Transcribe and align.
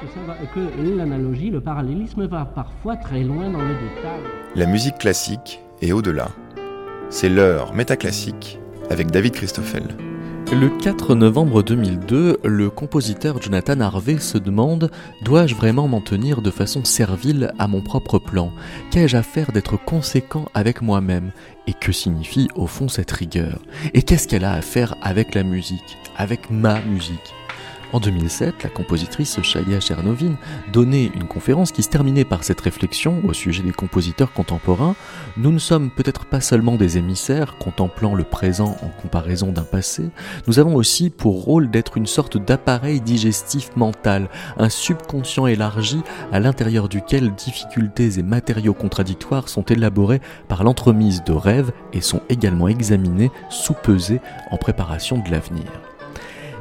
que, 0.00 0.54
que 0.54 0.96
l'analogie, 0.96 1.50
le 1.50 1.60
parallélisme 1.60 2.26
va 2.26 2.44
parfois 2.44 2.96
très 2.96 3.22
loin 3.22 3.50
dans 3.50 3.62
le 3.62 3.74
détail. 3.74 4.20
La 4.54 4.66
musique 4.66 4.98
classique 4.98 5.60
est 5.80 5.92
au-delà. 5.92 6.28
C'est 7.10 7.28
l'heure 7.28 7.74
métaclassique 7.74 8.58
avec 8.90 9.10
David 9.10 9.32
Christoffel. 9.32 9.84
Le 10.50 10.70
4 10.70 11.14
novembre 11.14 11.62
2002, 11.62 12.38
le 12.42 12.70
compositeur 12.70 13.40
Jonathan 13.40 13.80
Harvey 13.80 14.18
se 14.18 14.38
demande 14.38 14.90
Dois-je 15.22 15.54
vraiment 15.54 15.88
m'en 15.88 16.00
tenir 16.00 16.40
de 16.40 16.50
façon 16.50 16.84
servile 16.84 17.52
à 17.58 17.68
mon 17.68 17.82
propre 17.82 18.18
plan? 18.18 18.50
Qu'ai-je 18.90 19.18
à 19.18 19.22
faire 19.22 19.52
d'être 19.52 19.76
conséquent 19.76 20.46
avec 20.54 20.80
moi-même? 20.80 21.32
Et 21.66 21.74
que 21.74 21.92
signifie 21.92 22.48
au 22.54 22.66
fond 22.66 22.88
cette 22.88 23.10
rigueur? 23.10 23.60
Et 23.92 24.02
qu'est-ce 24.02 24.26
qu'elle 24.26 24.44
a 24.44 24.54
à 24.54 24.62
faire 24.62 24.94
avec 25.02 25.34
la 25.34 25.42
musique? 25.42 25.98
Avec 26.16 26.50
ma 26.50 26.80
musique? 26.80 27.34
En 27.92 28.00
2007, 28.00 28.62
la 28.62 28.70
compositrice 28.70 29.40
Shaya 29.42 29.80
Chernovin 29.80 30.36
donnait 30.72 31.10
une 31.14 31.26
conférence 31.26 31.72
qui 31.72 31.82
se 31.82 31.88
terminait 31.88 32.24
par 32.24 32.44
cette 32.44 32.60
réflexion 32.60 33.22
au 33.26 33.32
sujet 33.32 33.62
des 33.62 33.72
compositeurs 33.72 34.32
contemporains. 34.32 34.94
Nous 35.36 35.52
ne 35.52 35.58
sommes 35.58 35.90
peut-être 35.90 36.26
pas 36.26 36.40
seulement 36.40 36.76
des 36.76 36.98
émissaires 36.98 37.56
contemplant 37.58 38.14
le 38.14 38.24
présent 38.24 38.76
en 38.82 38.88
comparaison 39.00 39.52
d'un 39.52 39.62
passé, 39.62 40.10
nous 40.46 40.58
avons 40.58 40.74
aussi 40.74 41.10
pour 41.10 41.44
rôle 41.44 41.70
d'être 41.70 41.96
une 41.96 42.06
sorte 42.06 42.36
d'appareil 42.36 43.00
digestif 43.00 43.74
mental, 43.76 44.28
un 44.56 44.68
subconscient 44.68 45.46
élargi 45.46 46.00
à 46.32 46.40
l'intérieur 46.40 46.88
duquel 46.88 47.34
difficultés 47.34 48.18
et 48.18 48.22
matériaux 48.22 48.74
contradictoires 48.74 49.48
sont 49.48 49.64
élaborés 49.64 50.20
par 50.48 50.64
l'entremise 50.64 51.24
de 51.24 51.32
rêves 51.32 51.72
et 51.92 52.00
sont 52.00 52.22
également 52.28 52.68
examinés, 52.68 53.30
sous-pesés 53.50 54.20
en 54.50 54.56
préparation 54.56 55.18
de 55.18 55.30
l'avenir. 55.30 55.87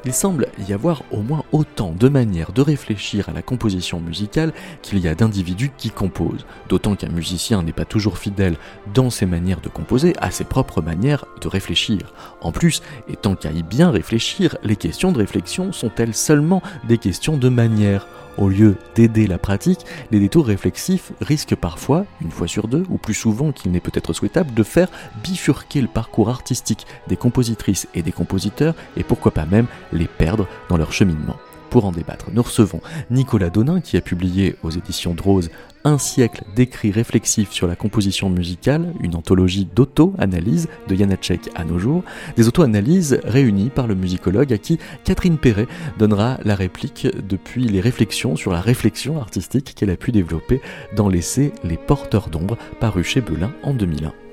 Il 0.08 0.14
semble 0.14 0.48
y 0.66 0.72
avoir 0.72 1.04
au 1.12 1.22
moins 1.22 1.44
autant 1.52 1.92
de 1.92 2.08
manières 2.08 2.54
de 2.54 2.62
réfléchir 2.62 3.28
à 3.28 3.34
la 3.34 3.42
composition 3.42 4.00
musicale 4.00 4.54
qu'il 4.82 5.00
y 5.00 5.08
a 5.10 5.16
d'individus 5.16 5.74
qui 5.78 5.90
composent, 5.90 6.46
d'autant 6.70 6.96
qu'un 6.96 7.10
musicien 7.10 7.62
n'est 7.62 7.74
pas 7.74 7.84
toujours 7.84 8.18
fidèle 8.18 8.56
dans 8.94 9.10
ses 9.10 9.26
manières 9.26 9.60
de 9.60 9.68
composer 9.68 10.16
à 10.22 10.32
ses 10.32 10.46
propres 10.46 10.82
manières 10.82 11.26
de 11.42 11.50
réfléchir. 11.50 12.14
En 12.40 12.54
plus, 12.54 12.82
et 13.10 13.18
tant 13.18 13.36
qu'à 13.36 13.52
y 13.52 13.64
bien 13.64 13.92
réfléchir, 13.92 14.56
les 14.64 14.78
questions 14.78 15.12
de 15.12 15.18
réflexion 15.18 15.74
sont-elles 15.74 16.14
seulement 16.14 16.64
des 16.88 17.00
questions 17.00 17.36
de 17.36 17.50
manière? 17.50 18.08
Au 18.38 18.50
lieu 18.50 18.76
d'aider 18.96 19.28
la 19.28 19.38
pratique, 19.38 19.86
les 20.12 20.20
détours 20.20 20.48
réflexifs 20.48 21.12
risquent 21.22 21.56
parfois, 21.56 22.06
une 22.22 22.32
fois 22.32 22.48
sur 22.48 22.68
deux, 22.68 22.84
ou 22.90 22.98
plus 22.98 23.14
souvent 23.14 23.52
qu'il 23.52 23.72
n'est 23.72 23.80
peut-être 23.80 24.14
souhaitable, 24.14 24.54
de 24.54 24.64
faire 24.64 24.90
bifurquer 25.24 25.82
le 25.82 25.88
parcours 25.88 26.30
artistique 26.30 26.86
des 27.08 27.18
compositrices 27.18 27.88
et 27.96 28.02
des 28.02 28.12
compositeurs, 28.12 28.76
et 28.96 29.04
pourquoi 29.04 29.32
pas 29.32 29.46
même 29.46 29.68
les 29.92 30.08
perdre 30.08 30.48
dans 30.70 30.78
leur 30.78 30.94
cheminement. 30.94 31.38
Pour 31.70 31.86
en 31.86 31.92
débattre, 31.92 32.28
nous 32.32 32.42
recevons 32.42 32.82
Nicolas 33.12 33.50
Donin 33.50 33.82
qui 33.82 33.98
a 33.98 34.02
publié 34.02 34.56
aux 34.64 34.70
éditions 34.70 35.14
Drose 35.14 35.50
un 35.88 35.98
siècle 35.98 36.44
d'écrits 36.54 36.92
réflexifs 36.92 37.52
sur 37.54 37.66
la 37.66 37.78
composition 37.78 38.30
musicale, 38.30 38.94
une 39.00 39.16
anthologie 39.16 39.66
d'auto-analyse 39.74 40.68
de 40.90 40.96
Janacek 40.96 41.50
à 41.56 41.64
nos 41.64 41.80
jours, 41.80 42.04
des 42.36 42.48
auto-analyses 42.48 43.22
réunies 43.24 43.70
par 43.70 43.88
le 43.88 43.96
musicologue 43.96 44.52
à 44.52 44.58
qui 44.58 44.80
Catherine 45.06 45.38
Perret 45.38 45.68
donnera 45.98 46.40
la 46.44 46.56
réplique 46.56 47.08
depuis 47.26 47.68
les 47.68 47.80
réflexions 47.80 48.36
sur 48.36 48.52
la 48.52 48.60
réflexion 48.60 49.20
artistique 49.22 49.76
qu'elle 49.76 49.90
a 49.90 49.96
pu 49.96 50.12
développer 50.12 50.62
dans 50.96 51.08
l'essai 51.08 51.54
Les 51.64 51.78
porteurs 51.78 52.30
d'ombre 52.30 52.58
paru 52.82 53.04
chez 53.06 53.22
Belin 53.22 53.54
en 53.64 53.74
2001. 53.74 54.27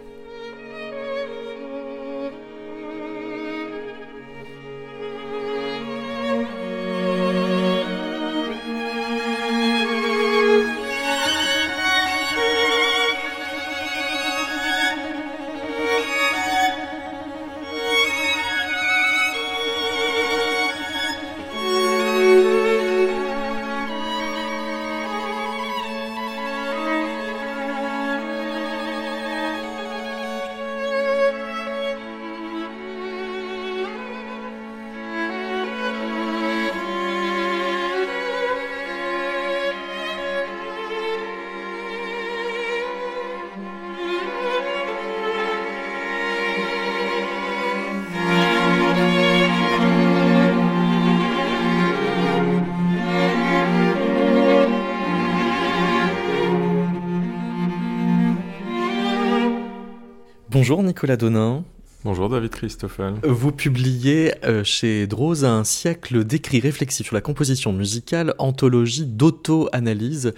Nicolas 61.04 61.16
Donin. 61.18 61.64
Bonjour 62.02 62.30
David 62.30 62.48
Christoffel. 62.48 63.12
Vous 63.24 63.52
publiez 63.52 64.32
euh, 64.46 64.64
chez 64.64 65.06
Drose 65.06 65.44
un 65.44 65.62
siècle 65.64 66.24
d'écrits 66.24 66.60
réflexifs 66.60 67.04
sur 67.04 67.14
la 67.14 67.20
composition 67.20 67.74
musicale, 67.74 68.32
anthologie 68.38 69.04
d'auto-analyse 69.04 70.32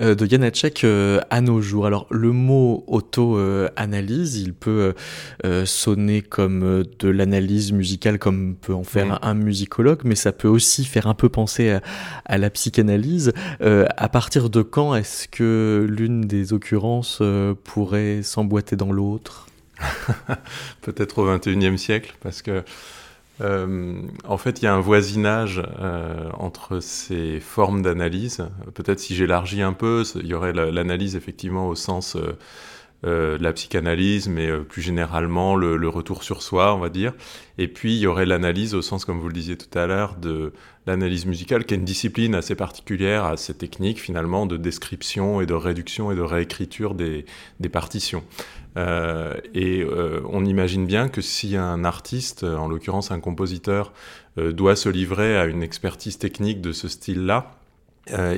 euh, 0.00 0.14
de 0.14 0.24
Janacek 0.24 0.84
euh, 0.84 1.20
à 1.30 1.40
nos 1.40 1.60
jours. 1.60 1.86
Alors 1.86 2.06
le 2.10 2.30
mot 2.30 2.84
auto-analyse, 2.86 4.36
il 4.36 4.54
peut 4.54 4.94
sonner 5.64 6.22
comme 6.22 6.84
de 7.00 7.08
l'analyse 7.08 7.72
musicale 7.72 8.20
comme 8.20 8.54
peut 8.54 8.74
en 8.74 8.84
faire 8.84 9.18
un, 9.24 9.34
musicologue, 9.34 10.02
mais 10.04 10.14
ça 10.14 10.30
peut 10.30 10.46
aussi 10.46 10.84
faire 10.84 11.08
un 11.08 11.14
peu 11.14 11.28
penser 11.28 11.70
à, 11.70 11.82
à 12.26 12.38
la 12.38 12.48
psychanalyse. 12.48 13.32
à 13.60 14.08
partir 14.08 14.50
de 14.50 14.62
quand 14.62 14.94
est-ce 14.94 15.26
que 15.26 15.84
l'une 15.90 16.20
des 16.20 16.52
occurrences 16.52 17.20
pourrait 17.64 18.22
s'emboîter 18.22 18.76
dans 18.76 18.92
l'autre? 18.92 19.48
Peut-être 20.82 21.18
au 21.18 21.38
XXIe 21.38 21.78
siècle, 21.78 22.14
parce 22.22 22.42
que 22.42 22.64
euh, 23.40 24.02
en 24.24 24.38
fait, 24.38 24.60
il 24.60 24.66
y 24.66 24.68
a 24.68 24.74
un 24.74 24.80
voisinage 24.80 25.62
euh, 25.80 26.30
entre 26.38 26.80
ces 26.80 27.40
formes 27.40 27.82
d'analyse. 27.82 28.46
Peut-être 28.74 29.00
si 29.00 29.14
j'élargis 29.14 29.62
un 29.62 29.72
peu, 29.72 30.04
il 30.16 30.26
y 30.26 30.34
aurait 30.34 30.52
l'analyse 30.52 31.16
effectivement 31.16 31.68
au 31.68 31.74
sens 31.74 32.16
euh, 32.16 32.36
de 33.02 33.38
la 33.40 33.52
psychanalyse, 33.52 34.28
mais 34.28 34.48
plus 34.60 34.82
généralement 34.82 35.56
le, 35.56 35.88
retour 35.88 36.22
sur 36.22 36.42
soi, 36.42 36.74
on 36.74 36.78
va 36.78 36.88
dire. 36.88 37.12
Et 37.58 37.68
puis 37.68 37.94
il 37.94 38.00
y 38.00 38.06
aurait 38.06 38.26
l'analyse 38.26 38.74
au 38.74 38.82
sens, 38.82 39.04
comme 39.04 39.18
vous 39.18 39.28
le 39.28 39.34
disiez 39.34 39.56
tout 39.56 39.76
à 39.78 39.86
l'heure, 39.86 40.16
de 40.16 40.52
l'analyse 40.86 41.26
musicale, 41.26 41.64
qui 41.64 41.74
est 41.74 41.76
une 41.76 41.84
discipline 41.84 42.34
assez 42.34 42.54
particulière 42.54 43.24
à 43.24 43.36
ces 43.36 43.54
techniques 43.54 44.00
finalement 44.00 44.46
de 44.46 44.56
description 44.56 45.40
et 45.40 45.46
de 45.46 45.54
réduction 45.54 46.10
et 46.10 46.16
de 46.16 46.22
réécriture 46.22 46.94
des, 46.94 47.24
partitions. 47.70 48.24
Euh, 48.76 49.34
et 49.54 49.82
euh, 49.82 50.20
on 50.28 50.44
imagine 50.44 50.86
bien 50.86 51.08
que 51.08 51.20
si 51.20 51.56
un 51.56 51.84
artiste, 51.84 52.44
en 52.44 52.68
l'occurrence 52.68 53.10
un 53.10 53.20
compositeur, 53.20 53.92
euh, 54.38 54.52
doit 54.52 54.76
se 54.76 54.88
livrer 54.88 55.36
à 55.36 55.44
une 55.44 55.62
expertise 55.62 56.18
technique 56.18 56.60
de 56.60 56.72
ce 56.72 56.88
style-là, 56.88 57.52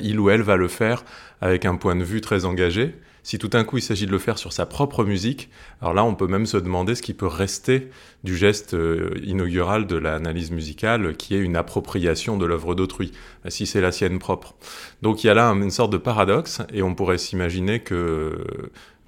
il 0.03 0.21
ou 0.21 0.29
elle 0.29 0.43
va 0.43 0.57
le 0.57 0.69
faire 0.69 1.05
avec 1.41 1.65
un 1.65 1.77
point 1.77 1.97
de 1.97 2.05
vue 2.05 2.21
très 2.21 2.45
engagé. 2.45 2.95
Si 3.25 3.39
tout 3.39 3.49
d'un 3.49 3.65
coup 3.65 3.79
il 3.79 3.83
s'agit 3.83 4.07
de 4.07 4.13
le 4.13 4.19
faire 4.21 4.39
sur 4.39 4.53
sa 4.53 4.67
propre 4.67 5.03
musique, 5.03 5.51
alors 5.81 5.95
là 5.95 6.05
on 6.05 6.15
peut 6.15 6.29
même 6.29 6.47
se 6.47 6.57
demander 6.57 6.95
ce 6.95 7.03
qui 7.03 7.15
peut 7.15 7.27
rester 7.27 7.91
du 8.23 8.37
geste 8.37 8.77
inaugural 9.25 9.87
de 9.87 9.97
l'analyse 9.97 10.53
musicale, 10.53 11.17
qui 11.17 11.35
est 11.35 11.41
une 11.41 11.57
appropriation 11.57 12.37
de 12.37 12.47
l'œuvre 12.47 12.77
d'autrui, 12.77 13.11
si 13.49 13.67
c'est 13.67 13.81
la 13.81 13.91
sienne 13.91 14.19
propre. 14.19 14.55
Donc 15.03 15.25
il 15.25 15.27
y 15.27 15.31
a 15.31 15.35
là 15.35 15.49
une 15.51 15.71
sorte 15.71 15.93
de 15.93 15.99
paradoxe, 15.99 16.63
et 16.73 16.83
on 16.83 16.95
pourrait 16.95 17.19
s'imaginer 17.19 17.81
que 17.81 18.39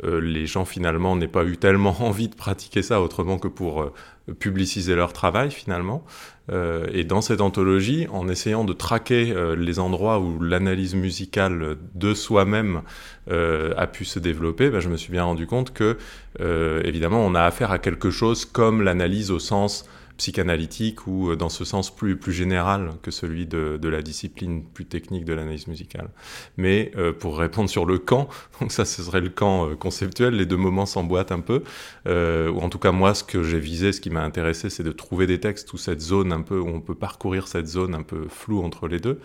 euh, 0.04 0.20
les 0.20 0.46
gens 0.46 0.64
finalement 0.64 1.16
n'aient 1.16 1.28
pas 1.28 1.44
eu 1.44 1.56
tellement 1.56 1.96
envie 2.00 2.28
de 2.28 2.34
pratiquer 2.34 2.82
ça 2.82 3.00
autrement 3.00 3.38
que 3.38 3.48
pour 3.48 3.82
euh, 3.82 3.92
publiciser 4.38 4.94
leur 4.94 5.12
travail 5.12 5.50
finalement. 5.50 6.04
Euh, 6.50 6.86
et 6.92 7.04
dans 7.04 7.20
cette 7.20 7.40
anthologie, 7.40 8.06
en 8.12 8.28
essayant 8.28 8.64
de 8.64 8.72
traquer 8.72 9.34
les 9.56 9.78
endroits 9.78 10.20
où 10.20 10.40
l'analyse 10.40 10.94
musicale 10.94 11.76
de 11.94 12.14
soi-même 12.14 12.82
a 13.28 13.86
pu 13.86 14.04
se 14.04 14.18
développer, 14.18 14.70
ben, 14.70 14.80
je 14.80 14.88
me 14.88 14.96
suis 14.96 15.10
bien 15.10 15.24
rendu 15.24 15.46
compte 15.46 15.72
que 15.72 15.96
évidemment 16.38 17.24
on 17.24 17.34
a 17.34 17.42
affaire 17.42 17.72
à 17.72 17.78
quelque 17.78 18.10
chose 18.10 18.44
comme 18.44 18.82
l'analyse 18.82 19.30
au 19.30 19.38
sens 19.38 19.86
psychanalytique 20.16 21.06
ou 21.06 21.36
dans 21.36 21.48
ce 21.48 21.64
sens 21.64 21.94
plus, 21.94 22.16
plus 22.16 22.32
général 22.32 22.92
que 23.02 23.10
celui 23.10 23.46
de, 23.46 23.78
de 23.80 23.88
la 23.88 24.02
discipline 24.02 24.64
plus 24.64 24.84
technique 24.84 25.24
de 25.24 25.32
l'analyse 25.32 25.66
musicale. 25.66 26.10
Mais 26.56 26.92
pour 27.18 27.38
répondre 27.38 27.68
sur 27.68 27.86
le 27.86 27.98
camp, 27.98 28.28
donc 28.60 28.72
ça 28.72 28.84
ce 28.84 29.02
serait 29.02 29.20
le 29.20 29.28
camp 29.28 29.74
conceptuel, 29.76 30.34
les 30.34 30.46
deux 30.46 30.56
moments 30.56 30.86
s'emboîtent 30.86 31.32
un 31.32 31.40
peu, 31.40 31.62
ou 32.06 32.60
en 32.60 32.68
tout 32.68 32.78
cas 32.78 32.92
moi 32.92 33.14
ce 33.14 33.24
que 33.24 33.42
j'ai 33.42 33.60
visé, 33.60 33.92
ce 33.92 34.00
qui 34.00 34.10
m'a 34.10 34.22
intéressé, 34.22 34.70
c'est 34.70 34.82
de 34.82 34.92
trouver 34.92 35.26
des 35.26 35.40
textes 35.40 35.72
où 35.72 35.76
cette 35.78 36.00
zone 36.00 36.32
un 36.32 36.42
peu, 36.42 36.58
où 36.58 36.68
on 36.68 36.80
peut 36.80 36.94
parcourir 36.94 37.48
cette 37.48 37.66
zone 37.66 37.94
un 37.94 38.02
peu 38.02 38.26
floue 38.28 38.62
entre 38.62 38.88
les 38.88 39.00
deux. 39.00 39.20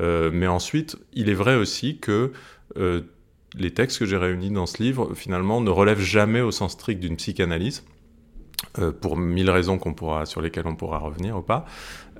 mais 0.00 0.46
ensuite, 0.46 0.96
il 1.12 1.28
est 1.28 1.34
vrai 1.34 1.54
aussi 1.56 1.98
que 1.98 2.32
les 3.56 3.72
textes 3.72 3.98
que 3.98 4.06
j'ai 4.06 4.16
réunis 4.16 4.50
dans 4.50 4.66
ce 4.66 4.82
livre, 4.82 5.14
finalement, 5.14 5.60
ne 5.60 5.70
relèvent 5.70 6.00
jamais 6.00 6.40
au 6.40 6.50
sens 6.50 6.72
strict 6.72 7.00
d'une 7.00 7.16
psychanalyse, 7.16 7.84
euh, 7.84 7.91
pour 9.00 9.16
mille 9.16 9.50
raisons 9.50 9.78
qu'on 9.78 9.94
pourra, 9.94 10.26
sur 10.26 10.40
lesquelles 10.40 10.66
on 10.66 10.76
pourra 10.76 10.98
revenir 10.98 11.36
ou 11.36 11.42
pas. 11.42 11.66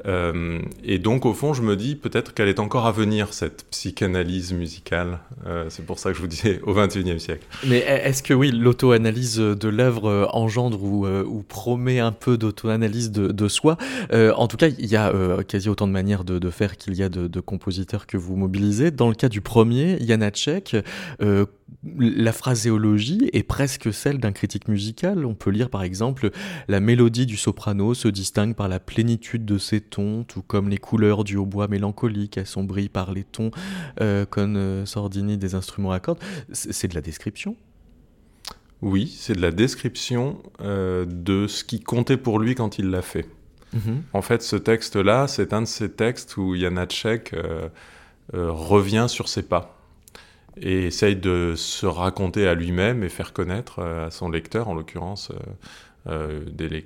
Euh, 0.07 0.61
et 0.83 0.99
donc, 0.99 1.27
au 1.27 1.35
fond, 1.35 1.55
je 1.55 1.63
me 1.63 1.77
dis 1.77 1.95
peut-être 1.95 2.35
qu'elle 2.35 2.49
est 2.49 2.59
encore 2.59 2.87
à 2.87 2.93
venir, 2.93 3.33
cette 3.33 3.65
psychanalyse 3.71 4.53
musicale. 4.53 5.19
Euh, 5.47 5.67
c'est 5.69 5.85
pour 5.85 5.99
ça 5.99 6.11
que 6.11 6.17
je 6.17 6.21
vous 6.21 6.29
disais 6.29 6.61
au 6.65 6.75
XXIe 6.75 7.21
siècle. 7.21 7.47
Mais 7.67 7.79
est-ce 7.79 8.23
que 8.23 8.35
oui, 8.35 8.51
l'auto-analyse 8.51 9.37
de 9.39 9.69
l'œuvre 9.69 10.09
euh, 10.09 10.27
engendre 10.33 10.83
ou, 10.83 11.43
promet 11.49 11.99
un 11.99 12.13
peu 12.13 12.39
d'auto-analyse 12.39 13.11
de, 13.11 13.49
soi? 13.49 13.77
En 14.13 14.49
tout 14.49 14.57
cas, 14.57 14.69
il 14.69 14.87
y 14.87 14.97
a 14.97 15.13
quasi 15.47 15.69
autant 15.69 15.87
de 15.87 15.93
manières 15.93 16.25
de, 16.25 16.51
faire 16.51 16.77
qu'il 16.77 16.95
y 16.95 17.03
a 17.03 17.09
de, 17.09 17.27
de, 17.27 17.41
compositeurs 17.41 18.07
que 18.07 18.17
vous 18.17 18.37
mobilisez. 18.37 18.91
Dans 18.91 19.09
le 19.09 19.15
cas 19.15 19.29
du 19.29 19.41
premier, 19.41 19.99
Janacek, 20.05 20.77
la 21.99 22.33
phraséologie 22.33 23.31
est 23.33 23.43
presque 23.43 23.93
celle 23.93 24.19
d'un 24.19 24.33
critique 24.33 24.69
musical. 24.69 25.25
On 25.27 25.35
peut 25.35 25.51
lire 25.51 25.71
par 25.71 25.83
exemple 25.83 26.31
la 26.69 26.81
mélodie 26.81 27.27
du 27.27 27.37
soprano 27.37 27.95
se 27.95 28.09
distingue 28.09 28.55
par 28.55 28.69
la 28.69 28.81
plénitude 28.81 29.45
de 29.45 29.59
ses 29.59 29.81
tons, 29.81 30.25
tout 30.25 30.43
comme 30.43 30.69
les 30.69 30.79
couleurs 30.79 31.25
du 31.25 31.37
hautbois 31.37 31.69
mélancolique 31.69 32.39
assombries 32.39 32.89
par 32.89 33.13
les 33.13 33.25
tons 33.25 33.51
euh, 34.01 34.25
euh, 34.39 34.87
Sordini 34.87 35.39
des 35.39 35.55
instruments 35.55 35.93
à 35.93 36.01
cordes. 36.01 36.21
C'est 36.53 36.89
de 36.89 36.95
la 36.95 37.01
description? 37.01 37.57
Oui, 38.81 39.15
c'est 39.17 39.35
de 39.35 39.41
la 39.41 39.53
description 39.53 40.43
euh, 40.61 41.05
de 41.07 41.47
ce 41.47 41.63
qui 41.63 41.81
comptait 41.81 42.17
pour 42.17 42.39
lui 42.39 42.55
quand 42.55 42.79
il 42.79 42.91
l'a 42.91 43.03
fait. 43.03 43.27
Mhm. 43.73 44.03
En 44.13 44.23
fait, 44.23 44.43
ce 44.43 44.57
texte-là, 44.57 45.29
c'est 45.29 45.53
un 45.53 45.63
de 45.63 45.67
ces 45.67 45.91
textes 45.91 46.37
où 46.37 46.55
Janacek 46.57 47.35
revient 48.33 49.07
sur 49.09 49.29
ses 49.29 49.43
pas 49.43 49.82
et 50.61 50.87
essaye 50.87 51.17
de 51.17 51.55
se 51.57 51.87
raconter 51.87 52.47
à 52.47 52.55
lui-même 52.55 53.03
et 53.03 53.09
faire 53.09 53.33
connaître 53.33 53.81
à 53.81 54.11
son 54.11 54.29
lecteur, 54.29 54.69
en 54.69 54.75
l'occurrence 54.75 55.33
euh, 56.09 56.45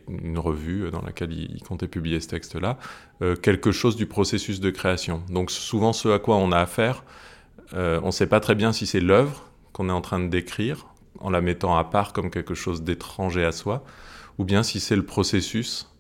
une 0.09 0.39
revue 0.39 0.91
dans 0.91 1.01
laquelle 1.01 1.33
il, 1.33 1.63
comptait 1.63 1.89
publier 1.89 2.21
ce 2.21 2.29
texte-là, 2.29 2.79
euh, 3.23 3.35
quelque 3.35 3.73
chose 3.73 3.97
du 3.97 4.05
processus 4.05 4.61
de 4.61 4.69
création. 4.69 5.23
Donc 5.31 5.51
souvent 5.51 5.95
ce 5.95 6.09
à 6.09 6.19
quoi 6.19 6.37
on 6.37 6.53
a 6.53 6.59
affaire, 6.59 7.03
euh, 7.73 7.99
on 8.03 8.09
ne 8.09 8.13
sait 8.13 8.27
pas 8.27 8.41
très 8.41 8.55
bien 8.55 8.75
si 8.75 8.87
c'est 8.87 9.01
l'œuvre 9.01 9.51
qu'on 9.73 9.89
est 9.89 9.93
en 9.93 10.03
train 10.03 10.21
de 10.21 10.29
décrire, 10.29 10.87
en 11.21 11.31
la 11.31 11.41
mettant 11.41 11.79
à 11.79 11.85
part 11.85 12.13
comme 12.13 12.31
quelque 12.31 12.55
chose 12.55 12.83
d'étranger 12.83 13.43
à 13.43 13.53
soi, 13.53 13.85
ou 14.37 14.45
bien 14.45 14.63
si 14.63 14.81
c'est 14.81 14.97
le 14.97 15.07
processus 15.07 15.91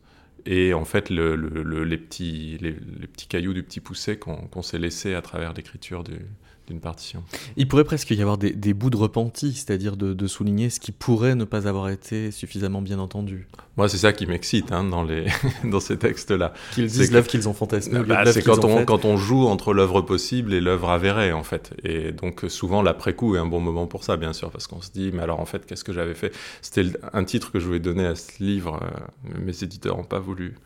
et 0.44 0.74
en 0.74 0.84
fait 0.84 1.08
les, 1.08 1.96
petits, 1.96 2.58
les, 2.60 2.72
petits 2.72 3.28
cailloux 3.28 3.54
du 3.54 3.62
petit 3.62 3.80
poussé 3.80 4.18
qu'on 4.18 4.62
s'est 4.62 4.78
laissé 4.78 5.14
à 5.14 5.22
travers 5.22 5.54
l'écriture 5.54 6.04
du, 6.04 6.18
d'une 6.66 6.80
partition. 6.80 7.22
Il 7.56 7.68
pourrait 7.68 7.84
presque 7.84 8.10
y 8.10 8.20
avoir 8.20 8.38
des, 8.38 8.74
bouts 8.74 8.90
de 8.90 8.96
repenti, 8.96 9.52
c'est-à-dire 9.52 9.96
de, 9.96 10.26
souligner 10.26 10.70
ce 10.70 10.80
qui 10.80 10.92
pourrait 10.92 11.34
ne 11.34 11.44
pas 11.44 11.68
avoir 11.68 11.88
été 11.88 12.30
suffisamment 12.30 12.82
bien 12.82 12.98
entendu. 12.98 13.46
Moi, 13.76 13.88
c'est 13.88 13.98
ça 13.98 14.12
qui 14.12 14.26
m'excite 14.26 14.72
hein, 14.72 14.84
dans, 14.84 15.04
les 15.04 15.26
dans 15.64 15.80
ces 15.80 15.98
textes-là. 15.98 16.52
Qu'ils 16.72 16.86
disent 16.86 17.12
l'œuvre 17.12 17.28
qu'ils 17.28 17.48
ont 17.48 17.54
fantasmée. 17.54 18.00
Bah, 18.00 18.24
c'est 18.32 18.42
quand 18.42 18.64
on, 18.64 18.84
quand 18.84 19.04
on 19.04 19.16
joue 19.16 19.46
entre 19.46 19.72
l'œuvre 19.72 20.00
possible 20.00 20.52
et 20.52 20.60
l'œuvre 20.60 20.90
avérée, 20.90 21.32
en 21.32 21.44
fait. 21.44 21.74
Et 21.84 22.12
donc, 22.12 22.44
souvent, 22.48 22.82
l'après-coup 22.82 23.36
est 23.36 23.38
un 23.38 23.46
bon 23.46 23.60
moment 23.60 23.86
pour 23.86 24.02
ça, 24.02 24.16
bien 24.16 24.32
sûr, 24.32 24.50
parce 24.50 24.66
qu'on 24.66 24.80
se 24.80 24.90
dit, 24.90 25.10
mais 25.12 25.22
alors, 25.22 25.40
en 25.40 25.46
fait, 25.46 25.64
qu'est-ce 25.66 25.84
que 25.84 25.92
j'avais 25.92 26.14
fait? 26.14 26.32
C'était 26.62 26.86
un 27.12 27.24
titre 27.24 27.52
que 27.52 27.60
je 27.60 27.66
voulais 27.66 27.80
donner 27.80 28.06
à 28.06 28.14
ce 28.14 28.42
livre. 28.42 28.80
Euh, 28.82 29.38
mes 29.44 29.62
éditeurs 29.62 29.96
n'ont 29.96 30.04
pas 30.04 30.18
voulu. 30.18 30.56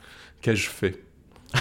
Qu'ai-je 0.41 0.69
fait? 0.69 1.03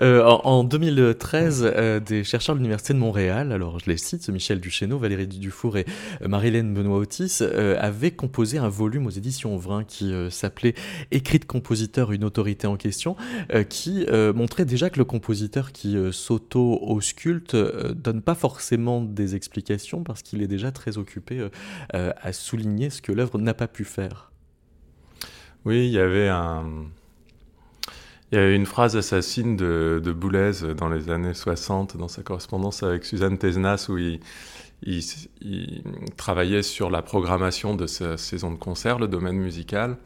Euh, 0.00 0.22
en, 0.22 0.62
2013, 0.62 1.64
euh, 1.64 1.98
des 1.98 2.22
chercheurs 2.22 2.54
de 2.54 2.60
l'Université 2.60 2.92
de 2.92 2.98
Montréal, 2.98 3.50
alors 3.50 3.80
je 3.80 3.90
les 3.90 3.96
cite, 3.96 4.28
Michel 4.28 4.60
Duchesneau, 4.60 4.96
Valérie 4.96 5.26
Dufour 5.26 5.76
et 5.76 5.86
euh, 6.22 6.28
Marilène 6.28 6.72
Benoît-Otis, 6.72 7.42
avaient 7.42 8.12
composé 8.12 8.58
un 8.58 8.68
volume 8.68 9.06
aux 9.06 9.10
éditions 9.10 9.56
Vrin 9.56 9.82
qui 9.82 10.12
s'appelait 10.30 10.74
Écrit 11.10 11.40
de 11.40 11.46
compositeur, 11.46 12.12
une 12.12 12.22
autorité 12.22 12.68
en 12.68 12.76
question, 12.76 13.16
qui 13.68 14.06
montrait 14.34 14.64
déjà 14.64 14.90
que 14.90 14.98
le 14.98 15.04
compositeur 15.04 15.72
qui 15.72 15.96
s'auto-ausculte 16.12 17.56
donne 17.56 18.22
pas 18.22 18.34
forcément 18.34 19.00
des 19.00 19.34
explications 19.34 20.04
parce 20.04 20.22
qu'il 20.22 20.42
est 20.42 20.48
déjà 20.48 20.70
très 20.70 20.98
occupé 20.98 21.48
à 21.92 22.32
souligner 22.32 22.90
ce 22.90 23.02
que 23.02 23.10
l'œuvre 23.10 23.38
n'a 23.38 23.54
pas 23.54 23.68
pu 23.68 23.84
faire. 23.84 24.30
Oui, 25.64 25.86
il 25.86 25.92
y 25.92 25.98
avait 25.98 26.28
un 26.28 26.64
il 28.30 28.38
y 28.38 28.40
a 28.40 28.50
une 28.50 28.66
phrase 28.66 28.96
assassine 28.96 29.56
de, 29.56 30.00
de 30.04 30.12
Boulez 30.12 30.74
dans 30.76 30.88
les 30.88 31.10
années 31.10 31.34
60, 31.34 31.96
dans 31.96 32.08
sa 32.08 32.22
correspondance 32.22 32.82
avec 32.82 33.04
Suzanne 33.04 33.38
Tesnas, 33.38 33.86
où 33.88 33.96
il, 33.96 34.20
il, 34.82 35.82
travaillait 36.16 36.62
sur 36.62 36.90
la 36.90 37.02
programmation 37.02 37.74
de 37.74 37.86
sa 37.86 38.16
saison 38.16 38.50
de 38.52 38.58
concert, 38.58 38.98
le 38.98 39.08
domaine 39.08 39.36
musical, 39.36 39.96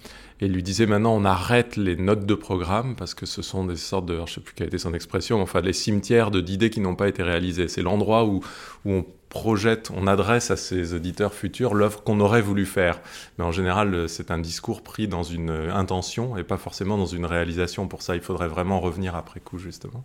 et 0.40 0.46
il 0.46 0.52
lui 0.52 0.62
disait 0.62 0.86
maintenant 0.86 1.14
on 1.14 1.24
arrête 1.24 1.76
les 1.76 1.96
notes 1.96 2.26
de 2.26 2.34
programme 2.34 2.96
parce 2.96 3.14
que 3.14 3.26
ce 3.26 3.42
sont 3.42 3.64
des 3.64 3.76
sortes 3.76 4.06
de, 4.06 4.18
je 4.26 4.34
sais 4.34 4.40
plus 4.40 4.54
quelle 4.54 4.68
était 4.68 4.78
son 4.78 4.94
expression, 4.94 5.40
enfin 5.40 5.60
les 5.60 5.72
cimetières 5.72 6.30
d'idées 6.30 6.70
qui 6.70 6.80
n'ont 6.80 6.96
pas 6.96 7.08
été 7.08 7.22
réalisées. 7.22 7.68
C'est 7.68 7.82
l'endroit 7.82 8.24
où, 8.24 8.40
où 8.84 8.92
on 8.92 9.06
projette, 9.32 9.90
on 9.96 10.06
adresse 10.06 10.50
à 10.50 10.56
ses 10.56 10.92
auditeurs 10.92 11.32
futurs 11.32 11.72
l'œuvre 11.74 12.04
qu'on 12.04 12.20
aurait 12.20 12.42
voulu 12.42 12.66
faire. 12.66 13.00
Mais 13.38 13.44
en 13.44 13.50
général, 13.50 14.06
c'est 14.06 14.30
un 14.30 14.38
discours 14.38 14.82
pris 14.82 15.08
dans 15.08 15.22
une 15.22 15.50
intention 15.50 16.36
et 16.36 16.44
pas 16.44 16.58
forcément 16.58 16.98
dans 16.98 17.06
une 17.06 17.24
réalisation. 17.24 17.88
Pour 17.88 18.02
ça, 18.02 18.14
il 18.14 18.20
faudrait 18.20 18.48
vraiment 18.48 18.78
revenir 18.78 19.16
après 19.16 19.40
coup, 19.40 19.56
justement. 19.56 20.04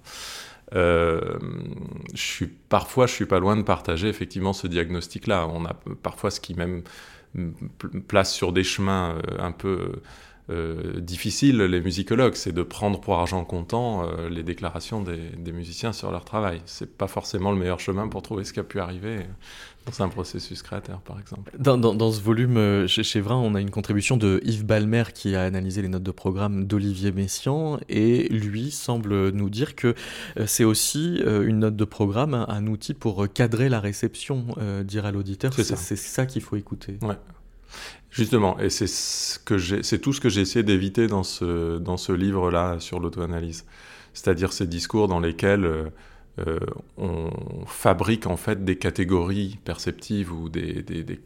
Euh, 0.76 1.38
je 2.14 2.22
suis, 2.22 2.48
parfois, 2.48 3.06
je 3.06 3.14
suis 3.14 3.26
pas 3.26 3.40
loin 3.40 3.58
de 3.58 3.64
partager 3.64 4.08
effectivement 4.08 4.54
ce 4.54 4.66
diagnostic-là. 4.68 5.48
On 5.48 5.66
a 5.66 5.76
parfois 6.02 6.32
ce 6.32 6.40
qui 6.40 6.56
même 6.56 6.84
place 8.08 8.34
sur 8.34 8.54
des 8.54 8.64
chemins 8.64 9.18
euh, 9.18 9.38
un 9.40 9.52
peu 9.52 9.92
euh, 10.50 11.02
difficile, 11.02 11.58
les 11.58 11.82
musicologues, 11.82 12.36
c'est 12.36 12.54
de 12.54 12.64
prendre 12.64 13.02
pour 13.02 13.16
argent 13.16 13.44
comptant 13.44 14.04
euh, 14.04 14.30
les 14.30 14.44
déclarations 14.44 15.02
des, 15.02 15.52
musiciens 15.52 15.92
sur 15.92 16.12
leur 16.12 16.24
travail. 16.24 16.62
C'est 16.66 16.98
pas 16.98 17.08
forcément 17.08 17.52
le 17.52 17.58
meilleur 17.58 17.80
chemin 17.80 18.08
pour 18.08 18.22
trouver 18.22 18.44
ce 18.44 18.54
qui 18.54 18.60
a 18.60 18.64
pu 18.64 18.80
arriver 18.80 19.26
dans 19.86 20.04
un 20.04 20.10
processus 20.10 20.62
créateur, 20.62 21.00
par 21.02 21.20
exemple. 21.20 21.52
Dans, 21.58 21.78
dans, 21.78 22.12
ce 22.12 22.22
volume, 22.22 22.58
euh, 22.58 22.88
chez, 22.88 23.04
chez 23.04 23.20
Vrin, 23.20 23.36
on 23.36 23.56
a 23.56 23.62
une 23.62 23.72
contribution 23.72 24.16
de 24.16 24.40
Yves 24.44 24.66
Balmer 24.66 25.04
qui 25.14 25.36
a 25.36 25.44
analysé 25.44 25.82
les 25.82 25.90
notes 25.90 26.04
de 26.04 26.12
programme 26.12 26.66
d'Olivier 26.66 27.12
Messiaen 27.12 27.80
et 27.90 28.28
lui 28.30 28.72
semble 28.72 29.32
nous 29.32 29.50
dire 29.50 29.76
que 29.76 29.96
c'est 30.46 30.64
aussi 30.64 31.22
une 31.26 31.60
note 31.60 31.76
de 31.76 31.86
programme, 31.86 32.34
un, 32.34 32.68
outil 32.68 32.94
pour 32.94 33.32
cadrer 33.34 33.70
la 33.70 33.80
réception, 33.80 34.46
dire 34.86 35.06
à 35.06 35.12
l'auditeur. 35.12 35.54
C'est 35.54 35.64
ça, 35.64 35.76
ça 35.76 36.26
qu'il 36.26 36.42
faut 36.42 36.56
écouter. 36.56 36.98
Ouais. 37.02 37.16
Justement, 38.10 38.58
et 38.60 38.70
c'est 38.70 38.88
ce 38.88 39.96
tout 39.98 40.14
ce 40.14 40.22
que 40.22 40.30
j'ai 40.30 40.42
essayé 40.42 40.64
d'éviter 40.64 41.08
dans 41.08 41.24
ce, 41.24 41.78
dans 41.78 41.98
ce 41.98 42.12
livre-là 42.14 42.80
sur 42.80 43.00
l'auto-analyse. 43.00 43.66
C'est-à-dire 44.14 44.54
ces 44.54 44.66
discours 44.66 45.08
dans 45.08 45.20
lesquels 45.20 45.66
euh, 45.66 45.90
euh, 46.40 46.60
on 46.98 47.30
fabrique 47.68 48.26
en 48.26 48.38
fait 48.38 48.64
des 48.64 48.78
catégories 48.78 49.60
perceptives 49.66 50.32
ou 50.32 50.50
des, 50.50 50.82
des, 50.84 51.04
des, 51.04 51.20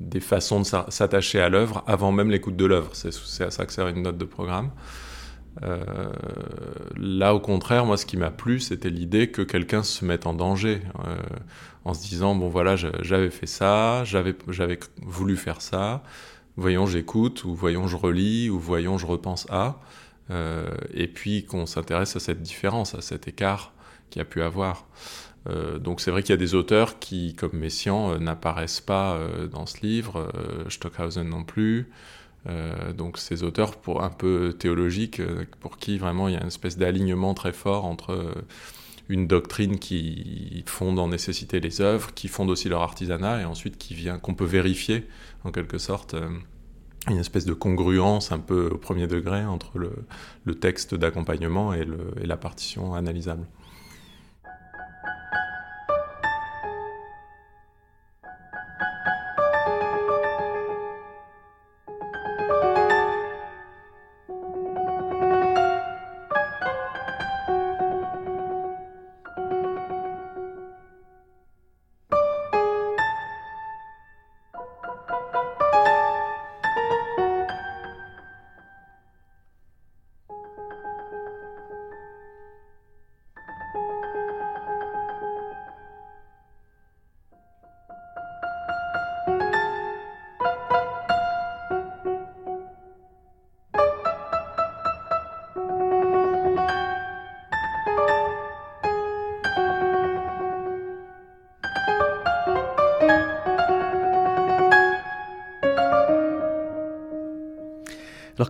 des 0.00 0.20
façons 0.20 0.60
de 0.60 0.66
s'attacher 0.88 1.40
à 1.40 1.48
l'œuvre 1.48 1.82
avant 1.86 2.12
même 2.12 2.30
l'écoute 2.30 2.56
de 2.56 2.64
l'œuvre. 2.64 2.90
C'est 2.94 3.44
à 3.44 3.50
ça 3.50 3.66
que 3.66 3.72
sert 3.72 3.88
une 3.88 4.02
note 4.02 4.18
de 4.18 4.24
programme. 4.24 4.70
Euh, 5.62 6.12
là, 6.96 7.34
au 7.34 7.40
contraire, 7.40 7.86
moi, 7.86 7.96
ce 7.96 8.06
qui 8.06 8.16
m'a 8.16 8.30
plu, 8.30 8.60
c'était 8.60 8.90
l'idée 8.90 9.30
que 9.30 9.42
quelqu'un 9.42 9.82
se 9.82 10.04
mette 10.04 10.26
en 10.26 10.34
danger, 10.34 10.82
euh, 11.06 11.16
en 11.84 11.94
se 11.94 12.02
disant 12.02 12.34
bon 12.34 12.48
voilà, 12.48 12.76
j'avais 12.76 13.30
fait 13.30 13.46
ça, 13.46 14.04
j'avais 14.04 14.34
voulu 15.02 15.36
faire 15.36 15.60
ça, 15.60 16.02
voyons, 16.56 16.86
j'écoute, 16.86 17.44
ou 17.44 17.54
voyons, 17.54 17.86
je 17.86 17.96
relis, 17.96 18.50
ou 18.50 18.58
voyons, 18.58 18.98
je 18.98 19.06
repense 19.06 19.46
à, 19.50 19.80
euh, 20.30 20.68
et 20.92 21.06
puis 21.06 21.44
qu'on 21.44 21.66
s'intéresse 21.66 22.16
à 22.16 22.20
cette 22.20 22.42
différence, 22.42 22.94
à 22.94 23.00
cet 23.00 23.28
écart 23.28 23.72
qu'il 24.10 24.22
a 24.22 24.24
pu 24.24 24.42
avoir. 24.42 24.86
donc 25.80 26.00
c'est 26.00 26.10
vrai 26.10 26.22
qu'il 26.22 26.30
y 26.30 26.34
a 26.34 26.38
des 26.38 26.54
auteurs 26.54 26.98
qui, 26.98 27.34
comme 27.34 27.52
Messiaen, 27.52 28.18
n'apparaissent 28.18 28.80
pas 28.80 29.18
dans 29.50 29.66
ce 29.66 29.80
livre, 29.82 30.30
Stockhausen 30.68 31.28
non 31.28 31.44
plus. 31.44 31.90
Euh, 32.46 32.92
donc 32.92 33.16
ces 33.16 33.42
auteurs 33.42 33.76
pour 33.76 34.02
un 34.02 34.10
peu 34.10 34.54
théologiques, 34.58 35.20
euh, 35.20 35.44
pour 35.60 35.78
qui 35.78 35.96
vraiment 35.96 36.28
il 36.28 36.34
y 36.34 36.36
a 36.36 36.40
une 36.40 36.48
espèce 36.48 36.76
d'alignement 36.76 37.32
très 37.32 37.52
fort 37.52 37.86
entre 37.86 38.10
euh, 38.10 38.34
une 39.08 39.26
doctrine 39.26 39.78
qui 39.78 40.62
fonde 40.66 40.98
en 40.98 41.08
nécessité 41.08 41.60
les 41.60 41.80
œuvres, 41.80 42.12
qui 42.14 42.28
fonde 42.28 42.50
aussi 42.50 42.68
leur 42.68 42.82
artisanat, 42.82 43.42
et 43.42 43.44
ensuite 43.44 43.76
qu'on 44.22 44.34
peut 44.34 44.44
vérifier 44.44 45.06
en 45.44 45.52
quelque 45.52 45.76
sorte 45.76 46.16
une 47.10 47.18
espèce 47.18 47.44
de 47.44 47.52
congruence 47.52 48.32
un 48.32 48.38
peu 48.38 48.70
au 48.72 48.78
premier 48.78 49.06
degré 49.06 49.44
entre 49.44 49.78
le, 49.78 50.54
texte 50.54 50.94
d'accompagnement 50.94 51.74
et 51.74 51.86
la 52.24 52.38
partition 52.38 52.94
analysable. 52.94 53.46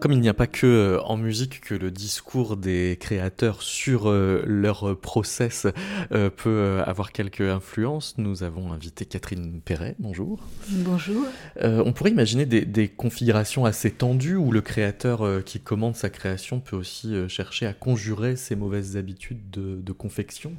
Comme 0.05 0.13
il 0.13 0.21
n'y 0.21 0.29
a 0.29 0.35
pas 0.35 0.47
que 0.47 0.67
euh, 0.67 1.01
en 1.05 1.17
musique 1.17 1.63
que 1.63 1.75
le 1.75 1.91
discours 1.91 2.59
des 2.59 2.99
créateurs 3.01 3.63
sur 3.63 4.11
euh, 4.11 4.43
leur 4.45 4.99
process 4.99 5.67
euh, 6.13 6.29
peut 6.29 6.83
avoir 6.85 7.11
quelques 7.11 7.41
influences, 7.41 8.19
nous 8.19 8.43
avons 8.43 8.75
invité 8.75 9.07
Catherine 9.07 9.63
Perret. 9.65 9.95
Bonjour. 9.99 10.41
Bonjour. 10.69 11.25
on 11.59 11.91
pourrait 11.95 12.11
imaginer 12.11 12.45
des, 12.45 12.89
configurations 12.89 13.65
assez 13.65 13.91
tendues 13.91 14.37
où 14.37 14.53
le 14.53 14.61
créateur 14.61 15.43
qui 15.43 15.59
commande 15.59 15.97
sa 15.97 16.11
création 16.11 16.61
peut 16.61 16.77
aussi 16.77 17.15
chercher 17.31 17.65
à 17.65 17.73
conjurer 17.73 18.37
ses 18.37 18.57
mauvaises 18.57 18.99
habitudes 18.99 19.49
de, 19.51 19.93
confection. 19.93 20.53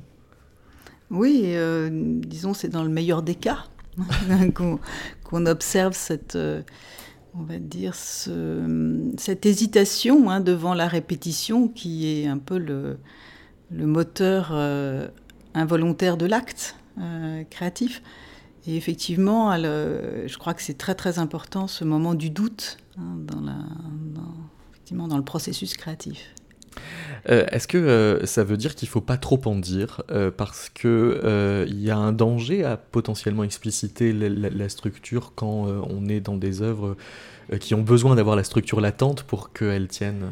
Oui, 1.11 1.53
disons 2.25 2.55
c'est 2.55 2.69
dans 2.69 2.83
le 2.83 2.89
meilleur 2.89 3.21
des 3.21 3.35
cas 3.35 3.65
qu'on 4.55 5.45
observe 5.45 5.93
cette 5.93 6.35
on 7.37 7.43
va 7.43 7.59
dire, 7.59 7.95
cette 7.95 9.45
hésitation 9.45 10.29
hein, 10.29 10.39
devant 10.39 10.73
la 10.73 10.87
répétition 10.87 11.67
qui 11.67 12.07
est 12.07 12.27
un 12.27 12.37
peu 12.37 12.57
le, 12.57 12.97
moteur 13.71 14.49
euh, 14.51 15.07
involontaire 15.53 16.17
de 16.17 16.25
l'acte 16.25 16.75
euh, 16.99 17.43
créatif. 17.49 18.01
Et 18.67 18.77
effectivement, 18.77 19.55
je 19.55 20.37
crois 20.37 20.53
que 20.53 20.61
c'est 20.63 20.77
très 20.77 20.95
très 20.95 21.19
important 21.19 21.67
ce 21.67 21.83
moment 21.83 22.15
du 22.15 22.31
doute 22.31 22.77
hein, 22.97 23.17
dans, 24.91 25.17
le 25.17 25.23
processus 25.23 25.77
créatif. 25.77 26.33
Euh, 27.29 27.45
est-ce 27.51 27.67
que 27.67 27.77
euh, 27.77 28.25
ça 28.25 28.43
veut 28.43 28.57
dire 28.57 28.75
qu'il 28.75 28.87
ne 28.87 28.91
faut 28.91 29.01
pas 29.01 29.17
trop 29.17 29.41
en 29.45 29.55
dire 29.55 30.03
euh, 30.11 30.29
parce 30.29 30.69
qu'il 30.69 30.87
il 31.67 31.81
y 31.81 31.89
a 31.89 31.97
un 31.97 32.11
danger 32.11 32.63
à 32.63 32.77
potentiellement 32.77 33.43
expliciter 33.43 34.13
la, 34.13 34.69
structure 34.69 35.33
quand 35.35 35.67
on 35.89 36.07
est 36.07 36.19
dans 36.19 36.37
des 36.37 36.61
œuvres 36.61 36.95
qui 37.59 37.75
ont 37.75 37.81
besoin 37.81 38.15
d'avoir 38.15 38.35
la 38.35 38.43
structure 38.43 38.81
latente 38.81 39.23
pour 39.23 39.53
qu'elles 39.53 39.87
tiennent? 39.87 40.31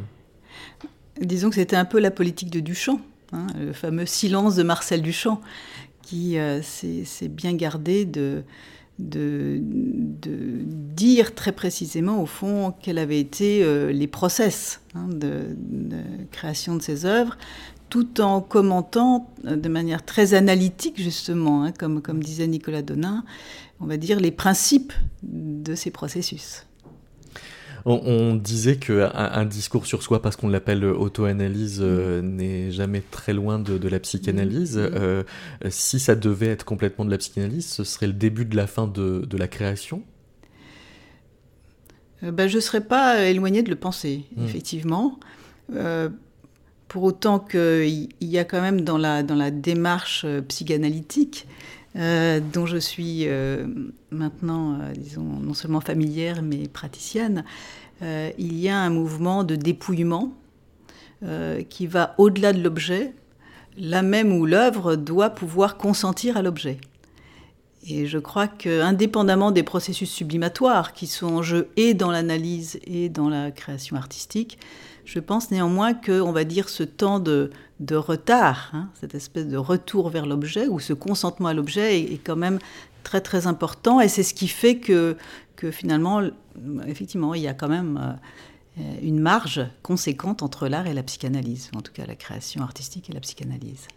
Disons 1.19 1.49
que 1.49 1.55
c'était 1.55 1.75
un 1.75 1.85
peu 1.85 1.99
la 1.99 2.11
politique 2.11 2.49
de 2.49 2.59
Duchamp, 2.59 2.99
hein, 3.31 3.47
le 3.59 3.73
fameux 3.73 4.05
silence 4.05 4.55
de 4.55 4.63
Marcel 4.63 5.01
Duchamp, 5.01 5.41
qui 6.01 6.37
s'est 6.63 7.27
bien 7.27 7.53
gardé 7.53 8.05
de, 8.05 8.43
de, 8.99 9.59
dire 10.95 11.35
très 11.35 11.51
précisément, 11.51 12.21
au 12.21 12.25
fond, 12.25 12.73
quels 12.81 12.97
avaient 12.97 13.19
été 13.19 13.63
euh, 13.63 13.91
les 13.91 14.07
process 14.07 14.81
hein, 14.95 15.07
de, 15.09 15.55
création 16.31 16.75
de 16.75 16.81
ces 16.81 17.05
œuvres, 17.05 17.37
tout 17.89 18.21
en 18.21 18.41
commentant 18.41 19.29
euh, 19.45 19.55
de 19.55 19.69
manière 19.69 20.05
très 20.05 20.33
analytique, 20.33 21.01
justement, 21.01 21.63
hein, 21.63 21.71
comme, 21.71 22.01
comme 22.01 22.23
disait 22.23 22.47
Nicolas 22.47 22.81
Donin, 22.81 23.23
on 23.79 23.85
va 23.85 23.97
dire 23.97 24.19
les 24.19 24.31
principes 24.31 24.93
de 25.23 25.75
ces 25.75 25.91
processus. 25.91 26.65
On, 27.85 28.35
disait 28.35 28.77
qu'un 28.77 29.11
un 29.13 29.45
discours 29.45 29.85
sur 29.85 30.03
soi, 30.03 30.21
parce 30.21 30.37
qu'on 30.37 30.47
l'appelle 30.47 30.85
auto-analyse, 30.85 31.79
euh, 31.81 32.21
mm. 32.21 32.35
n'est 32.35 32.71
jamais 32.71 33.01
très 33.01 33.33
loin 33.33 33.59
de, 33.59 33.87
la 33.87 33.99
psychanalyse. 33.99 34.77
Mm. 34.77 34.89
Euh, 34.93 35.23
si 35.69 35.99
ça 35.99 36.15
devait 36.15 36.47
être 36.47 36.63
complètement 36.63 37.03
de 37.03 37.11
la 37.11 37.17
psychanalyse, 37.17 37.67
ce 37.67 37.83
serait 37.83 38.07
le 38.07 38.13
début 38.13 38.45
de 38.45 38.55
la 38.55 38.67
fin 38.67 38.87
de, 38.87 39.37
la 39.37 39.47
création? 39.49 40.01
Euh, 42.23 42.31
ben, 42.31 42.47
Je 42.47 42.55
ne 42.55 42.61
serais 42.61 42.85
pas 42.85 43.25
éloigné 43.25 43.63
de 43.63 43.69
le 43.69 43.75
penser, 43.75 44.23
mm. 44.37 44.45
effectivement. 44.45 45.19
pour 46.87 47.03
autant 47.03 47.39
qu'il 47.39 48.07
y 48.21 48.37
a 48.37 48.45
quand 48.45 48.61
même 48.61 48.81
dans 48.81 48.97
la, 48.97 49.23
dans 49.23 49.35
la 49.35 49.51
démarche 49.51 50.25
psychanalytique, 50.47 51.47
dont 51.95 52.65
je 52.65 52.77
suis 52.77 53.27
maintenant, 54.11 54.79
disons, 54.97 55.23
non 55.23 55.53
seulement 55.53 55.81
familière, 55.81 56.41
mais 56.41 56.67
praticienne, 56.67 57.43
euh, 58.03 58.31
il 58.37 58.59
y 58.59 58.69
a 58.69 58.77
un 58.77 58.89
mouvement 58.89 59.43
de 59.43 59.55
dépouillement 59.55 60.33
euh, 61.23 61.61
qui 61.63 61.87
va 61.87 62.15
au-delà 62.17 62.51
de 62.51 62.61
l'objet, 62.61 63.13
là 63.77 64.01
même 64.01 64.33
où 64.33 64.45
l'œuvre 64.45 64.95
doit 64.95 65.29
pouvoir 65.29 65.77
consentir 65.77 66.35
à 66.35 66.41
l'objet. 66.41 66.77
Et 67.87 68.05
je 68.05 68.17
crois 68.17 68.47
que, 68.47 68.81
indépendamment 68.81 69.51
des 69.51 69.63
processus 69.63 70.09
sublimatoires 70.09 70.93
qui 70.93 71.07
sont 71.07 71.27
en 71.27 71.41
jeu 71.41 71.69
et 71.75 71.93
dans 71.93 72.11
l'analyse 72.11 72.79
et 72.85 73.09
dans 73.09 73.29
la 73.29 73.51
création 73.51 73.95
artistique, 73.95 74.57
je 75.05 75.19
pense 75.19 75.51
néanmoins 75.51 75.93
que, 75.93 76.21
on 76.21 76.31
va 76.31 76.45
dire, 76.45 76.69
ce 76.69 76.83
temps 76.83 77.19
de, 77.19 77.51
retard, 77.91 78.69
hein, 78.73 78.89
cette 78.99 79.15
espèce 79.15 79.47
de 79.47 79.57
retour 79.57 80.09
vers 80.09 80.25
l'objet 80.25 80.67
ou 80.67 80.79
ce 80.79 80.93
consentement 80.93 81.49
à 81.49 81.53
l'objet 81.53 81.99
est, 81.99 82.19
quand 82.23 82.35
même 82.35 82.59
très 83.03 83.21
très 83.21 83.47
important 83.47 83.99
et 83.99 84.07
c'est 84.07 84.23
ce 84.23 84.33
qui 84.33 84.47
fait 84.47 84.77
que, 84.77 85.17
que 85.55 85.71
finalement, 85.71 86.21
effectivement, 86.87 87.33
il 87.33 87.41
y 87.41 87.47
a 87.47 87.53
quand 87.53 87.67
même 87.67 88.17
euh, 88.79 88.81
une 89.01 89.19
marge 89.19 89.65
conséquente 89.81 90.43
entre 90.43 90.67
l'art 90.67 90.87
et 90.87 90.93
la 90.93 91.03
psychanalyse, 91.03 91.69
en 91.75 91.81
tout 91.81 91.91
cas 91.91 92.05
la 92.05 92.15
création 92.15 92.63
artistique 92.63 93.09
et 93.09 93.13
la 93.13 93.19
psychanalyse. 93.19 93.87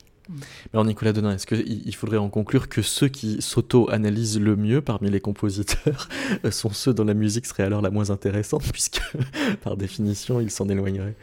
Alors 0.73 0.85
Nicolas 0.85 1.13
Denain, 1.13 1.33
est-ce 1.33 1.47
qu'il 1.47 1.95
faudrait 1.95 2.17
en 2.17 2.29
conclure 2.29 2.69
que 2.69 2.83
ceux 2.83 3.09
qui 3.09 3.41
s'auto-analysent 3.41 4.41
le 4.41 4.57
mieux 4.57 4.81
parmi 4.81 5.09
les 5.09 5.21
compositeurs 5.21 6.09
sont 6.51 6.71
ceux 6.71 6.93
dont 6.93 7.05
la 7.05 7.15
musique 7.15 7.47
serait 7.47 7.63
alors 7.63 7.81
la 7.81 7.91
moins 7.91 8.11
intéressante, 8.11 8.65
puisque 8.73 9.01
par 9.63 9.77
définition 9.77 10.41
ils 10.41 10.51
s'en 10.51 10.69
éloigneraient? 10.69 11.15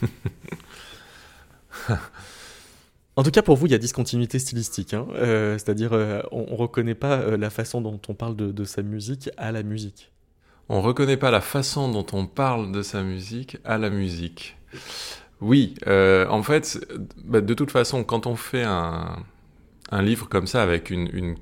En 3.20 3.22
tout 3.22 3.30
cas, 3.30 3.42
pour 3.42 3.56
vous, 3.56 3.66
il 3.66 3.72
y 3.72 3.74
a 3.74 3.78
discontinuité 3.78 4.38
stylistique, 4.38 4.94
hein. 4.94 5.06
euh, 5.14 5.58
c'est-à-dire 5.58 5.92
euh, 5.92 6.22
on 6.30 6.52
ne 6.52 6.56
reconnaît 6.56 6.94
pas 6.94 7.18
euh, 7.18 7.36
la 7.36 7.50
façon 7.50 7.82
dont 7.82 8.00
on 8.08 8.14
parle 8.14 8.34
de, 8.34 8.64
sa 8.64 8.80
musique 8.80 9.28
à 9.36 9.52
la 9.52 9.62
musique. 9.62 10.10
On 10.70 10.80
ne 10.80 10.82
reconnaît 10.82 11.18
pas 11.18 11.30
la 11.30 11.42
façon 11.42 11.90
dont 11.90 12.06
on 12.14 12.26
parle 12.26 12.72
de 12.72 12.80
sa 12.80 13.02
musique 13.02 13.58
à 13.64 13.76
la 13.76 13.90
musique. 13.90 14.56
Oui, 15.42 15.74
en 15.86 16.42
fait, 16.42 16.82
bah, 17.24 17.42
de 17.42 17.52
toute 17.52 17.70
façon, 17.70 18.04
quand 18.04 18.26
on 18.26 18.36
fait 18.36 18.62
un, 18.62 19.16
livre 20.00 20.26
comme 20.28 20.46
ça 20.46 20.62
avec 20.62 20.88
une, 20.88 21.36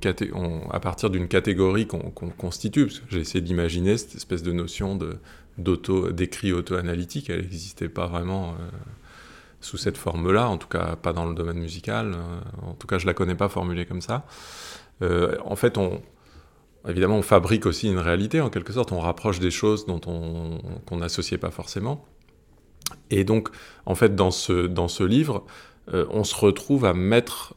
à 0.73 0.81
partir 0.81 1.11
d'une 1.11 1.29
catégorie 1.29 1.87
qu'on 1.87 2.11
constitue, 2.11 2.87
parce 2.87 2.99
que 2.99 3.07
j'ai 3.11 3.21
essayé 3.21 3.41
d'imaginer 3.41 3.99
cette 3.99 4.17
espèce 4.17 4.43
de 4.43 4.51
notion 4.51 4.99
d'auto, 5.59 6.11
d'écrit 6.11 6.53
auto-analytique, 6.53 7.31
elle 7.31 7.43
n'existait 7.43 7.89
pas 7.89 8.09
vraiment 8.09 8.57
sous 9.61 9.77
cette 9.77 9.99
forme-là, 9.99 10.49
en 10.49 10.57
tout 10.57 10.69
cas 10.69 10.97
pas 10.97 11.13
dans 11.13 11.27
le 11.27 11.35
domaine 11.35 11.59
musical, 11.59 12.15
euh, 12.15 12.41
en 12.67 12.75
tout 12.75 12.87
cas 12.87 12.99
je 12.99 13.07
la 13.07 13.15
connais 13.15 13.35
pas 13.35 13.49
formulée 13.49 13.87
comme 13.87 14.01
ça. 14.01 14.25
Euh, 15.03 15.37
en 15.45 15.57
fait, 15.57 15.79
on, 15.79 16.01
évidemment, 16.89 17.19
on 17.19 17.23
fabrique 17.23 17.67
aussi 17.67 17.89
une 17.89 17.99
réalité, 17.99 18.41
en 18.41 18.51
quelque 18.51 18.73
sorte, 18.73 18.93
on 18.93 19.01
rapproche 19.01 19.39
des 19.39 19.51
choses 19.51 19.87
dont 19.87 20.01
on 20.07 20.59
qu'on 20.87 20.97
n'associait 20.97 21.39
pas 21.39 21.51
forcément. 21.51 22.05
Et 23.11 23.25
donc, 23.25 23.49
en 23.87 23.95
fait, 23.95 24.15
dans 24.15 24.31
ce, 24.31 24.67
dans 24.67 24.89
ce 24.89 25.05
livre, 25.05 25.45
euh, 25.93 26.07
on 26.11 26.25
se 26.25 26.35
retrouve 26.35 26.85
à 26.85 26.95
mettre 26.95 27.55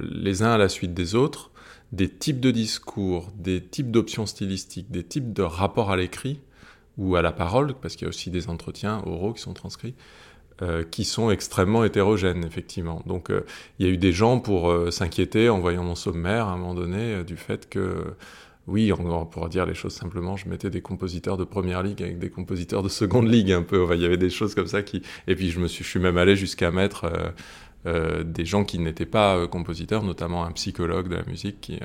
les 0.00 0.44
uns 0.44 0.52
à 0.52 0.56
la 0.56 0.68
suite 0.68 0.94
des 0.94 1.16
autres 1.16 1.50
des 1.92 2.08
types 2.08 2.40
de 2.40 2.50
discours, 2.50 3.30
des 3.36 3.62
types 3.62 3.90
d'options 3.90 4.26
stylistiques, 4.26 4.90
des 4.90 5.04
types 5.04 5.32
de 5.32 5.42
rapports 5.42 5.90
à 5.90 5.96
l'écrit 5.96 6.40
ou 6.96 7.16
à 7.16 7.22
la 7.22 7.32
parole, 7.32 7.74
parce 7.74 7.94
qu'il 7.94 8.02
y 8.02 8.06
a 8.06 8.08
aussi 8.08 8.30
des 8.30 8.48
entretiens 8.48 9.02
oraux 9.06 9.32
qui 9.32 9.40
sont 9.40 9.54
transcrits, 9.54 9.94
euh, 10.62 10.82
qui 10.82 11.04
sont 11.04 11.30
extrêmement 11.30 11.84
hétérogènes, 11.84 12.44
effectivement. 12.44 13.02
Donc 13.06 13.30
euh, 13.30 13.44
il 13.78 13.86
y 13.86 13.88
a 13.88 13.92
eu 13.92 13.96
des 13.96 14.12
gens 14.12 14.40
pour 14.40 14.70
euh, 14.70 14.90
s'inquiéter 14.90 15.48
en 15.48 15.60
voyant 15.60 15.84
mon 15.84 15.94
sommaire 15.94 16.48
à 16.48 16.52
un 16.52 16.56
moment 16.56 16.74
donné 16.74 17.22
du 17.24 17.36
fait 17.36 17.68
que 17.68 18.14
oui, 18.68 18.92
on, 18.92 19.24
pourrait 19.24 19.48
dire 19.48 19.64
les 19.64 19.74
choses 19.74 19.94
simplement, 19.94 20.36
je 20.36 20.46
mettais 20.48 20.68
des 20.68 20.82
compositeurs 20.82 21.38
de 21.38 21.44
première 21.44 21.82
ligue 21.82 22.02
avec 22.02 22.18
des 22.18 22.28
compositeurs 22.28 22.82
de 22.82 22.90
seconde 22.90 23.28
ligue 23.28 23.50
un 23.50 23.62
peu. 23.62 23.88
il 23.94 24.00
y 24.00 24.04
avait 24.04 24.18
des 24.18 24.30
choses 24.30 24.54
comme 24.54 24.66
ça 24.66 24.82
qui. 24.82 25.02
Et 25.26 25.34
puis 25.34 25.50
je 25.50 25.58
me 25.58 25.68
suis, 25.68 25.84
je 25.84 25.88
suis 25.88 26.00
même 26.00 26.18
allé 26.18 26.36
jusqu'à 26.36 26.70
mettre 26.70 27.04
euh, 27.04 27.30
euh, 27.86 28.24
des 28.24 28.44
gens 28.44 28.64
qui 28.64 28.78
n'étaient 28.78 29.06
pas 29.06 29.46
compositeurs, 29.48 30.02
notamment 30.02 30.44
un 30.44 30.52
psychologue 30.52 31.08
de 31.08 31.16
la 31.16 31.24
musique 31.24 31.60
qui 31.62 31.80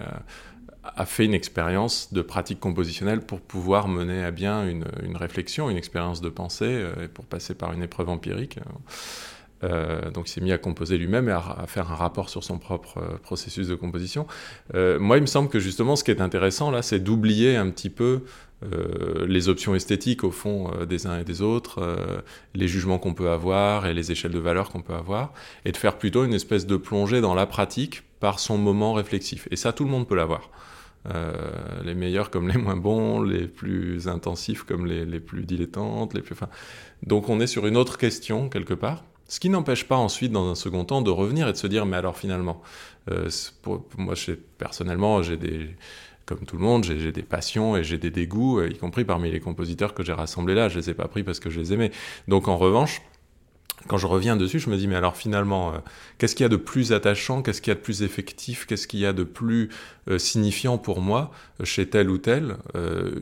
a 0.84 1.06
fait 1.06 1.26
une 1.26 1.34
expérience 1.34 2.14
de 2.14 2.22
pratique 2.22 2.60
compositionnelle 2.60 3.22
pour 3.22 3.42
pouvoir 3.42 3.88
mener 3.88 4.24
à 4.24 4.32
bien 4.32 4.68
une, 4.68 4.86
une 5.04 5.18
réflexion, 5.18 5.70
une 5.70 5.78
expérience 5.78 6.22
de 6.22 6.30
pensée, 6.30 6.86
et 7.02 7.08
pour 7.08 7.26
passer 7.26 7.56
par 7.56 7.74
une 7.74 7.84
épreuve 7.84 8.10
empirique. 8.10 8.60
Euh, 9.64 10.12
donc 10.12 10.30
il 10.30 10.32
s'est 10.32 10.42
mis 10.42 10.52
à 10.52 10.58
composer 10.58 10.98
lui-même 10.98 11.30
et 11.30 11.32
à, 11.32 11.66
faire 11.68 11.92
un 11.92 11.96
rapport 11.96 12.30
sur 12.30 12.44
son 12.44 12.58
propre 12.58 12.98
euh, 12.98 13.18
processus 13.22 13.68
de 13.68 13.76
composition. 13.76 14.28
Euh, 14.76 15.00
moi, 15.00 15.18
il 15.18 15.22
me 15.22 15.28
semble 15.28 15.50
que 15.50 15.60
justement, 15.60 15.96
ce 15.96 16.04
qui 16.04 16.12
est 16.12 16.22
intéressant 16.22 16.72
là, 16.72 16.82
c'est 16.82 17.00
d'oublier 17.00 17.56
un 17.56 17.70
petit 17.70 17.90
peu 17.90 18.22
les 19.28 19.50
options 19.50 19.76
esthétiques 19.76 20.24
au 20.24 20.32
fond 20.32 20.72
des 20.88 21.06
uns 21.06 21.20
et 21.20 21.26
des 21.26 21.42
autres, 21.42 21.86
les 22.56 22.70
jugements 22.70 22.98
qu'on 22.98 23.14
peut 23.14 23.30
avoir 23.30 23.88
et 23.88 23.94
les 23.94 24.14
échelles 24.14 24.32
de 24.32 24.40
valeur 24.40 24.70
qu'on 24.70 24.82
peut 24.82 24.94
avoir, 24.94 25.34
et 25.66 25.74
de 25.74 25.76
faire 25.76 25.98
plutôt 25.98 26.24
une 26.24 26.34
espèce 26.34 26.66
de 26.66 26.78
plongée 26.78 27.20
dans 27.20 27.36
la 27.36 27.46
pratique 27.46 28.04
par 28.22 28.40
son 28.40 28.58
moment 28.58 28.94
réflexif. 28.94 29.50
Et 29.52 29.58
ça, 29.58 29.74
tout 29.74 29.84
le 29.84 29.90
monde 29.90 30.08
peut 30.08 30.16
l'avoir. 30.16 30.50
les 31.84 31.94
meilleurs 31.94 32.30
comme 32.30 32.48
les 32.48 32.58
moins 32.58 32.78
bons, 32.78 33.22
les 33.22 33.50
plus 33.50 34.08
intensifs 34.08 34.64
comme 34.64 34.86
les, 34.86 35.04
les 35.04 35.20
plus 35.20 35.44
dilettantes, 35.44 36.14
les 36.14 36.22
plus. 36.22 36.32
Enfin, 36.32 36.48
donc 37.06 37.28
on 37.28 37.42
est 37.42 37.48
sur 37.48 37.68
une 37.68 37.76
autre 37.76 37.98
question 37.98 38.48
quelque 38.48 38.74
part. 38.74 39.04
Ce 39.28 39.40
qui 39.40 39.50
n'empêche 39.50 39.86
pas 39.86 39.96
ensuite, 39.96 40.32
dans 40.32 40.50
un 40.50 40.56
second 40.56 40.86
temps, 40.86 41.02
de 41.02 41.10
revenir 41.10 41.48
et 41.48 41.54
de 41.54 41.58
se 41.58 41.68
dire, 41.68 41.86
mais 41.86 41.98
alors 41.98 42.18
finalement, 42.18 42.62
euh, 43.10 43.30
moi, 43.98 44.14
personnellement, 44.58 45.24
j'ai 45.24 45.38
des, 45.38 45.70
comme 46.26 46.40
tout 46.40 46.58
le 46.58 46.64
monde, 46.64 46.84
j'ai 46.84 47.12
des 47.12 47.24
passions 47.24 47.76
et 47.76 47.84
j'ai 47.84 47.98
des 47.98 48.12
dégoûts, 48.12 48.60
euh, 48.60 48.70
y 48.70 48.78
compris 48.78 49.06
parmi 49.06 49.32
les 49.32 49.40
compositeurs 49.40 49.94
que 49.94 50.04
j'ai 50.04 50.14
rassemblés 50.14 50.56
là. 50.56 50.70
Je 50.70 50.80
les 50.80 50.90
ai 50.90 50.94
pas 50.94 51.08
pris 51.08 51.24
parce 51.24 51.40
que 51.40 51.50
je 51.50 51.60
les 51.60 51.74
aimais. 51.74 51.92
Donc 52.28 52.48
en 52.48 52.58
revanche, 52.58 53.02
quand 53.88 53.98
je 53.98 54.08
reviens 54.08 54.38
dessus, 54.38 54.60
je 54.60 54.70
me 54.70 54.78
dis, 54.78 54.88
mais 54.88 54.96
alors 54.96 55.18
finalement, 55.18 55.74
euh, 55.74 55.78
qu'est-ce 56.18 56.36
qu'il 56.36 56.44
y 56.44 56.46
a 56.46 56.50
de 56.50 56.56
plus 56.56 56.94
attachant, 56.94 57.42
qu'est-ce 57.42 57.62
qu'il 57.62 57.72
y 57.72 57.76
a 57.76 57.76
de 57.76 57.82
plus 57.82 58.04
effectif, 58.04 58.66
qu'est-ce 58.66 58.88
qu'il 58.88 59.00
y 59.00 59.06
a 59.06 59.14
de 59.14 59.24
plus 59.24 59.70
signifiant 60.18 60.78
pour 60.78 61.02
moi 61.02 61.32
chez 61.64 61.90
tel 61.90 62.10
ou 62.10 62.18
tel, 62.18 62.58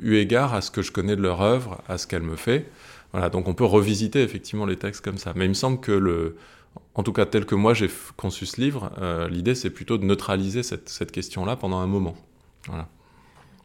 eu 0.02 0.16
égard 0.16 0.54
à 0.54 0.62
ce 0.62 0.72
que 0.72 0.82
je 0.82 0.92
connais 0.92 1.16
de 1.16 1.22
leur 1.22 1.42
œuvre, 1.42 1.82
à 1.88 1.98
ce 1.98 2.06
qu'elle 2.06 2.24
me 2.24 2.36
fait? 2.36 2.70
Voilà, 3.12 3.30
donc 3.30 3.48
on 3.48 3.54
peut 3.54 3.66
revisiter 3.66 4.22
effectivement 4.22 4.66
les 4.66 4.78
textes 4.78 5.04
comme 5.04 5.18
ça. 5.18 5.34
Mais 5.36 5.46
il 5.46 5.50
me 5.50 5.54
semble 5.54 5.80
que 5.80 5.92
le, 5.92 6.38
en 6.96 7.04
tout 7.04 7.14
cas 7.14 7.26
tel 7.26 7.46
que 7.46 7.56
moi 7.56 7.74
j'ai 7.74 7.90
conçu 8.18 8.46
ce 8.46 8.60
livre, 8.60 8.92
euh, 9.02 9.28
l'idée 9.28 9.56
c'est 9.56 9.70
plutôt 9.70 9.98
de 9.98 10.06
neutraliser 10.06 10.64
cette, 10.64 10.90
cette 10.90 11.12
question-là 11.12 11.56
pendant 11.56 11.80
un 11.80 11.88
moment. 11.88 12.16
Voilà. 12.68 12.88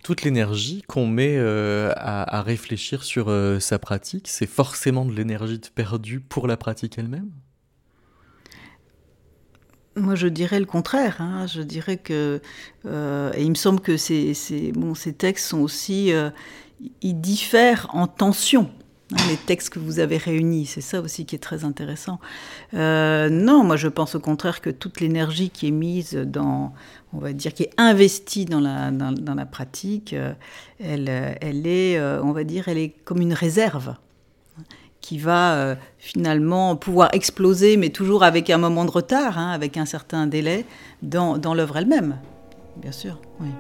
Toute 0.03 0.23
l'énergie 0.23 0.83
qu'on 0.87 1.07
met 1.07 1.37
euh, 1.37 1.93
à, 1.97 2.39
à, 2.39 2.43
réfléchir 2.43 3.03
sur 3.03 3.29
euh, 3.29 3.59
sa 3.59 3.79
pratique, 3.79 4.29
c'est 4.29 4.47
forcément 4.47 5.05
de 5.05 5.13
l'énergie 5.13 5.61
perdue 5.75 6.21
pour 6.21 6.47
la 6.47 6.57
pratique 6.57 6.97
elle-même? 6.97 7.31
Moi, 9.97 10.15
je 10.15 10.29
dirais 10.29 10.61
le 10.61 10.67
contraire. 10.67 11.17
Hein. 11.21 11.47
Je 11.47 11.63
dirais 11.63 11.97
que, 11.97 12.41
euh, 12.85 13.33
et 13.35 13.43
il 13.43 13.49
me 13.49 13.55
semble 13.55 13.81
que 13.81 13.97
ces, 13.97 14.35
ces, 14.35 14.71
bon, 14.73 14.95
ces 14.95 15.15
textes 15.15 15.47
sont 15.47 15.61
aussi, 15.61 16.13
euh, 16.13 16.29
ils 17.01 17.19
diffèrent 17.19 17.89
en 17.95 18.07
tension. 18.07 18.71
Hein, 19.13 19.17
les 19.29 19.37
textes 19.37 19.71
que 19.71 19.79
vous 19.79 20.01
avez 20.01 20.17
réunis, 20.17 20.67
c'est 20.67 20.81
ça 20.81 21.01
aussi 21.01 21.27
qui 21.27 21.37
est 21.37 21.41
très 21.41 21.65
intéressant. 21.65 22.19
Euh, 22.75 23.29
non, 23.31 23.63
moi 23.63 23.77
je 23.77 23.87
pense 23.87 24.17
au 24.17 24.21
contraire 24.21 24.61
que 24.61 24.71
toute 24.71 25.01
l'énergie 25.01 25.51
qui 25.51 25.69
est 25.69 25.73
mise 25.73 26.15
dans, 26.15 26.73
on 27.13 27.19
va 27.19 27.33
dire, 27.33 27.55
qui 27.55 27.65
est 27.65 27.71
investie 27.77 28.47
dans 28.47 28.59
la, 28.59 28.91
dans, 28.91 29.35
la 29.35 29.47
pratique, 29.47 30.13
euh, 30.13 30.33
elle, 30.81 31.09
elle 31.41 31.69
est, 31.69 31.99
euh, 31.99 32.21
on 32.25 32.33
va 32.33 32.43
dire, 32.43 32.67
elle 32.67 32.79
est 32.79 32.95
comme 33.05 33.21
une 33.21 33.35
réserve 33.35 33.95
qui 35.01 35.19
va 35.19 35.77
finalement 35.99 36.75
pouvoir 36.75 37.11
exploser, 37.13 37.77
mais 37.77 37.91
toujours 37.91 38.25
avec 38.25 38.51
un 38.51 38.59
moment 38.59 38.85
de 38.85 38.91
retard, 38.91 39.39
hein, 39.39 39.53
avec 39.53 39.77
un 39.77 39.85
certain 39.85 40.27
délai, 40.27 40.65
dans, 41.03 41.39
dans 41.39 41.55
l'œuvre 41.55 41.77
elle-même, 41.77 42.19
bien 42.77 42.91
sûr. 42.91 43.21
Oui. 43.39 43.51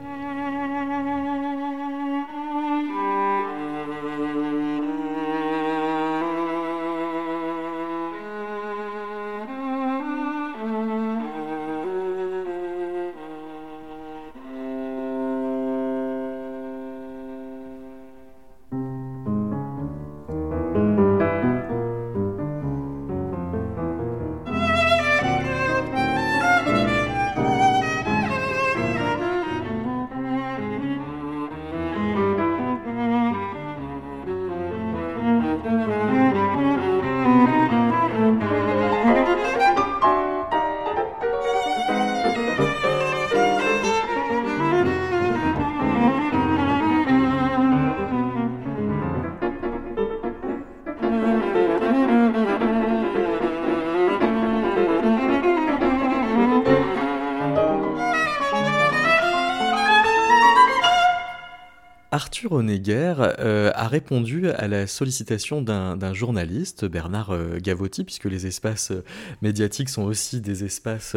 Euh, 62.88 63.70
a 63.74 63.88
répondu 63.88 64.48
à 64.50 64.68
la 64.68 64.86
sollicitation 64.86 65.62
d'un 65.62 66.14
journaliste, 66.14 66.84
Bernard 66.84 67.30
euh, 67.30 67.58
Gavotti, 67.58 68.04
puisque 68.04 68.24
les 68.24 68.46
espaces 68.46 68.90
euh, 68.90 69.02
médiatiques 69.42 69.88
sont 69.88 70.04
aussi 70.04 70.40
des 70.40 70.64
espaces 70.64 71.16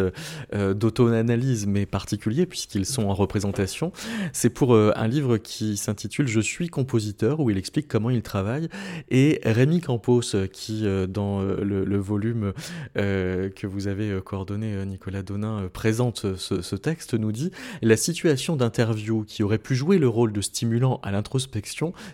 d'auto-analyse, 0.54 1.68
mais 1.68 1.86
particuliers, 1.86 2.46
puisqu'ils 2.46 2.86
sont 2.86 3.04
en 3.04 3.14
représentation. 3.14 3.92
C'est 4.34 4.50
pour 4.50 4.76
un 4.76 5.08
livre 5.08 5.38
qui 5.38 5.78
s'intitule 5.78 6.28
Je 6.28 6.40
suis 6.40 6.70
compositeur, 6.70 7.40
où 7.40 7.50
il 7.50 7.58
explique 7.58 7.88
comment 7.88 8.10
il 8.10 8.22
travaille. 8.22 8.70
Et 9.10 9.42
Rémi 9.44 9.82
Campos, 9.82 10.22
qui, 10.52 10.86
dans 11.08 11.42
le, 11.42 11.98
volume 11.98 12.54
que 12.96 13.68
vous 13.68 13.88
avez 13.88 14.20
coordonné, 14.24 14.86
Nicolas 14.86 15.22
Donin, 15.22 15.70
présente 15.72 16.38
ce 16.38 16.76
texte, 16.76 17.14
nous 17.14 17.32
dit 17.32 17.52
La 17.82 17.98
situation 17.98 18.56
d'interview 18.56 19.24
qui 19.24 19.44
aurait 19.44 19.58
pu 19.58 19.76
jouer 19.76 19.98
le 19.98 20.08
rôle 20.08 20.32
de 20.32 20.42
stimulant 20.42 21.00
à 21.04 21.12
l'introspection 21.12 21.59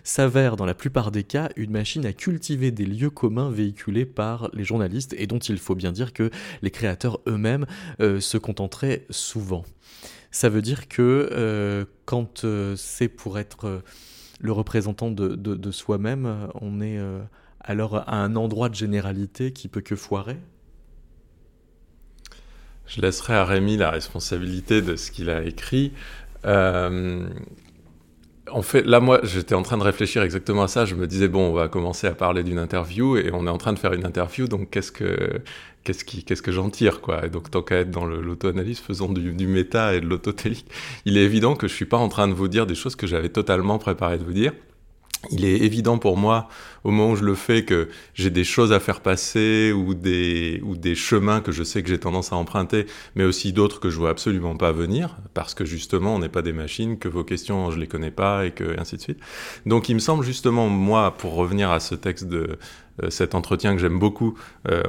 s'avère 0.04 0.56
dans 0.56 0.66
la 0.66 0.74
plupart 0.74 1.10
des 1.10 1.24
cas 1.24 1.48
une 1.56 1.70
machine 1.70 2.06
à 2.06 2.12
cultiver 2.12 2.70
des 2.70 2.86
lieux 2.86 3.10
communs 3.10 3.50
véhiculés 3.50 4.06
par 4.06 4.50
les 4.52 4.64
journalistes 4.64 5.14
et 5.18 5.26
dont 5.26 5.38
il 5.38 5.58
faut 5.58 5.74
bien 5.74 5.92
dire 5.92 6.12
que 6.12 6.30
les 6.62 6.70
créateurs 6.70 7.20
eux-mêmes 7.26 7.66
euh, 8.00 8.20
se 8.20 8.38
contenteraient 8.38 9.06
souvent. 9.10 9.64
Ça 10.30 10.48
veut 10.48 10.62
dire 10.62 10.88
que 10.88 11.28
euh, 11.32 11.84
quand 12.04 12.44
euh, 12.44 12.76
c'est 12.76 13.08
pour 13.08 13.38
être 13.38 13.82
le 14.40 14.52
représentant 14.52 15.10
de, 15.10 15.70
soi-même, 15.70 16.48
on 16.60 16.80
est 16.80 16.98
alors 17.60 17.96
à 17.96 18.16
un 18.16 18.36
endroit 18.36 18.68
de 18.68 18.74
généralité 18.74 19.52
qui 19.52 19.68
peut 19.68 19.80
que 19.80 19.96
foirer? 19.96 20.36
Je 22.86 23.00
laisserai 23.00 23.34
à 23.34 23.44
Rémi 23.44 23.76
la 23.76 23.90
responsabilité 23.90 24.82
de 24.82 24.94
ce 24.94 25.10
qu'il 25.10 25.30
a 25.30 25.42
écrit. 25.42 25.92
En 28.50 28.62
fait, 28.62 28.82
là, 28.82 29.00
moi, 29.00 29.20
j'étais 29.24 29.54
en 29.54 29.62
train 29.62 29.76
de 29.76 29.82
réfléchir 29.82 30.22
exactement 30.22 30.62
à 30.62 30.68
ça. 30.68 30.84
Je 30.84 30.94
me 30.94 31.06
disais, 31.06 31.28
bon, 31.28 31.50
on 31.50 31.52
va 31.52 31.68
commencer 31.68 32.06
à 32.06 32.14
parler 32.14 32.44
d'une 32.44 32.58
interview 32.58 33.16
et 33.16 33.30
on 33.32 33.46
est 33.46 33.50
en 33.50 33.58
train 33.58 33.72
de 33.72 33.78
faire 33.78 33.92
une 33.92 34.06
interview, 34.06 34.46
donc 34.46 34.70
qu'est-ce 34.70 34.92
que, 34.92 35.40
qu'est-ce 35.82 36.04
qui, 36.04 36.24
qu'est-ce 36.24 36.42
que 36.42 36.52
j'en 36.52 36.70
tire, 36.70 37.00
quoi? 37.00 37.26
Et 37.26 37.30
donc, 37.30 37.50
tant 37.50 37.62
qu'à 37.62 37.76
être 37.78 37.90
dans 37.90 38.06
l'auto-analyse, 38.06 38.78
faisons 38.78 39.12
du, 39.12 39.32
du, 39.32 39.46
méta 39.46 39.94
et 39.94 40.00
de 40.00 40.06
l'autotélique. 40.06 40.66
Il 41.04 41.18
est 41.18 41.24
évident 41.24 41.56
que 41.56 41.66
je 41.66 41.74
suis 41.74 41.86
pas 41.86 41.96
en 41.96 42.08
train 42.08 42.28
de 42.28 42.34
vous 42.34 42.48
dire 42.48 42.66
des 42.66 42.76
choses 42.76 42.94
que 42.96 43.06
j'avais 43.06 43.30
totalement 43.30 43.78
préparé 43.78 44.18
de 44.18 44.24
vous 44.24 44.32
dire 44.32 44.52
il 45.30 45.44
est 45.44 45.58
évident 45.58 45.98
pour 45.98 46.16
moi, 46.16 46.48
au 46.84 46.90
moment 46.90 47.12
où 47.12 47.16
je 47.16 47.24
le 47.24 47.34
fais, 47.34 47.64
que 47.64 47.88
j'ai 48.14 48.30
des 48.30 48.44
choses 48.44 48.72
à 48.72 48.80
faire 48.80 49.00
passer 49.00 49.72
ou 49.72 49.94
des, 49.94 50.60
ou 50.64 50.76
des 50.76 50.94
chemins 50.94 51.40
que 51.40 51.52
je 51.52 51.62
sais 51.62 51.82
que 51.82 51.88
j'ai 51.88 51.98
tendance 51.98 52.32
à 52.32 52.36
emprunter, 52.36 52.86
mais 53.14 53.24
aussi 53.24 53.52
d'autres 53.52 53.80
que 53.80 53.90
je 53.90 53.98
vois 53.98 54.10
absolument 54.10 54.56
pas 54.56 54.72
venir, 54.72 55.16
parce 55.34 55.54
que 55.54 55.64
justement, 55.64 56.14
on 56.14 56.18
n'est 56.18 56.28
pas 56.28 56.42
des 56.42 56.52
machines, 56.52 56.98
que 56.98 57.08
vos 57.08 57.24
questions, 57.24 57.70
je 57.70 57.78
les 57.78 57.86
connais 57.86 58.10
pas, 58.10 58.46
et 58.46 58.52
que 58.52 58.78
ainsi 58.78 58.96
de 58.96 59.02
suite. 59.02 59.18
Donc, 59.66 59.88
il 59.88 59.94
me 59.94 60.00
semble 60.00 60.24
justement, 60.24 60.68
moi, 60.68 61.16
pour 61.16 61.34
revenir 61.34 61.70
à 61.70 61.80
ce 61.80 61.94
texte 61.94 62.26
de, 62.26 62.58
cet 63.10 63.34
entretien 63.34 63.74
que 63.74 63.80
j'aime 63.80 63.98
beaucoup 63.98 64.38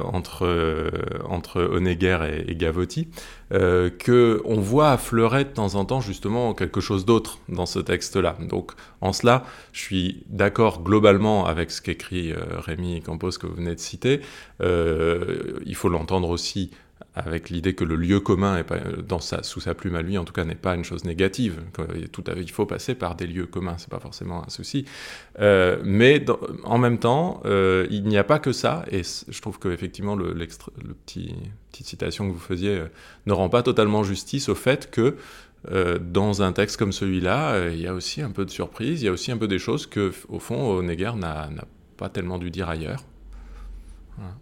entre, 0.02 0.90
entre 1.28 1.62
Honegger 1.62 2.18
et, 2.30 2.50
et 2.50 2.56
Gavotti, 2.56 3.08
que 3.50 4.40
on 4.44 4.60
voit 4.60 4.90
affleurer 4.92 5.44
de 5.44 5.50
temps 5.50 5.74
en 5.74 5.84
temps 5.84 6.00
justement 6.00 6.54
quelque 6.54 6.80
chose 6.80 7.04
d'autre 7.04 7.38
dans 7.48 7.66
ce 7.66 7.78
texte-là. 7.78 8.36
Donc 8.48 8.72
en 9.00 9.12
cela, 9.12 9.44
je 9.72 9.80
suis 9.80 10.24
d'accord 10.28 10.82
globalement 10.82 11.46
avec 11.46 11.70
ce 11.70 11.80
qu'écrit 11.80 12.32
Rémi 12.34 13.02
Campos 13.02 13.30
que 13.40 13.46
vous 13.46 13.54
venez 13.54 13.74
de 13.74 13.80
citer. 13.80 14.20
il 14.60 15.74
faut 15.74 15.88
l'entendre 15.88 16.30
aussi 16.30 16.70
avec 17.18 17.50
l'idée 17.50 17.74
que 17.74 17.84
le 17.84 17.96
lieu 17.96 18.20
commun, 18.20 18.58
est 18.58 18.64
pas, 18.64 18.78
sa, 19.20 19.42
sous 19.42 19.60
sa 19.60 19.74
plume 19.74 19.94
à 19.96 20.02
lui, 20.02 20.18
en 20.18 20.24
tout 20.24 20.32
cas, 20.32 20.44
n'est 20.44 20.54
pas 20.54 20.74
une 20.74 20.84
chose 20.84 21.04
négative. 21.04 21.62
Tout 22.12 22.24
il 22.36 22.50
faut 22.50 22.66
passer 22.66 22.94
par 22.94 23.14
des 23.14 23.26
lieux 23.26 23.46
communs, 23.46 23.76
c'est 23.78 23.90
pas 23.90 24.00
forcément 24.00 24.44
un 24.44 24.50
souci. 24.50 24.84
Euh, 25.40 25.78
mais 25.84 26.24
en 26.64 26.78
même 26.78 26.98
temps, 26.98 27.42
euh, 27.44 27.86
il 27.90 28.04
n'y 28.04 28.18
a 28.18 28.24
pas 28.24 28.38
que 28.38 28.52
ça, 28.52 28.84
et 28.90 29.02
je 29.02 29.40
trouve 29.40 29.58
que 29.58 29.68
effectivement 29.68 30.16
le, 30.16 30.34
petit 31.06 31.34
petite 31.70 31.86
citation 31.86 32.28
que 32.28 32.32
vous 32.32 32.38
faisiez 32.38 32.78
euh, 32.78 32.88
ne 33.26 33.32
rend 33.32 33.48
pas 33.48 33.62
totalement 33.62 34.02
justice 34.02 34.48
au 34.48 34.54
fait 34.54 34.90
que 34.90 35.16
dans 36.00 36.40
un 36.40 36.52
texte 36.52 36.76
comme 36.76 36.92
celui-là, 36.92 37.70
il 37.70 37.80
y 37.80 37.88
a 37.88 37.92
aussi 37.92 38.22
un 38.22 38.30
peu 38.30 38.44
de 38.44 38.50
surprise, 38.50 39.02
il 39.02 39.06
y 39.06 39.08
a 39.08 39.12
aussi 39.12 39.32
un 39.32 39.36
peu 39.36 39.48
des 39.48 39.58
choses 39.58 39.86
que, 39.88 40.12
au 40.28 40.38
fond, 40.38 40.78
Honegger 40.78 41.12
n'a 41.16 41.50
pas 41.96 42.08
tellement 42.08 42.38
dû 42.38 42.50
dire 42.52 42.68
ailleurs. 42.68 43.02
Voilà. 44.16 44.34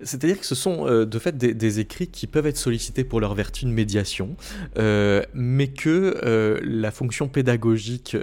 C'est-à-dire 0.00 0.38
que 0.38 0.46
ce 0.46 0.54
sont 0.54 0.86
euh, 0.86 1.04
de 1.04 1.18
fait 1.18 1.36
des, 1.36 1.80
écrits 1.80 2.06
qui 2.06 2.26
peuvent 2.26 2.46
être 2.46 2.56
sollicités 2.56 3.04
pour 3.04 3.20
leur 3.20 3.34
vertu 3.34 3.64
de 3.64 3.70
médiation, 3.70 4.36
euh, 4.78 5.22
mais 5.34 5.68
que 5.68 6.20
euh, 6.24 6.60
la 6.62 6.90
fonction 6.90 7.28
pédagogique 7.28 8.16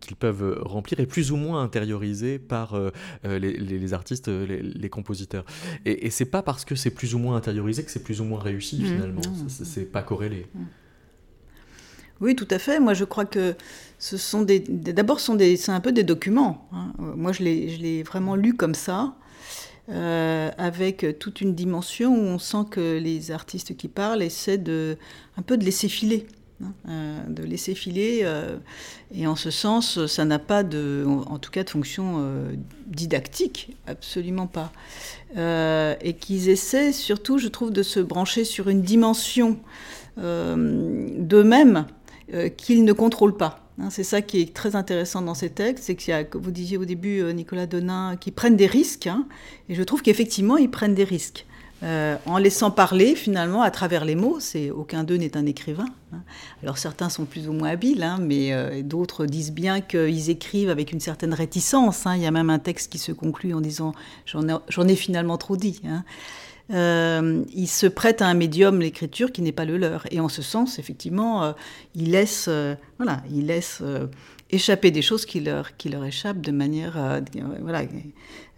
qu'ils 0.00 0.16
peuvent 0.16 0.60
remplir 0.62 1.00
est 1.00 1.06
plus 1.06 1.30
ou 1.32 1.36
moins 1.36 1.62
intériorisée 1.62 2.38
par 2.38 2.78
les, 3.24 3.94
artistes, 3.94 4.28
les, 4.28 4.88
compositeurs. 4.88 5.44
Et, 5.84 6.06
et 6.06 6.10
c'est 6.10 6.24
pas 6.24 6.42
parce 6.42 6.64
que 6.64 6.74
c'est 6.74 6.90
plus 6.90 7.14
ou 7.14 7.18
moins 7.18 7.36
intériorisé 7.36 7.84
que 7.84 7.90
c'est 7.90 8.02
plus 8.02 8.20
ou 8.20 8.24
moins 8.24 8.40
réussi 8.40 8.80
mmh. 8.80 8.86
finalement. 8.86 9.22
C'est 9.48 9.90
pas 9.90 10.02
corrélé. 10.02 10.46
Mmh. 10.54 10.60
Oui, 12.20 12.36
tout 12.36 12.48
à 12.50 12.58
fait. 12.58 12.80
Moi, 12.80 12.92
je 12.92 13.04
crois 13.04 13.24
que 13.24 13.54
ce 13.98 14.16
sont 14.16 14.42
des. 14.42 14.60
D'abord, 14.60 15.20
c'est 15.20 15.70
un 15.70 15.80
peu 15.80 15.92
des 15.92 16.04
documents. 16.04 16.68
Hein. 16.72 16.92
Moi, 16.98 17.32
je 17.32 17.42
l'ai 17.42 18.02
vraiment 18.02 18.36
lu 18.36 18.54
comme 18.54 18.74
ça. 18.74 19.14
Euh, 19.90 20.50
avec 20.56 21.18
toute 21.18 21.40
une 21.40 21.54
dimension 21.54 22.14
où 22.14 22.20
on 22.20 22.38
sent 22.38 22.64
que 22.70 22.98
les 22.98 23.32
artistes 23.32 23.76
qui 23.76 23.88
parlent 23.88 24.22
essaient 24.22 24.58
de, 24.58 24.96
un 25.36 25.42
peu 25.42 25.56
de 25.56 25.64
laisser 25.64 25.88
filer. 25.88 26.28
Hein, 26.62 26.72
euh, 26.88 27.18
de 27.28 27.42
laisser 27.42 27.74
filer. 27.74 28.20
Euh, 28.22 28.58
et 29.12 29.26
en 29.26 29.34
ce 29.34 29.50
sens, 29.50 30.06
ça 30.06 30.24
n'a 30.24 30.38
pas 30.38 30.62
de, 30.62 31.04
en, 31.06 31.38
tout 31.38 31.50
cas 31.50 31.64
de 31.64 31.70
fonction 31.70 32.24
didactique, 32.86 33.76
absolument 33.86 34.46
pas. 34.46 34.70
et 35.36 36.14
qu'ils 36.14 36.48
essaient 36.48 36.92
surtout, 36.92 37.38
je 37.38 37.48
trouve, 37.48 37.72
de 37.72 37.82
se 37.82 37.98
brancher 37.98 38.44
sur 38.44 38.68
une 38.68 38.82
dimension 38.82 39.58
d'eux-mêmes 40.16 41.86
qu'ils 42.56 42.84
ne 42.84 42.92
contrôlent 42.92 43.36
pas. 43.36 43.69
Hein, 43.80 43.88
c'est 43.90 44.04
ça 44.04 44.20
qui 44.20 44.40
est 44.40 44.54
très 44.54 44.76
intéressant 44.76 45.22
dans 45.22 45.34
ces 45.34 45.50
textes, 45.50 45.84
c'est 45.84 45.94
qu'il 45.94 46.10
y 46.10 46.14
a, 46.14 46.24
comme 46.24 46.42
vous 46.42 46.50
disiez 46.50 46.76
au 46.76 46.84
début, 46.84 47.20
euh, 47.20 47.32
Nicolas 47.32 47.66
Donin, 47.66 48.16
qui 48.16 48.30
prennent 48.30 48.56
des 48.56 48.66
risques, 48.66 49.06
hein, 49.06 49.26
et 49.68 49.74
je 49.74 49.82
trouve 49.82 50.02
qu'effectivement, 50.02 50.56
ils 50.56 50.70
prennent 50.70 50.94
des 50.94 51.04
risques. 51.04 51.46
Euh, 51.82 52.18
en 52.26 52.36
laissant 52.36 52.70
parler 52.70 53.14
finalement 53.14 53.62
à 53.62 53.70
travers 53.70 54.04
les 54.04 54.14
mots, 54.14 54.38
aucun 54.76 55.02
d'eux 55.02 55.16
n'est 55.16 55.34
un 55.34 55.46
écrivain. 55.46 55.86
Hein. 56.12 56.18
Alors 56.62 56.76
certains 56.76 57.08
sont 57.08 57.24
plus 57.24 57.48
ou 57.48 57.54
moins 57.54 57.70
habiles, 57.70 58.06
mais 58.20 58.52
euh, 58.52 58.82
d'autres 58.82 59.24
disent 59.24 59.52
bien 59.52 59.80
qu'ils 59.80 60.28
écrivent 60.28 60.68
avec 60.68 60.92
une 60.92 61.00
certaine 61.00 61.32
réticence. 61.32 62.04
Il 62.14 62.20
y 62.20 62.26
a 62.26 62.30
même 62.30 62.50
un 62.50 62.58
texte 62.58 62.92
qui 62.92 62.98
se 62.98 63.12
conclut 63.12 63.54
en 63.54 63.62
disant 63.62 63.94
j'en 64.26 64.88
ai, 64.88 64.94
finalement 64.94 65.38
trop 65.38 65.56
dit. 65.56 65.80
Euh, 66.72 67.42
il 67.52 67.66
se 67.66 67.86
prête 67.86 68.22
à 68.22 68.26
un 68.26 68.34
médium, 68.34 68.80
l'écriture, 68.80 69.32
qui 69.32 69.42
n'est 69.42 69.52
pas 69.52 69.64
le 69.64 69.76
leur. 69.76 70.04
Et 70.12 70.20
en 70.20 70.28
ce 70.28 70.42
sens, 70.42 70.78
effectivement, 70.78 71.44
euh, 71.44 71.52
il 71.94 72.12
laisse, 72.12 72.46
euh, 72.48 72.74
voilà, 72.98 73.22
il 73.30 73.46
laisse 73.46 73.82
échapper 74.50 74.90
des 74.90 75.02
choses 75.02 75.26
qui 75.26 75.40
leur, 75.40 75.76
qui 75.76 75.88
leur 75.88 76.04
échappent 76.04 76.40
de 76.40 76.52
manière, 76.52 77.22
voilà, 77.60 77.82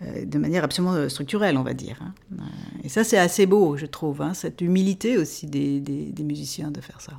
de 0.01 0.39
manière 0.39 0.65
absolument 0.65 1.09
structurelle, 1.09 1.57
on 1.59 1.63
va 1.63 1.75
dire. 1.75 2.01
Hein. 2.03 2.45
Et 2.83 2.89
ça, 2.89 3.05
c'est 3.05 3.19
assez 3.19 3.47
beau, 3.47 3.77
je 3.77 3.87
trouve, 3.87 4.23
hein, 4.23 4.33
cette 4.33 4.61
humilité 4.63 5.19
aussi 5.19 5.47
des, 5.47 5.81
des, 5.81 6.23
musiciens 6.25 6.71
de 6.71 6.81
faire 6.81 7.01
ça. 7.01 7.13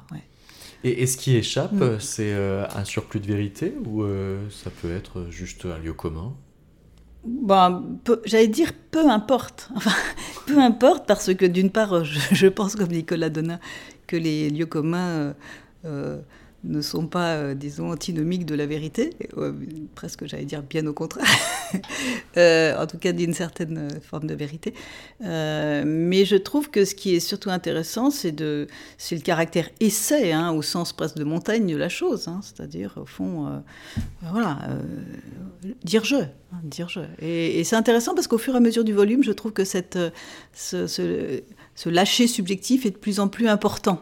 Et, 0.84 1.06
ce 1.06 1.18
qui 1.18 1.36
échappe, 1.36 1.74
mm. 1.74 2.00
c'est 2.00 2.34
un 2.34 2.84
surplus 2.84 3.20
de 3.20 3.28
vérité 3.28 3.76
ou 3.86 4.04
ça 4.50 4.72
peut 4.82 4.96
être 4.96 5.28
juste 5.30 5.66
un 5.66 5.78
lieu 5.78 5.94
commun? 5.94 6.34
Bon, 7.26 8.00
j'allais 8.26 8.48
dire 8.48 8.72
peu 8.92 9.10
importe. 9.10 9.70
Enfin, 9.76 9.92
peu 10.46 10.60
importe 10.60 11.08
parce 11.08 11.34
que 11.34 11.46
d'une 11.46 11.70
part, 11.70 12.04
je, 12.04 12.48
pense 12.48 12.76
comme 12.76 12.90
Nicolas 12.90 13.30
Donat 13.30 13.60
que 14.08 14.18
les 14.18 14.50
lieux 14.50 14.66
communs 14.66 15.08
euh, 15.08 15.34
euh, 15.86 16.18
ne 16.64 16.82
sont 16.82 17.08
pas, 17.08 17.36
euh, 17.36 17.54
disons, 17.54 17.92
antinomiques 17.92 18.46
de 18.46 18.56
la 18.56 18.66
vérité, 18.66 19.12
presque 19.96 20.26
j'allais 20.26 20.46
dire 20.46 20.64
bien 20.64 20.86
au 20.88 20.94
contraire, 20.94 21.28
euh, 22.38 22.82
en 22.82 22.88
tout 22.88 22.98
cas 22.98 23.12
d'une 23.12 23.34
certaine 23.34 23.78
euh, 23.78 24.00
forme 24.02 24.28
de 24.28 24.34
vérité. 24.34 24.74
mais 25.20 26.26
je 26.26 26.36
trouve 26.38 26.70
que 26.70 26.86
ce 26.86 26.96
qui 26.96 27.16
est 27.16 27.20
surtout 27.20 27.50
intéressant, 27.50 28.10
c'est 28.10 28.40
le 28.40 28.68
caractère 29.24 29.70
essai, 29.80 30.32
hein, 30.32 30.52
au 30.52 30.62
sens 30.62 30.94
presque 30.94 31.18
de 31.18 31.24
montagne 31.24 31.68
de 31.68 31.78
la 31.78 31.90
chose, 31.90 32.28
hein, 32.28 32.40
c'est-à-dire 32.42 32.94
au 32.98 33.06
fond, 33.06 33.62
voilà, 34.22 34.60
dire 35.84 36.06
je, 36.06 36.16
hein, 36.16 36.62
dire 36.64 36.88
je. 36.88 37.02
Et, 37.20 37.64
c'est 37.64 37.76
intéressant 37.76 38.16
parce 38.16 38.28
qu'au 38.28 38.38
fur 38.38 38.54
et 38.54 38.58
à 38.58 38.62
mesure 38.62 38.84
du 38.84 38.94
volume, 38.94 39.24
je 39.24 39.32
trouve 39.32 39.52
que 39.52 39.64
ce, 39.66 40.12
lâcher 41.86 42.28
subjectif 42.28 42.86
est 42.86 42.92
de 42.92 42.98
plus 42.98 43.20
en 43.20 43.28
plus 43.28 43.48
important. 43.48 44.02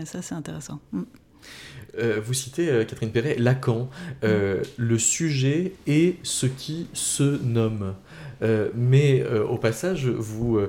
et 0.00 0.06
ça, 0.06 0.22
c'est 0.22 0.34
intéressant. 0.34 0.80
Mm. 0.92 1.02
Euh, 1.98 2.20
vous 2.24 2.34
citez, 2.34 2.68
euh, 2.68 2.84
Catherine 2.84 3.10
Perret, 3.10 3.36
Lacan, 3.38 3.90
euh, 4.24 4.62
le 4.76 4.98
sujet 4.98 5.72
est 5.86 6.16
ce 6.22 6.46
qui 6.46 6.88
se 6.92 7.42
nomme. 7.42 7.94
mais 8.76 9.24
au 9.26 9.58
passage, 9.58 10.06
vous 10.06 10.60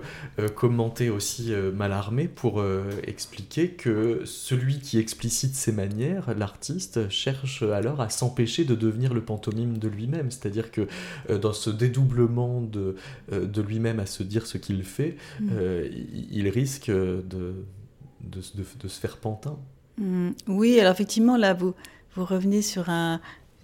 commentez 0.56 1.12
aussi 1.12 1.54
Malarmé 1.76 2.28
pour 2.28 2.64
expliquer 3.04 3.70
que 3.70 4.22
celui 4.26 4.80
qui 4.80 4.98
explicite 4.98 5.54
ses 5.54 5.72
manières, 5.72 6.34
l'artiste, 6.36 7.10
cherche 7.10 7.62
alors 7.62 8.02
à 8.02 8.10
s'empêcher 8.10 8.66
de 8.66 8.74
devenir 8.74 9.14
le 9.14 9.22
pantomime 9.22 9.78
de 9.78 9.88
lui-même. 9.88 10.32
C'est-à-dire 10.32 10.72
que 10.72 10.88
dans 11.32 11.54
ce 11.54 11.70
dédoublement 11.70 12.62
de, 12.62 12.96
de 13.32 13.62
lui-même 13.62 14.00
à 14.00 14.08
se 14.08 14.24
dire 14.24 14.48
ce 14.48 14.58
qu'il 14.58 14.84
fait, 14.84 15.18
mm. 15.40 15.50
il, 16.32 16.50
risque 16.50 16.90
de, 16.90 17.22
de, 17.22 18.42
de 18.82 18.88
se 18.88 19.00
faire 19.00 19.18
pantin. 19.18 19.60
Mm. 20.00 20.30
oui, 20.48 20.80
alors 20.80 20.94
effectivement, 20.94 21.38
là, 21.38 21.54
vous, 21.54 21.74
revenez 22.16 22.62
sur 22.62 22.86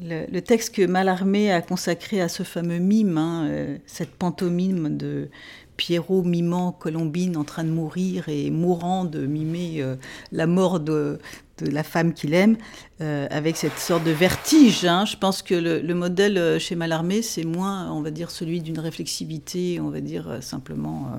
le, 0.01 0.39
texte 0.41 0.75
que 0.75 0.85
Mallarmé 0.85 1.51
a 1.51 1.61
consacré 1.61 2.21
à 2.21 2.29
ce 2.29 2.43
fameux 2.43 2.77
mime, 2.77 3.17
hein, 3.17 3.47
euh, 3.47 3.77
cette 3.85 4.11
pantomime 4.11 4.95
de 4.95 5.29
Pierrot 5.77 6.23
mimant 6.23 6.71
Colombine 6.71 7.35
en 7.35 7.43
train 7.43 7.65
de 7.65 7.69
mourir 7.69 8.29
et 8.29 8.49
mourant 8.49 9.03
de 9.03 9.25
mimer 9.25 9.81
euh, 9.81 9.95
la 10.31 10.47
mort 10.47 10.79
de, 10.79 11.19
la 11.61 11.83
femme 11.83 12.13
qu'il 12.13 12.33
aime, 12.33 12.57
euh, 13.01 13.27
avec 13.29 13.57
cette 13.57 13.77
sorte 13.77 14.03
de 14.05 14.11
vertige. 14.11 14.85
Hein. 14.85 15.05
Je 15.05 15.17
pense 15.17 15.41
que 15.41 15.55
le, 15.55 15.93
modèle 15.93 16.59
chez 16.59 16.75
Mallarmé, 16.75 17.21
c'est 17.21 17.45
moins, 17.45 17.91
on 17.91 18.01
va 18.01 18.11
dire, 18.11 18.31
celui 18.31 18.61
d'une 18.61 18.79
réflexivité, 18.79 19.79
on 19.81 19.89
va 19.89 20.01
dire, 20.01 20.37
simplement 20.41 21.11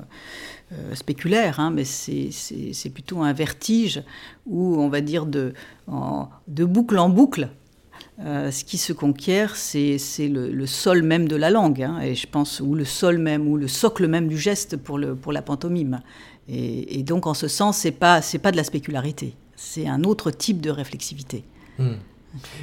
euh, 0.72 0.96
spéculaire, 0.96 1.60
hein, 1.60 1.70
mais 1.70 1.84
c'est 1.84 2.90
plutôt 2.92 3.22
un 3.22 3.32
vertige 3.32 4.02
où, 4.46 4.76
on 4.80 4.88
va 4.88 5.00
dire, 5.00 5.24
de, 5.24 5.54
boucle 6.48 6.98
en 6.98 7.08
boucle, 7.08 7.50
euh, 8.18 8.50
ce 8.50 8.64
qui 8.64 8.76
se 8.76 8.92
conquiert, 8.92 9.54
c'est 9.54 9.98
le, 10.28 10.66
sol 10.66 11.02
même 11.02 11.28
de 11.28 11.36
la 11.36 11.50
langue, 11.50 11.82
hein, 11.82 12.00
et 12.00 12.16
je 12.16 12.26
pense, 12.26 12.58
ou 12.58 12.74
le 12.74 12.84
sol 12.84 13.18
même, 13.18 13.46
ou 13.46 13.56
le 13.56 13.68
socle 13.68 14.08
même 14.08 14.26
du 14.26 14.38
geste 14.38 14.76
pour 14.76 14.98
la 14.98 15.42
pantomime. 15.42 16.00
Et, 16.48 17.02
donc, 17.04 17.26
en 17.26 17.34
ce 17.34 17.46
sens, 17.46 17.76
c'est 17.78 17.92
pas, 17.92 18.20
pas 18.42 18.50
de 18.50 18.56
la 18.56 18.64
spécularité, 18.64 19.34
c'est 19.54 19.86
un 19.86 20.02
autre 20.02 20.32
type 20.32 20.60
de 20.60 20.70
réflexivité. 20.70 21.44
Hmm. 21.78 21.94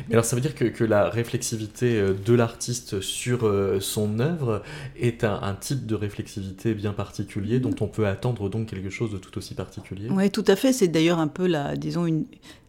Mais 0.07 0.15
alors 0.15 0.25
ça 0.25 0.35
veut 0.35 0.41
dire 0.41 0.55
que, 0.55 0.83
la 0.83 1.09
réflexivité 1.09 1.99
euh, 1.99 2.13
de 2.13 2.33
l'artiste 2.33 2.99
sur 3.01 3.45
euh, 3.45 3.79
son 3.79 4.19
œuvre 4.19 4.63
est 4.99 5.23
un, 5.23 5.55
type 5.59 5.85
de 5.85 5.95
réflexivité 5.95 6.73
bien 6.73 6.93
particulier 6.93 7.59
dont 7.59 7.75
on 7.79 7.87
peut 7.87 8.07
attendre 8.07 8.49
donc 8.49 8.67
quelque 8.67 8.89
chose 8.89 9.11
de 9.11 9.17
tout 9.17 9.37
aussi 9.37 9.53
particulier? 9.53 10.09
Oui, 10.09 10.29
tout 10.29 10.43
à 10.47 10.55
fait. 10.55 10.73
C'est 10.73 10.87
d'ailleurs 10.87 11.19
un 11.19 11.27
peu 11.27 11.47
la, 11.47 11.75
disons, 11.75 12.05
une, 12.05 12.25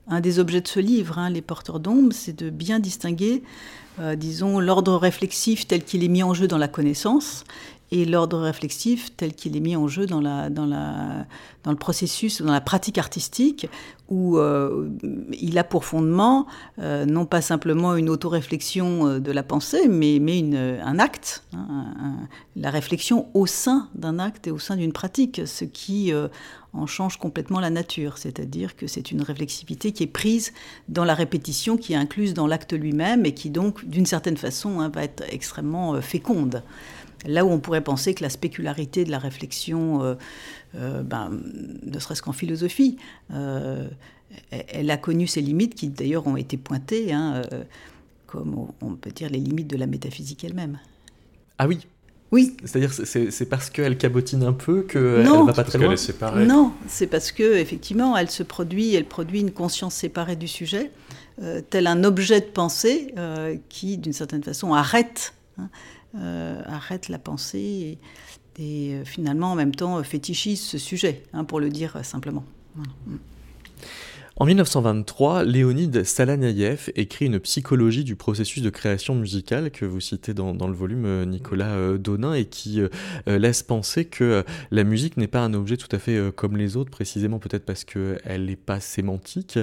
un 0.08 0.20
des 0.20 0.38
objets 0.38 0.60
de 0.60 0.68
ce 0.68 0.80
livre, 0.80 1.18
hein, 1.18 1.30
Les 1.30 1.42
porteurs 1.42 1.80
d'ombre, 1.80 2.12
c'est 2.12 2.36
de 2.38 2.50
bien 2.50 2.78
distinguer, 2.78 3.42
euh, 4.00 4.16
disons, 4.16 4.60
l'ordre 4.60 4.96
réflexif 4.96 5.66
tel 5.66 5.84
qu'il 5.84 6.04
est 6.04 6.08
mis 6.08 6.22
en 6.22 6.34
jeu 6.34 6.46
dans 6.46 6.58
la 6.58 6.68
connaissance 6.68 7.44
et 7.90 8.04
l'ordre 8.04 8.38
réflexif 8.38 9.14
tel 9.16 9.34
qu'il 9.34 9.56
est 9.56 9.60
mis 9.60 9.76
en 9.76 9.88
jeu 9.88 10.06
dans, 10.06 10.20
le 10.20 11.76
processus, 11.76 12.42
dans 12.42 12.52
la 12.52 12.60
pratique 12.60 12.98
artistique, 12.98 13.68
où 14.08 14.38
euh, 14.38 14.90
il 15.32 15.56
a 15.58 15.64
pour 15.64 15.84
fondement 15.84 16.46
euh, 16.78 17.06
non 17.06 17.24
pas 17.24 17.40
simplement 17.40 17.94
une 17.96 18.10
autoréflexion 18.10 19.06
euh, 19.06 19.18
de 19.20 19.32
la 19.32 19.42
pensée, 19.42 19.88
mais, 19.88 20.14
un 20.82 20.98
acte, 20.98 21.44
hein, 21.54 22.16
la 22.56 22.70
réflexion 22.70 23.28
au 23.34 23.46
sein 23.46 23.88
d'un 23.94 24.18
acte 24.18 24.46
et 24.46 24.50
au 24.50 24.58
sein 24.58 24.76
d'une 24.76 24.92
pratique, 24.92 25.42
ce 25.46 25.64
qui 25.64 26.12
en 26.72 26.86
change 26.86 27.18
complètement 27.18 27.60
la 27.60 27.70
nature, 27.70 28.18
c'est-à-dire 28.18 28.76
que 28.76 28.86
c'est 28.86 29.10
une 29.10 29.22
réflexivité 29.22 29.92
qui 29.92 30.02
est 30.02 30.08
prise 30.08 30.52
dans 30.88 31.04
la 31.04 31.14
répétition, 31.14 31.76
qui 31.76 31.92
est 31.92 31.96
incluse 31.96 32.34
dans 32.34 32.46
l'acte 32.46 32.72
lui-même 32.72 33.24
et 33.26 33.32
qui 33.32 33.50
donc, 33.50 33.84
d'une 33.84 34.06
certaine 34.06 34.36
façon, 34.36 34.80
hein, 34.80 34.88
va 34.88 35.04
être 35.04 35.22
extrêmement 35.30 36.00
féconde. 36.00 36.62
Là 37.26 37.44
où 37.44 37.50
on 37.50 37.58
pourrait 37.58 37.82
penser 37.82 38.14
que 38.14 38.22
la 38.22 38.28
spécularité 38.28 39.04
de 39.04 39.10
la 39.10 39.18
réflexion, 39.18 40.02
euh, 40.02 40.14
euh, 40.76 41.02
ben, 41.02 41.30
ne 41.82 41.98
serait-ce 41.98 42.22
qu'en 42.22 42.32
philosophie, 42.32 42.96
euh, 43.32 43.88
elle 44.50 44.90
a 44.90 44.96
connu 44.96 45.26
ses 45.26 45.40
limites 45.40 45.74
qui 45.74 45.88
d'ailleurs 45.88 46.26
ont 46.26 46.36
été 46.36 46.56
pointées, 46.56 47.12
hein, 47.12 47.42
comme 48.26 48.66
on 48.80 48.94
peut 48.94 49.10
dire 49.10 49.30
les 49.30 49.38
limites 49.38 49.68
de 49.68 49.76
la 49.76 49.86
métaphysique 49.86 50.42
elle-même. 50.42 50.80
Ah 51.58 51.68
oui, 51.68 51.86
oui. 52.32 52.56
C'est-à-dire 52.64 52.92
c'est 52.92 53.48
parce 53.48 53.70
qu'elle 53.70 53.96
cabotine 53.96 54.42
un 54.42 54.52
peu 54.52 54.82
qu'elle 54.82 55.22
ne 55.22 55.46
va 55.46 55.52
pas 55.52 55.62
très 55.62 55.78
loin. 55.78 55.92
Est 55.92 55.96
séparée. 55.96 56.46
Non, 56.46 56.72
c'est 56.88 57.06
parce 57.06 57.30
que 57.30 57.54
effectivement 57.58 58.16
elle 58.16 58.28
se 58.28 58.42
produit, 58.42 58.94
elle 58.94 59.04
produit 59.04 59.40
une 59.40 59.52
conscience 59.52 59.94
séparée 59.94 60.34
du 60.34 60.48
sujet, 60.48 60.90
tel 61.70 61.86
un 61.86 62.02
objet 62.02 62.40
de 62.40 62.46
pensée 62.46 63.14
qui 63.68 63.98
d'une 63.98 64.12
certaine 64.12 64.42
façon 64.42 64.74
arrête 64.74 65.34
hein, 65.58 65.68
euh, 66.16 66.62
arrête 66.66 67.08
la 67.08 67.18
pensée 67.18 67.98
et, 68.58 68.94
euh, 68.94 69.04
finalement 69.04 69.52
en 69.52 69.54
même 69.54 69.74
temps 69.74 70.02
fétichise 70.02 70.60
ce 70.60 70.78
sujet, 70.78 71.22
hein, 71.32 71.44
pour 71.44 71.60
le 71.60 71.68
dire 71.68 72.04
simplement. 72.04 72.44
Mm. 72.76 73.16
En 74.36 74.46
1923, 74.46 75.44
Léonide 75.44 76.02
Salanaïev 76.02 76.90
écrit 76.96 77.26
une 77.26 77.38
psychologie 77.38 78.02
du 78.02 78.16
processus 78.16 78.64
de 78.64 78.70
création 78.70 79.14
musicale 79.14 79.70
que 79.70 79.84
vous 79.84 80.00
citez 80.00 80.34
dans, 80.34 80.52
le 80.66 80.74
volume 80.74 81.04
euh, 81.06 81.24
Nicolas 81.24 81.76
euh, 81.76 81.98
Donin 81.98 82.34
et 82.34 82.46
qui 82.46 82.80
euh, 82.80 82.88
laisse 83.26 83.62
penser 83.62 84.06
que 84.06 84.42
la 84.72 84.82
musique 84.82 85.16
n'est 85.18 85.28
pas 85.28 85.38
un 85.38 85.54
objet 85.54 85.76
tout 85.76 85.94
à 85.94 86.00
fait 86.00 86.18
comme 86.34 86.56
les 86.56 86.76
autres, 86.76 86.90
précisément 86.90 87.38
peut-être 87.38 87.64
parce 87.64 87.84
qu'elle 87.84 88.46
n'est 88.46 88.56
pas 88.56 88.80
sémantique. 88.80 89.56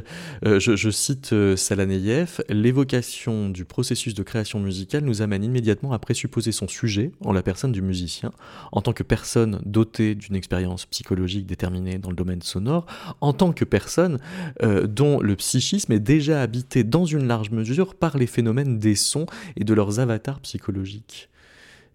Je, 0.44 0.90
cite 0.90 1.36
Salanaïev, 1.58 2.42
l'évocation 2.48 3.50
du 3.50 3.66
processus 3.66 4.14
de 4.14 4.24
création 4.24 4.62
musicale 4.62 5.04
nous 5.04 5.22
amène 5.22 5.44
immédiatement 5.44 5.92
à 5.92 6.00
présupposer 6.00 6.54
son 6.54 6.70
sujet 6.70 7.12
en 7.26 7.34
la 7.34 7.44
personne 7.44 7.74
du 7.74 7.82
musicien, 7.82 8.32
en 8.72 8.82
tant 8.82 8.94
que 8.94 9.04
personne 9.04 9.62
dotée 9.66 10.16
d'une 10.16 10.36
expérience 10.36 10.86
psychologique 10.86 11.46
déterminée 11.46 11.98
dans 11.98 12.10
le 12.10 12.16
domaine 12.16 12.42
sonore, 12.42 12.86
en 13.20 13.34
tant 13.34 13.52
que 13.52 13.66
personne 13.66 14.20
euh, 14.64 14.86
dont 14.86 15.20
le 15.20 15.36
psychisme 15.36 15.92
est 15.92 16.00
déjà 16.00 16.42
habité 16.42 16.84
dans 16.84 17.06
une 17.06 17.28
large 17.28 17.50
mesure 17.50 17.96
par 17.96 18.18
les 18.18 18.28
phénomènes 18.28 18.78
des 18.78 18.94
sons 18.94 19.26
et 19.56 19.64
de 19.64 19.74
leurs 19.74 20.00
avatars 20.00 20.40
psychologiques. 20.42 21.30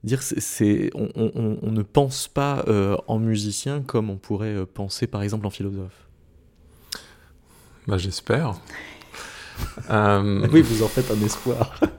Dire, 0.03 0.23
c'est, 0.23 0.91
on, 0.95 1.71
ne 1.71 1.83
pense 1.83 2.29
pas 2.29 2.65
euh, 2.67 2.97
en 3.07 3.19
musicien 3.19 3.83
comme 3.83 4.11
on 4.11 4.17
pourrait 4.17 4.55
euh, 4.55 4.67
penser 4.67 5.07
par 5.07 5.23
exemple 5.23 5.47
en 5.47 5.51
philosophe. 5.51 6.09
Bah, 7.87 7.99
j'espère. 7.99 8.55
oui, 10.53 10.63
vous 10.63 10.83
en 10.83 10.89
faites 10.89 11.11
un 11.11 11.25
espoir. 11.25 11.79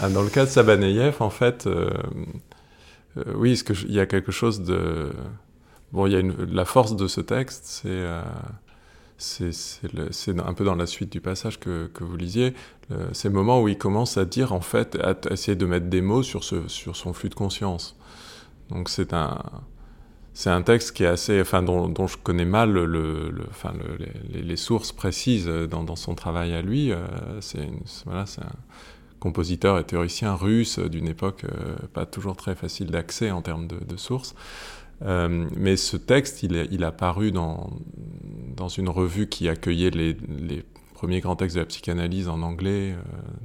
Ah, 0.00 0.08
dans 0.08 0.22
le 0.22 0.30
cas 0.30 0.44
de 0.44 0.50
Sabaneyev, 0.50 1.16
en 1.18 1.28
fait, 1.28 1.68
oui, 3.34 3.60
il 3.84 3.92
y 3.92 3.98
a 3.98 4.06
quelque 4.06 4.30
chose 4.30 4.62
de. 4.62 5.10
Bon, 5.90 6.06
il 6.06 6.12
y 6.12 6.16
a 6.16 6.20
une, 6.20 6.36
la 6.52 6.64
force 6.64 6.94
de 6.94 7.08
ce 7.08 7.20
texte, 7.20 7.64
c'est 7.64 8.06
c'est 9.18 10.38
un 10.38 10.54
peu 10.54 10.64
dans 10.64 10.76
la 10.76 10.86
suite 10.86 11.10
du 11.10 11.20
passage 11.20 11.58
que, 11.58 11.90
vous 12.00 12.16
lisiez, 12.16 12.54
ces 13.12 13.28
moments 13.28 13.60
où 13.60 13.68
il 13.68 13.76
commence 13.76 14.16
à 14.16 14.24
dire, 14.24 14.52
en 14.52 14.60
fait, 14.60 14.96
à, 15.02 15.16
essayer 15.32 15.56
de 15.56 15.66
mettre 15.66 15.86
des 15.86 16.00
mots 16.00 16.22
sur, 16.22 16.44
ce, 16.44 16.68
sur 16.68 16.96
son 16.96 17.12
flux 17.12 17.28
de 17.28 17.34
conscience. 17.34 17.96
Donc 18.70 18.88
c'est 18.88 19.12
un, 19.12 19.38
c'est 20.38 20.50
un 20.50 20.62
texte 20.62 20.92
qui 20.92 21.02
est 21.02 21.08
assez, 21.08 21.40
enfin, 21.40 21.64
dont, 21.64 22.06
je 22.06 22.16
connais 22.16 22.44
mal 22.44 22.70
le, 22.72 23.34
les, 24.30 24.56
sources 24.56 24.92
précises 24.92 25.48
dans, 25.48 25.96
son 25.96 26.14
travail 26.14 26.54
à 26.54 26.62
lui. 26.62 26.92
Euh, 26.92 27.00
c'est 27.40 27.68
voilà, 28.06 28.22
un 28.22 28.52
compositeur 29.18 29.80
et 29.80 29.84
théoricien 29.84 30.34
russe 30.34 30.78
d'une 30.78 31.08
époque 31.08 31.42
euh, 31.44 31.74
pas 31.92 32.06
toujours 32.06 32.36
très 32.36 32.54
facile 32.54 32.86
d'accès 32.92 33.32
en 33.32 33.42
termes 33.42 33.66
de 33.66 33.96
sources. 33.96 34.36
Euh, 35.02 35.48
mais 35.56 35.76
ce 35.76 35.96
texte, 35.96 36.42
il, 36.42 36.56
est, 36.56 36.68
il 36.70 36.84
a 36.84 36.92
paru 36.92 37.30
dans, 37.30 37.70
dans 38.56 38.68
une 38.68 38.88
revue 38.88 39.28
qui 39.28 39.48
accueillait 39.48 39.90
les, 39.90 40.16
premiers 40.98 41.20
grands 41.20 41.36
textes 41.36 41.54
de 41.54 41.60
la 41.60 41.66
psychanalyse 41.66 42.28
en 42.28 42.42
anglais 42.42 42.92
euh, 42.92 42.96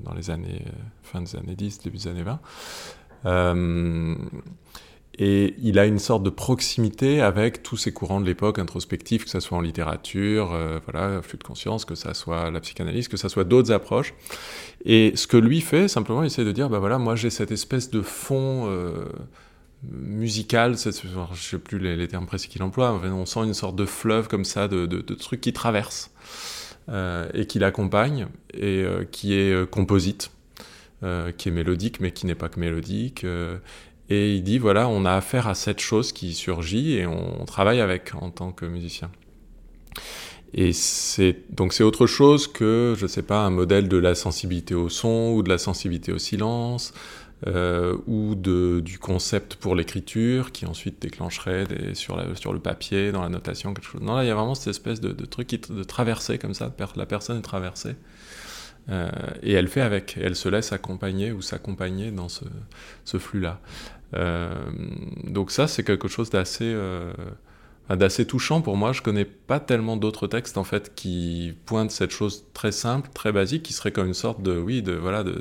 dans 0.03 0.15
les 0.15 0.31
années, 0.31 0.63
euh, 0.65 0.71
fin 1.03 1.21
des 1.21 1.35
années 1.35 1.55
10, 1.55 1.79
début 1.83 1.97
des 1.97 2.07
années 2.07 2.23
20. 2.23 2.39
Euh, 3.25 4.15
et 5.19 5.53
il 5.61 5.77
a 5.77 5.85
une 5.85 5.99
sorte 5.99 6.23
de 6.23 6.31
proximité 6.31 7.21
avec 7.21 7.61
tous 7.61 7.77
ces 7.77 7.93
courants 7.93 8.19
de 8.19 8.25
l'époque 8.25 8.57
introspectifs, 8.57 9.25
que 9.25 9.29
ce 9.29 9.39
soit 9.39 9.55
en 9.55 9.61
littérature, 9.61 10.57
voilà, 10.87 11.21
flux 11.21 11.37
de 11.37 11.43
conscience, 11.43 11.85
que 11.85 11.93
ça 11.93 12.15
soit 12.15 12.49
la 12.49 12.59
psychanalyse, 12.59 13.07
que 13.07 13.17
ça 13.17 13.29
soit 13.29 13.43
d'autres 13.43 13.71
approches. 13.71 14.15
Et 14.85 15.11
ce 15.15 15.27
que 15.27 15.37
lui 15.37 15.61
fait, 15.61 15.87
simplement, 15.87 16.23
il 16.23 16.25
essaie 16.25 16.43
de 16.43 16.51
dire, 16.51 16.67
bah 16.67 16.79
voilà, 16.79 16.97
moi 16.97 17.15
j'ai 17.15 17.29
cette 17.29 17.51
espèce 17.51 17.91
de 17.91 18.01
fond 18.01 18.67
musical, 19.91 20.77
je 20.77 20.89
ne 20.89 21.35
sais 21.35 21.57
plus 21.59 21.79
les, 21.79 22.07
termes 22.07 22.25
précis 22.25 22.47
qu'il 22.47 22.63
emploie, 22.63 22.93
on 22.93 23.25
sent 23.25 23.41
une 23.41 23.53
sorte 23.53 23.75
de 23.75 23.85
fleuve 23.85 24.27
comme 24.27 24.45
ça, 24.45 24.67
de, 24.67 24.85
trucs 25.15 25.41
qui 25.41 25.53
traversent 25.53 26.11
euh, 26.89 27.29
et 27.33 27.45
qui 27.45 27.59
l'accompagnent 27.59 28.27
et 28.53 28.83
euh, 28.83 29.05
qui 29.09 29.33
est 29.33 29.51
euh, 29.53 29.65
composite, 29.65 30.31
qui 31.37 31.49
est 31.49 31.51
mélodique 31.51 31.99
mais 31.99 32.11
qui 32.11 32.25
n'est 32.25 32.35
pas 32.35 32.47
que 32.47 32.61
mélodique. 32.61 33.25
et 34.09 34.35
il 34.35 34.41
dit 34.41 34.57
voilà, 34.57 34.87
on 34.87 35.03
a 35.03 35.11
affaire 35.11 35.47
à 35.47 35.55
cette 35.55 35.81
chose 35.81 36.13
qui 36.13 36.33
surgit 36.33 36.93
et 36.93 37.05
on, 37.05 37.43
travaille 37.43 37.81
avec 37.81 38.15
en 38.15 38.29
tant 38.29 38.53
que 38.53 38.65
musicien. 38.65 39.11
Et 40.53 40.71
c'est 40.71 41.35
donc 41.49 41.73
c'est 41.73 41.83
autre 41.83 42.07
chose 42.07 42.47
que 42.47 42.95
je 42.97 43.05
sais 43.05 43.23
pas 43.23 43.39
un 43.39 43.49
modèle 43.49 43.89
de 43.89 43.97
la 43.97 44.15
sensibilité 44.15 44.75
au 44.75 44.87
son 44.87 45.33
ou 45.35 45.43
de 45.43 45.49
la 45.49 45.57
sensibilité 45.57 46.13
au 46.13 46.19
silence 46.19 46.93
euh, 47.47 47.97
ou 48.07 48.35
de, 48.35 48.79
du 48.79 48.99
concept 48.99 49.55
pour 49.55 49.75
l'écriture 49.75 50.53
qui 50.53 50.65
ensuite 50.65 51.01
déclencherait 51.01 51.67
sur, 51.93 52.23
sur 52.37 52.53
le 52.53 52.59
papier, 52.59 53.11
dans 53.11 53.21
la 53.21 53.29
notation, 53.29 53.73
quelque 53.73 53.85
chose. 53.85 54.01
Non, 54.01 54.15
là, 54.15 54.23
il 54.23 54.27
y 54.27 54.29
a 54.29 54.35
vraiment 54.35 54.55
cette 54.55 54.69
espèce 54.69 55.01
de, 55.01 55.11
truc 55.25 55.47
qui, 55.47 55.57
de 55.57 55.83
traverser 55.83 56.37
comme 56.37 56.53
ça, 56.53 56.73
la 56.95 57.05
personne 57.05 57.37
est 57.37 57.41
traversée. 57.41 57.95
Euh, 58.89 59.09
et 59.41 59.53
elle 59.53 59.67
fait 59.67 59.81
avec, 59.81 60.17
elle 60.21 60.35
se 60.35 60.47
laisse 60.49 60.71
accompagner 60.71 61.31
ou 61.31 61.41
s'accompagner 61.41 62.11
dans 62.11 62.29
ce, 62.29 62.45
ce 63.03 63.17
flux-là. 63.17 63.59
Euh, 64.13 64.53
donc 65.23 65.51
ça, 65.51 65.67
c'est 65.67 65.83
quelque 65.83 66.07
chose 66.07 66.29
d'assez 66.29 66.73
d'assez 67.89 68.25
touchant 68.25 68.61
pour 68.61 68.77
moi. 68.77 68.93
Je 68.93 69.01
connais 69.01 69.25
pas 69.25 69.59
tellement 69.59 69.97
d'autres 69.97 70.27
textes 70.27 70.57
en 70.57 70.63
fait 70.63 70.95
qui 70.95 71.53
pointent 71.65 71.91
cette 71.91 72.11
chose 72.11 72.45
très 72.53 72.71
simple, 72.71 73.09
très 73.13 73.31
basique, 73.31 73.63
qui 73.63 73.73
serait 73.73 73.91
comme 73.91 74.07
une 74.07 74.13
sorte 74.13 74.41
de 74.41 74.57
oui, 74.57 74.81
de 74.81 74.93
voilà, 74.93 75.23
de, 75.23 75.33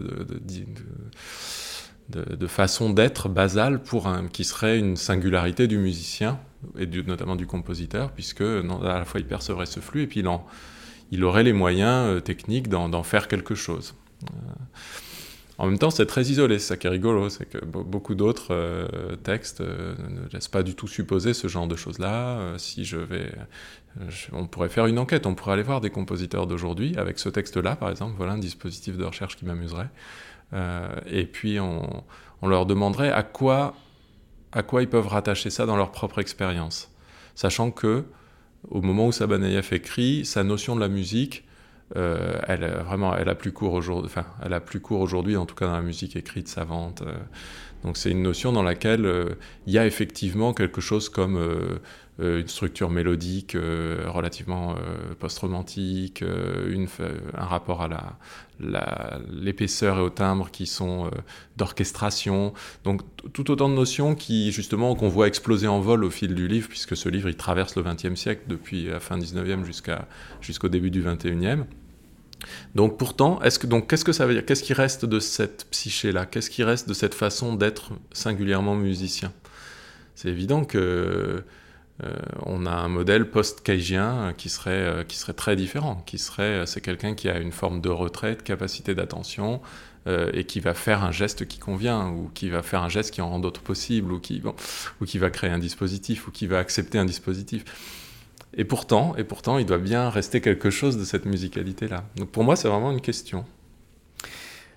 façon 2.46 2.90
d'être 2.90 3.28
basale 3.28 3.82
pour 3.82 4.06
un, 4.06 4.28
qui 4.28 4.44
serait 4.44 4.78
une 4.78 4.96
singularité 4.96 5.66
du 5.66 5.78
musicien 5.78 6.38
et 6.78 6.86
notamment 6.86 7.36
du 7.36 7.46
compositeur, 7.46 8.12
puisque 8.12 8.42
à 8.42 8.98
la 8.98 9.04
fois 9.04 9.20
il 9.20 9.26
percevrait 9.26 9.66
ce 9.66 9.80
flux 9.80 10.02
et 10.02 10.06
puis 10.06 10.20
il, 10.20 10.28
il 11.10 11.24
aurait 11.24 11.42
les 11.42 11.52
moyens 11.52 12.08
euh, 12.08 12.20
techniques 12.20 12.68
d'en 12.68 13.02
faire 13.02 13.28
quelque 13.28 13.54
chose. 13.54 13.94
Euh, 14.24 14.36
en 15.58 15.66
même 15.66 15.78
temps, 15.78 15.90
c'est 15.90 16.06
très 16.06 16.22
isolé, 16.22 16.58
c'est 16.58 16.68
ça 16.68 16.76
qui 16.76 16.86
est 16.86 16.90
rigolo, 16.90 17.28
c'est 17.28 17.44
que 17.44 17.64
beaucoup 17.64 18.14
d'autres 18.14 18.52
euh, 18.52 19.16
textes 19.22 19.60
ne 19.60 20.28
laissent 20.32 20.48
pas 20.48 20.62
du 20.62 20.74
tout 20.74 20.88
supposer 20.88 21.34
ce 21.34 21.46
genre 21.46 21.68
de 21.68 21.76
choses-là. 21.76 22.54
si 22.56 22.84
je 22.84 22.96
vais, 22.96 23.30
on 24.32 24.46
pourrait 24.46 24.70
faire 24.70 24.86
une 24.86 24.98
enquête, 24.98 25.26
on 25.26 25.34
pourrait 25.34 25.52
aller 25.52 25.62
voir 25.62 25.80
des 25.80 25.90
compositeurs 25.90 26.46
d'aujourd'hui 26.46 26.96
avec 26.96 27.18
ce 27.18 27.28
texte-là, 27.28 27.76
par 27.76 27.90
exemple. 27.90 28.14
Voilà 28.16 28.32
un 28.32 28.38
dispositif 28.38 28.96
de 28.96 29.04
recherche 29.04 29.36
qui 29.36 29.44
m'amuserait. 29.44 29.90
Euh, 30.52 30.88
et 31.06 31.26
puis 31.26 31.58
on, 31.60 32.04
leur 32.42 32.66
demanderait 32.66 33.12
à 33.12 33.22
quoi, 33.22 33.74
ils 34.54 34.88
peuvent 34.88 35.06
rattacher 35.06 35.50
ça 35.50 35.66
dans 35.66 35.76
leur 35.76 35.92
propre 35.92 36.18
expérience. 36.18 36.90
Sachant 37.34 37.70
que 37.70 38.04
au 38.68 38.80
moment 38.80 39.06
où 39.06 39.12
Sabaneyev 39.12 39.68
écrit, 39.72 40.24
sa 40.24 40.44
notion 40.44 40.74
de 40.76 40.80
la 40.80 40.88
musique, 40.88 41.44
euh, 41.96 42.40
elle 42.46 42.64
vraiment, 42.84 43.14
elle 43.16 43.28
a 43.28 43.34
plus 43.34 43.52
court 43.52 43.74
aujourd'hui, 43.74 45.36
en 45.36 45.46
tout 45.46 45.54
cas 45.54 45.66
dans 45.66 45.72
la 45.72 45.82
musique 45.82 46.16
écrite 46.16 46.48
savante, 46.48 47.02
euh, 47.02 47.12
Donc 47.84 47.96
c'est 47.96 48.10
une 48.10 48.22
notion 48.22 48.52
dans 48.52 48.62
laquelle 48.62 49.36
il 49.66 49.72
y 49.72 49.78
a 49.78 49.86
effectivement 49.86 50.52
quelque 50.52 50.80
chose 50.80 51.08
comme 51.08 51.38
une 52.18 52.48
structure 52.48 52.90
mélodique 52.90 53.56
relativement 54.06 54.76
post-romantique, 55.18 56.22
un 56.22 57.44
rapport 57.44 57.82
à 57.82 57.88
la, 57.88 58.16
l'épaisseur 59.30 59.98
et 59.98 60.00
au 60.00 60.10
timbre 60.10 60.50
qui 60.50 60.66
sont 60.66 61.06
euh, 61.06 61.10
d'orchestration. 61.56 62.52
Donc 62.84 63.02
tout 63.32 63.50
autant 63.50 63.68
de 63.68 63.74
notions 63.74 64.14
qui 64.14 64.52
justement 64.52 64.94
qu'on 64.94 65.08
voit 65.08 65.26
exploser 65.26 65.66
en 65.66 65.80
vol 65.80 66.04
au 66.04 66.10
fil 66.10 66.34
du 66.34 66.48
livre, 66.48 66.68
puisque 66.68 66.96
ce 66.96 67.08
livre 67.08 67.28
il 67.28 67.36
traverse 67.36 67.76
le 67.76 67.82
XXe 67.82 68.14
siècle 68.14 68.42
depuis 68.48 68.86
la 68.86 69.00
fin 69.00 69.18
19e 69.18 69.64
jusqu'à 69.64 70.08
jusqu'au 70.40 70.68
début 70.68 70.90
du 70.90 71.02
XXIe. 71.02 71.64
Donc 72.74 72.98
pourtant, 72.98 73.40
est-ce 73.42 73.58
que 73.58 73.66
donc 73.66 73.88
qu'est-ce 73.88 74.04
que 74.04 74.12
ça 74.12 74.26
veut 74.26 74.34
dire? 74.34 74.44
Qu'est-ce 74.44 74.62
qui 74.62 74.72
reste 74.72 75.04
de 75.04 75.20
cette 75.20 75.66
psyché-là? 75.70 76.26
Qu'est-ce 76.26 76.50
qui 76.50 76.64
reste 76.64 76.88
de 76.88 76.94
cette 76.94 77.14
façon 77.14 77.54
d'être 77.54 77.92
singulièrement 78.12 78.74
musicien? 78.74 79.32
C'est 80.14 80.28
évident 80.28 80.64
que 80.64 81.44
on 82.46 82.66
a 82.66 82.70
un 82.70 82.88
modèle 82.88 83.30
post-kaygien 83.30 84.34
qui 84.36 84.48
serait, 84.48 84.70
euh, 84.70 85.04
qui 85.04 85.16
serait 85.16 85.32
très 85.32 85.56
différent, 85.56 86.02
qui 86.06 86.18
serait, 86.18 86.42
euh, 86.42 86.66
c'est 86.66 86.80
quelqu'un 86.80 87.14
qui 87.14 87.28
a 87.28 87.38
une 87.38 87.52
forme 87.52 87.80
de 87.80 87.88
retraite, 87.88 88.42
capacité 88.42 88.94
d'attention, 88.94 89.60
et 90.34 90.42
qui 90.42 90.58
va 90.58 90.74
faire 90.74 91.04
un 91.04 91.12
geste 91.12 91.46
qui 91.46 91.60
convient, 91.60 92.08
ou 92.08 92.28
qui 92.34 92.50
va 92.50 92.62
faire 92.62 92.82
un 92.82 92.88
geste 92.88 93.12
qui 93.12 93.20
en 93.20 93.30
rend 93.30 93.38
d'autres 93.38 93.60
possibles, 93.60 94.10
ou 94.10 94.18
qui, 94.18 94.42
ou 95.00 95.04
qui 95.04 95.18
va 95.18 95.30
créer 95.30 95.50
un 95.50 95.60
dispositif, 95.60 96.26
ou 96.26 96.32
qui 96.32 96.48
va 96.48 96.58
accepter 96.58 96.98
un 96.98 97.04
dispositif. 97.04 97.64
Et 98.56 98.64
pourtant, 98.64 99.14
et 99.16 99.22
pourtant, 99.22 99.58
il 99.58 99.64
doit 99.64 99.78
bien 99.78 100.10
rester 100.10 100.40
quelque 100.40 100.70
chose 100.70 100.96
de 100.96 101.04
cette 101.04 101.24
musicalité-là. 101.24 102.02
Donc 102.16 102.30
pour 102.30 102.42
moi, 102.42 102.56
c'est 102.56 102.66
vraiment 102.66 102.90
une 102.90 103.00
question. 103.00 103.44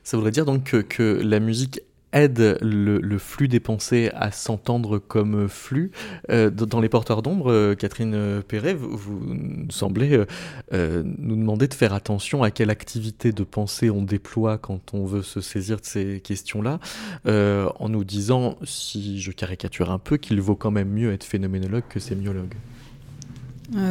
Ça 0.04 0.16
voudrait 0.16 0.30
dire 0.30 0.46
donc 0.46 0.66
que 0.88 1.20
la 1.24 1.40
musique 1.40 1.82
aide 2.14 2.58
le, 2.62 3.18
flux 3.18 3.48
des 3.48 3.60
pensées 3.60 4.10
à 4.14 4.32
s'entendre 4.32 5.00
comme 5.00 5.48
flux. 5.48 5.92
Euh, 6.30 6.50
dans 6.50 6.80
Les 6.80 6.90
Porteurs 6.90 7.22
d'ombre, 7.22 7.52
euh, 7.52 7.76
Catherine 7.76 8.42
Perret, 8.48 8.74
vous, 8.74 9.22
semblez 9.70 10.26
euh, 10.74 11.04
nous 11.06 11.36
demander 11.36 11.68
de 11.68 11.74
faire 11.74 11.94
attention 11.94 12.44
à 12.44 12.52
quelle 12.52 12.70
activité 12.70 13.32
de 13.32 13.44
pensée 13.44 13.90
on 13.90 14.02
déploie 14.02 14.58
quand 14.58 14.94
on 14.94 15.06
veut 15.06 15.24
se 15.24 15.42
saisir 15.42 15.78
de 15.78 15.86
ces 15.86 16.22
questions-là, 16.22 16.80
en 17.26 17.90
nous 17.90 18.04
disant, 18.04 18.58
si 18.64 19.20
je 19.20 19.32
caricature 19.32 19.92
un 19.92 20.00
peu, 20.00 20.18
qu'il 20.18 20.40
vaut 20.42 20.56
quand 20.56 20.72
même 20.72 20.90
mieux 20.90 21.12
être 21.12 21.24
phénoménologue 21.24 21.84
que 21.90 22.00
sémiologue. 22.00 22.54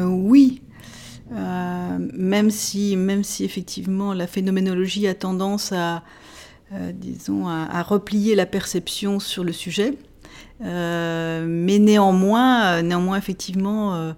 oui, 0.06 0.62
même, 1.30 2.50
si, 2.50 2.96
même 2.96 3.24
si 3.24 3.44
effectivement 3.44 4.14
la 4.14 4.26
phénoménologie 4.26 5.06
a 5.06 5.14
tendance 5.14 5.72
à, 5.72 6.02
euh, 6.74 6.92
disons, 6.92 7.46
à, 7.46 7.82
replier 7.82 8.34
la 8.34 8.46
perception 8.46 9.20
sur 9.20 9.44
le 9.44 9.52
sujet. 9.52 9.96
Euh, 10.64 11.44
mais 11.46 11.78
néanmoins, 11.78 12.64
euh, 12.64 12.82
néanmoins 12.82 13.16
effectivement, 13.16 14.12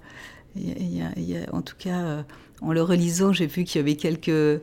en 1.52 1.62
tout 1.62 1.76
cas, 1.78 2.24
en 2.62 2.72
le 2.72 2.82
relisant, 2.82 3.32
j'ai 3.32 3.46
vu 3.46 3.64
qu'il 3.64 3.80
y 3.80 3.82
avait 3.82 3.96
quelques, 3.96 4.62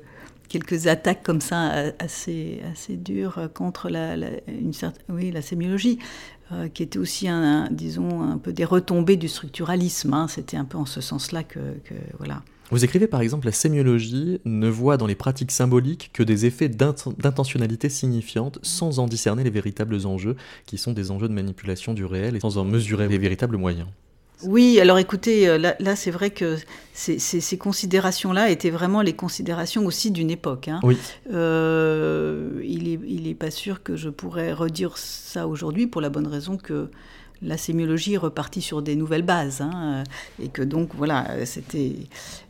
quelques 0.50 0.88
attaques 0.88 1.22
comme 1.24 1.42
ça 1.42 1.92
assez, 2.00 2.62
assez 2.72 2.96
dures 2.96 3.50
contre 3.54 3.90
la, 3.90 4.16
une 4.48 4.72
oui, 5.10 5.32
la 5.32 5.42
sémiologie, 5.44 6.00
qui 6.74 6.84
était 6.84 7.00
aussi, 7.00 7.28
un, 7.28 7.68
disons, 7.70 8.22
un 8.22 8.38
peu 8.38 8.54
des 8.54 8.66
retombées 8.66 9.18
du 9.18 9.28
structuralisme. 9.28 10.14
Hein. 10.14 10.28
C'était 10.28 10.58
un 10.58 10.66
peu 10.66 10.78
en 10.80 10.86
ce 10.86 11.02
sens-là 11.02 11.44
que, 11.44 11.60
que, 11.84 11.96
voilà. 12.18 12.42
Vous 12.74 12.84
écrivez 12.84 13.06
par 13.06 13.22
exemple 13.22 13.46
la 13.46 13.52
sémiologie 13.52 14.42
ne 14.46 14.68
voit 14.68 14.98
dans 14.98 15.06
les 15.06 15.14
pratiques 15.14 15.52
symboliques 15.52 16.10
que 16.12 16.24
des 16.24 16.48
effets 16.48 16.70
d'intentionnalité 16.70 17.88
signifiante 17.88 18.58
sans 18.64 18.98
en 18.98 19.06
discerner 19.06 19.44
les 19.44 19.52
véritables 19.52 20.08
enjeux, 20.08 20.36
qui 20.66 20.80
sont 20.80 20.92
des 20.92 21.12
enjeux 21.12 21.28
de 21.28 21.34
manipulation 21.34 21.94
du 21.94 22.04
réel 22.04 22.36
et 22.36 22.40
sans 22.40 22.58
en 22.58 22.66
mesurer 22.66 23.08
les 23.08 23.20
véritables 23.20 23.58
moyens. 23.58 23.88
Oui, 24.42 24.80
alors 24.80 24.98
écoutez, 24.98 25.48
euh, 25.48 25.60
là, 25.60 25.96
c'est 25.96 26.10
vrai 26.10 26.32
que 26.32 26.58
ces, 26.94 27.58
considérations-là 27.60 28.50
étaient 28.50 28.72
vraiment 28.72 29.04
les 29.04 29.14
considérations 29.14 29.86
aussi 29.86 30.10
d'une 30.10 30.32
époque. 30.32 30.68
Hein. 30.68 30.80
Oui. 30.82 30.98
Euh, 31.32 32.60
il 32.64 32.86
n'est 32.86 33.00
il 33.08 33.28
est 33.28 33.36
pas 33.36 33.52
sûr 33.52 33.84
que 33.84 33.96
je 33.96 34.10
pourrais 34.10 34.52
redire 34.52 34.98
ça 34.98 35.48
aujourd'hui 35.48 35.86
pour 35.86 36.02
la 36.02 36.10
bonne 36.10 36.28
raison 36.28 36.58
que 36.58 36.90
la 37.44 37.58
sémiologie 37.58 38.14
est 38.14 38.18
repartie 38.18 38.62
sur 38.62 38.82
des 38.82 38.96
nouvelles 38.96 39.22
bases. 39.22 39.62
Hein, 39.62 40.04
et 40.42 40.48
que 40.48 40.62
donc, 40.62 40.90
voilà, 40.96 41.46
c'était. 41.46 41.94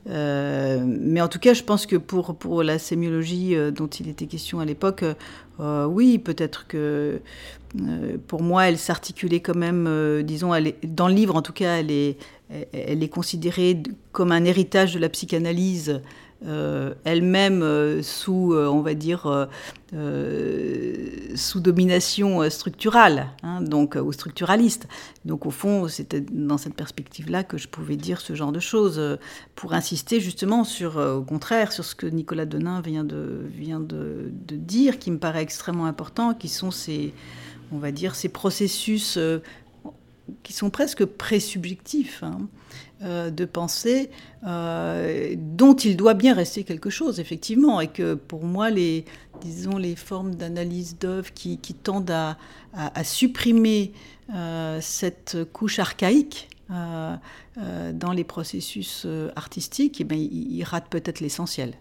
Euh, 0.09 0.83
mais 0.85 1.21
en 1.21 1.27
tout 1.27 1.39
cas, 1.39 1.53
je 1.53 1.63
pense 1.63 1.85
que 1.85 1.95
pour, 1.95 2.35
pour 2.35 2.63
la 2.63 2.77
sémiologie 2.79 3.55
euh, 3.55 3.71
dont 3.71 3.87
il 3.87 4.09
était 4.09 4.27
question 4.27 4.59
à 4.59 4.65
l'époque, 4.65 5.03
euh, 5.59 5.85
oui, 5.85 6.17
peut-être 6.17 6.67
que 6.67 7.21
pour 8.27 8.43
moi, 8.43 8.67
elle 8.67 8.77
s'articulait 8.77 9.39
quand 9.39 9.55
même, 9.55 10.21
disons, 10.21 10.51
dans 10.83 11.07
le 11.07 11.13
livre 11.15 11.35
en 11.35 11.41
tout 11.41 11.53
cas, 11.53 11.77
elle 11.77 11.89
est, 11.89 12.17
elle 12.71 13.01
est 13.01 13.09
considérée 13.09 13.81
comme 14.11 14.31
un 14.31 14.45
héritage 14.45 14.93
de 14.93 14.99
la 14.99 15.09
psychanalyse 15.09 15.99
euh, 16.45 16.93
elle-même 17.05 17.61
euh, 17.63 18.03
sous, 18.03 18.53
euh, 18.53 18.67
on 18.67 18.81
va 18.81 18.95
dire, 18.95 19.47
sous 21.35 21.59
domination 21.59 22.49
structurale, 22.49 23.27
hein, 23.43 23.61
donc 23.61 23.95
ou 23.95 24.11
structuraliste. 24.11 24.87
Donc 25.23 25.45
au 25.45 25.51
fond, 25.51 25.87
c'était 25.87 26.21
dans 26.21 26.57
cette 26.57 26.73
perspective-là 26.73 27.43
que 27.43 27.57
je 27.57 27.67
pouvais 27.67 27.95
dire 27.95 28.19
ce 28.19 28.33
genre 28.33 28.51
de 28.51 28.59
choses 28.59 28.99
pour 29.53 29.73
insister 29.73 30.19
justement 30.19 30.63
sur, 30.63 30.97
au 30.97 31.21
contraire, 31.21 31.71
sur 31.71 31.85
ce 31.85 31.93
que 31.93 32.07
Nicolas 32.07 32.47
Denain 32.47 32.81
vient 32.81 33.03
de 33.03 33.41
vient 33.55 33.79
de, 33.79 34.31
dire, 34.49 34.97
qui 34.97 35.11
me 35.11 35.19
paraît 35.19 35.43
extrêmement 35.43 35.85
important, 35.85 36.33
qui 36.33 36.47
sont 36.47 36.71
ces, 36.71 37.13
on 37.71 37.77
va 37.77 37.91
dire, 37.91 38.15
ces 38.15 38.29
processus 38.29 39.19
qui 40.43 40.53
sont 40.53 40.69
presque 40.69 41.05
présubjectifs. 41.05 42.23
Hein. 42.23 42.47
Euh, 43.03 43.31
de 43.31 43.43
pensée 43.43 44.09
euh, 44.47 45.35
dont 45.37 45.75
il 45.75 45.97
doit 45.97 46.13
bien 46.13 46.33
rester 46.33 46.63
quelque 46.63 46.89
chose, 46.89 47.19
effectivement, 47.19 47.81
et 47.81 47.87
que 47.87 48.13
pour 48.13 48.45
moi, 48.45 48.69
les, 48.69 49.03
disons, 49.41 49.77
les 49.77 49.97
formes 49.97 50.35
d'analyse 50.35 50.97
d'œuvre 50.97 51.33
qui, 51.33 51.57
tendent 51.57 52.11
à, 52.11 52.37
supprimer 53.03 53.91
euh, 54.33 54.79
cette 54.79 55.37
couche 55.51 55.79
archaïque 55.79 56.47
dans 56.69 58.13
les 58.13 58.23
processus 58.23 59.05
artistiques, 59.35 59.99
eh 59.99 60.05
bien, 60.05 60.17
ils 60.17 60.63
ratent 60.63 60.89
peut-être 60.89 61.19
l'essentiel. 61.19 61.73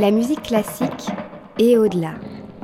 La 0.00 0.10
musique 0.10 0.42
classique 0.42 1.10
et 1.58 1.78
au-delà. 1.78 2.14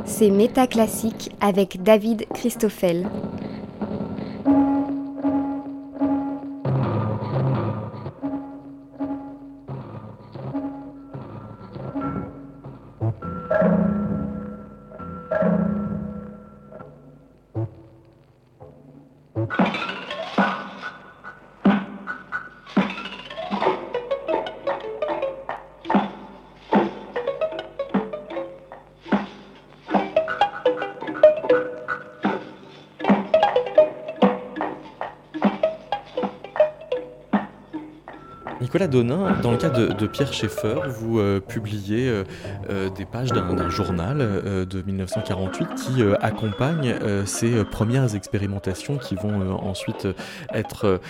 C'est 0.04 0.30
Métaclassique 0.30 1.30
avec 1.40 1.82
David 1.82 2.26
Christoffel. 2.34 3.08
Nicolas 38.86 39.02
Donin, 39.02 39.40
dans 39.42 39.50
le 39.52 39.56
cas 39.56 39.70
de, 39.70 40.06
Pierre 40.06 40.32
Schaeffer, 40.32 40.80
vous 40.88 41.18
euh, 41.18 41.40
publiez 41.40 42.08
euh, 42.08 42.24
euh, 42.70 42.88
des 42.90 43.04
pages 43.04 43.32
d'un 43.32 43.68
journal 43.68 44.18
de 44.18 44.82
1948 44.82 45.68
qui 45.74 46.02
accompagne 46.20 46.94
ces 47.24 47.64
premières 47.64 48.14
expérimentations 48.14 48.98
qui 48.98 49.14
vont 49.14 49.52
ensuite 49.52 50.06
être 50.52 51.00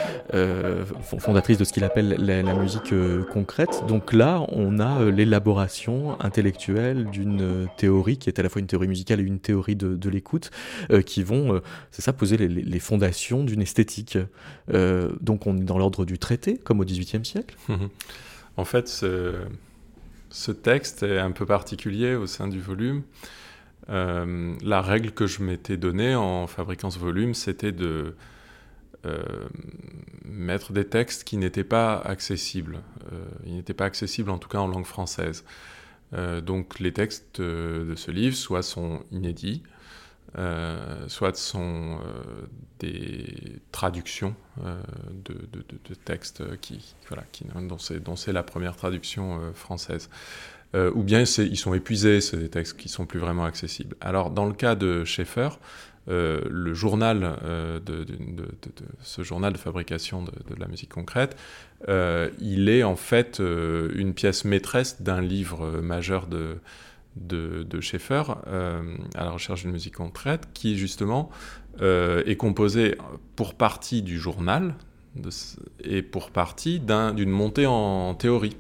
fondatrices 1.18 1.58
de 1.58 1.64
ce 1.64 1.72
qu'il 1.72 1.84
appelle 1.84 2.16
la, 2.18 2.54
musique 2.54 2.94
concrète. 3.32 3.84
Donc 3.88 4.12
là, 4.12 4.42
on 4.48 4.78
a 4.78 5.04
l'élaboration 5.04 6.18
intellectuelle 6.20 7.06
d'une 7.06 7.68
théorie 7.76 8.16
qui 8.16 8.28
est 8.28 8.38
à 8.38 8.42
la 8.42 8.48
fois 8.48 8.60
une 8.60 8.66
théorie 8.66 8.88
musicale 8.88 9.20
et 9.20 9.24
une 9.24 9.40
théorie 9.40 9.76
de, 9.76 10.08
l'écoute, 10.08 10.50
qui 11.04 11.22
vont, 11.22 11.60
c'est 11.90 12.02
ça, 12.02 12.12
poser 12.12 12.36
les 12.36 12.80
fondations 12.80 13.44
d'une 13.44 13.62
esthétique. 13.62 14.18
donc 14.68 15.46
on 15.46 15.56
est 15.56 15.64
dans 15.64 15.78
l'ordre 15.78 16.04
du 16.04 16.18
traité, 16.18 16.56
comme 16.56 16.80
au 16.80 16.84
XVIIIe 16.84 17.24
siècle. 17.24 17.56
en 18.56 18.64
fait, 18.64 18.88
ce, 18.88 20.52
texte 20.52 21.02
est 21.02 21.18
un 21.18 21.32
peu 21.32 21.46
particulier 21.46 22.14
au 22.14 22.26
sein 22.26 22.48
du 22.48 22.60
volume. 22.60 23.02
Euh, 23.88 24.54
la 24.62 24.82
règle 24.82 25.12
que 25.12 25.26
je 25.26 25.42
m'étais 25.42 25.76
donnée 25.76 26.14
en 26.14 26.46
fabriquant 26.46 26.90
ce 26.90 26.98
volume, 26.98 27.34
c'était 27.34 27.72
de 27.72 28.16
euh, 29.04 29.22
mettre 30.24 30.72
des 30.72 30.86
textes 30.86 31.24
qui 31.24 31.36
n'étaient 31.36 31.64
pas 31.64 31.98
accessibles. 31.98 32.80
Euh, 33.12 33.24
ils 33.44 33.54
n'étaient 33.54 33.74
pas 33.74 33.84
accessibles 33.84 34.30
en 34.30 34.38
tout 34.38 34.48
cas 34.48 34.58
en 34.58 34.66
langue 34.66 34.86
française. 34.86 35.44
donc 36.42 36.78
les 36.78 36.92
textes 36.92 37.40
de 37.40 37.94
ce 37.96 38.10
livre 38.10 38.36
soit 38.36 38.62
sont 38.62 39.02
inédits, 39.10 39.62
soit 41.08 41.36
sont 41.36 41.98
des 42.78 43.60
traductions 43.72 44.34
de, 44.58 45.34
de, 45.34 45.94
textes 45.94 46.42
qui, 46.60 46.94
voilà, 47.08 47.24
qui, 47.32 47.44
dont 48.00 48.16
c'est 48.16 48.32
la 48.32 48.42
première 48.42 48.76
traduction 48.76 49.40
française. 49.54 50.10
ou 50.74 51.02
bien 51.02 51.20
ils 51.20 51.56
sont 51.56 51.74
épuisés, 51.74 52.20
c'est 52.20 52.36
des 52.36 52.50
textes 52.50 52.76
qui 52.76 52.88
sont 52.88 53.06
plus 53.06 53.20
vraiment 53.20 53.44
accessibles. 53.44 53.96
Alors 54.00 54.30
dans 54.30 54.46
le 54.46 54.52
cas 54.52 54.74
de 54.74 55.04
Schaeffer, 55.04 55.48
euh, 56.08 56.40
le 56.48 56.72
journal 56.72 57.36
euh, 57.44 57.80
de, 57.80 58.06
ce 59.02 59.22
journal 59.22 59.52
de 59.52 59.58
fabrication 59.58 60.22
de, 60.22 60.30
la 60.56 60.68
musique 60.68 60.90
concrète, 60.90 61.36
euh, 61.88 62.30
il 62.38 62.68
est 62.68 62.84
en 62.84 62.94
fait 62.94 63.40
une 63.40 64.14
pièce 64.14 64.44
maîtresse 64.44 65.02
d'un 65.02 65.20
livre 65.20 65.80
majeur 65.80 66.28
de, 66.28 66.58
de, 67.16 67.80
Schaeffer, 67.80 68.22
à 68.46 69.24
la 69.24 69.30
recherche 69.30 69.62
d'une 69.62 69.72
musique 69.72 69.96
concrète, 69.96 70.48
qui 70.54 70.76
justement 70.76 71.30
est 71.80 72.36
composé 72.36 72.96
pour 73.34 73.54
partie 73.54 74.02
du 74.02 74.18
journal 74.18 74.74
et 75.82 76.02
pour 76.02 76.30
partie 76.30 76.80
d'une 76.80 77.30
montée 77.30 77.66
en 77.66 78.14
théorie 78.14 78.56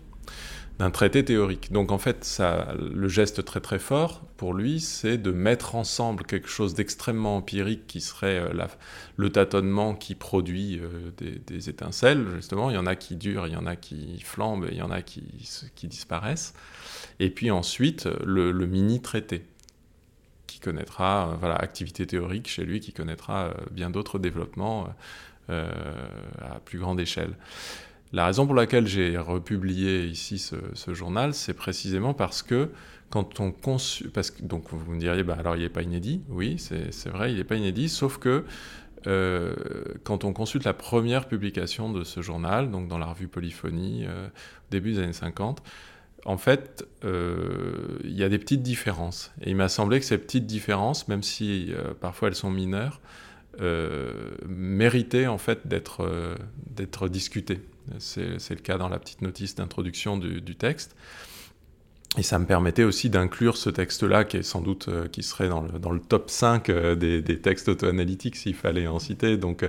d'un 0.78 0.90
traité 0.90 1.24
théorique. 1.24 1.72
Donc 1.72 1.90
en 1.90 1.98
fait, 1.98 2.40
le 2.78 3.08
geste 3.08 3.44
très 3.44 3.60
très 3.60 3.78
fort 3.78 4.22
pour 4.36 4.52
lui, 4.52 4.80
c'est 4.80 5.16
de 5.16 5.30
mettre 5.30 5.74
ensemble 5.74 6.24
quelque 6.24 6.48
chose 6.48 6.74
d'extrêmement 6.74 7.36
empirique 7.36 7.86
qui 7.86 8.02
serait 8.02 8.38
euh, 8.38 8.66
le 9.16 9.30
tâtonnement 9.30 9.94
qui 9.94 10.14
produit 10.14 10.78
euh, 10.78 11.10
des, 11.46 11.70
étincelles, 11.70 12.26
justement. 12.34 12.70
Il 12.70 12.74
y 12.74 12.78
en 12.78 12.86
a 12.86 12.94
qui 12.94 13.16
durent, 13.16 13.46
il 13.46 13.54
y 13.54 13.56
en 13.56 13.66
a 13.66 13.76
qui 13.76 14.20
flambent, 14.20 14.68
il 14.70 14.76
y 14.76 14.82
en 14.82 14.90
a 14.90 15.00
qui, 15.00 15.22
disparaissent. 15.84 16.54
Et 17.20 17.30
puis 17.30 17.50
ensuite, 17.50 18.06
le, 18.24 18.52
mini-traité 18.66 19.44
qui 20.46 20.60
connaîtra, 20.60 21.30
euh, 21.30 21.36
voilà, 21.40 21.56
activité 21.56 22.06
théorique 22.06 22.48
chez 22.48 22.64
lui, 22.64 22.80
qui 22.80 22.92
connaîtra 22.92 23.54
bien 23.70 23.88
d'autres 23.88 24.18
développements 24.18 24.94
à 25.48 26.58
plus 26.64 26.80
grande 26.80 27.00
échelle. 27.00 27.34
La 28.12 28.26
raison 28.26 28.46
pour 28.46 28.54
laquelle 28.54 28.86
j'ai 28.86 29.18
republié 29.18 30.06
ici 30.06 30.38
ce, 30.38 30.94
journal, 30.94 31.34
c'est 31.34 31.54
précisément 31.54 32.14
parce 32.14 32.42
que 32.42 32.70
quand 33.10 33.40
on 33.40 33.52
conçut, 33.52 34.08
parce 34.08 34.30
que 34.30 34.42
donc 34.42 34.64
vous 34.70 34.92
me 34.92 34.98
diriez, 34.98 35.22
bah 35.22 35.36
alors 35.38 35.56
il 35.56 35.62
n'est 35.62 35.68
pas 35.68 35.82
inédit, 35.82 36.22
oui, 36.28 36.56
c'est 36.58 37.08
vrai, 37.08 37.32
il 37.32 37.38
n'est 37.38 37.44
pas 37.44 37.56
inédit, 37.56 37.88
sauf 37.88 38.18
que 38.18 38.44
euh, 39.06 39.54
quand 40.04 40.24
on 40.24 40.32
consulte 40.32 40.64
la 40.64 40.72
première 40.72 41.28
publication 41.28 41.92
de 41.92 42.04
ce 42.04 42.22
journal, 42.22 42.70
donc 42.70 42.88
dans 42.88 42.98
la 42.98 43.06
revue 43.06 43.28
Polyphonie, 43.28 44.04
euh, 44.06 44.28
début 44.70 44.94
des 44.94 45.00
années 45.00 45.12
50, 45.12 45.62
en 46.24 46.38
fait, 46.38 46.86
euh, 47.04 47.98
il 48.02 48.16
y 48.16 48.24
a 48.24 48.28
des 48.28 48.38
petites 48.38 48.62
différences. 48.62 49.32
Et 49.42 49.50
il 49.50 49.56
m'a 49.56 49.68
semblé 49.68 50.00
que 50.00 50.06
ces 50.06 50.18
petites 50.18 50.46
différences, 50.46 51.06
même 51.06 51.22
si 51.22 51.72
parfois 52.00 52.28
elles 52.28 52.34
sont 52.34 52.50
mineures, 52.50 53.00
méritaient 54.48 55.28
en 55.28 55.38
fait 55.38 55.68
d'être 55.68 57.08
discutées. 57.08 57.60
C'est 57.98 58.50
le 58.50 58.60
cas 58.62 58.78
dans 58.78 58.88
la 58.88 58.98
petite 58.98 59.22
notice 59.22 59.54
d'introduction 59.54 60.16
du, 60.16 60.56
texte. 60.56 60.96
Et 62.18 62.22
ça 62.22 62.38
me 62.38 62.46
permettait 62.46 62.84
aussi 62.84 63.10
d'inclure 63.10 63.56
ce 63.56 63.68
texte-là, 63.68 64.24
qui 64.24 64.38
est 64.38 64.42
sans 64.42 64.62
doute, 64.62 64.88
euh, 64.88 65.06
qui 65.06 65.22
serait 65.22 65.48
dans 65.48 65.92
le, 65.92 66.00
top 66.00 66.30
5 66.30 66.70
euh, 66.70 66.94
des, 66.94 67.22
textes 67.40 67.68
auto-analytiques 67.68 68.36
s'il 68.36 68.54
fallait 68.54 68.86
en 68.86 68.98
citer. 68.98 69.36
Donc 69.36 69.62
euh, 69.62 69.68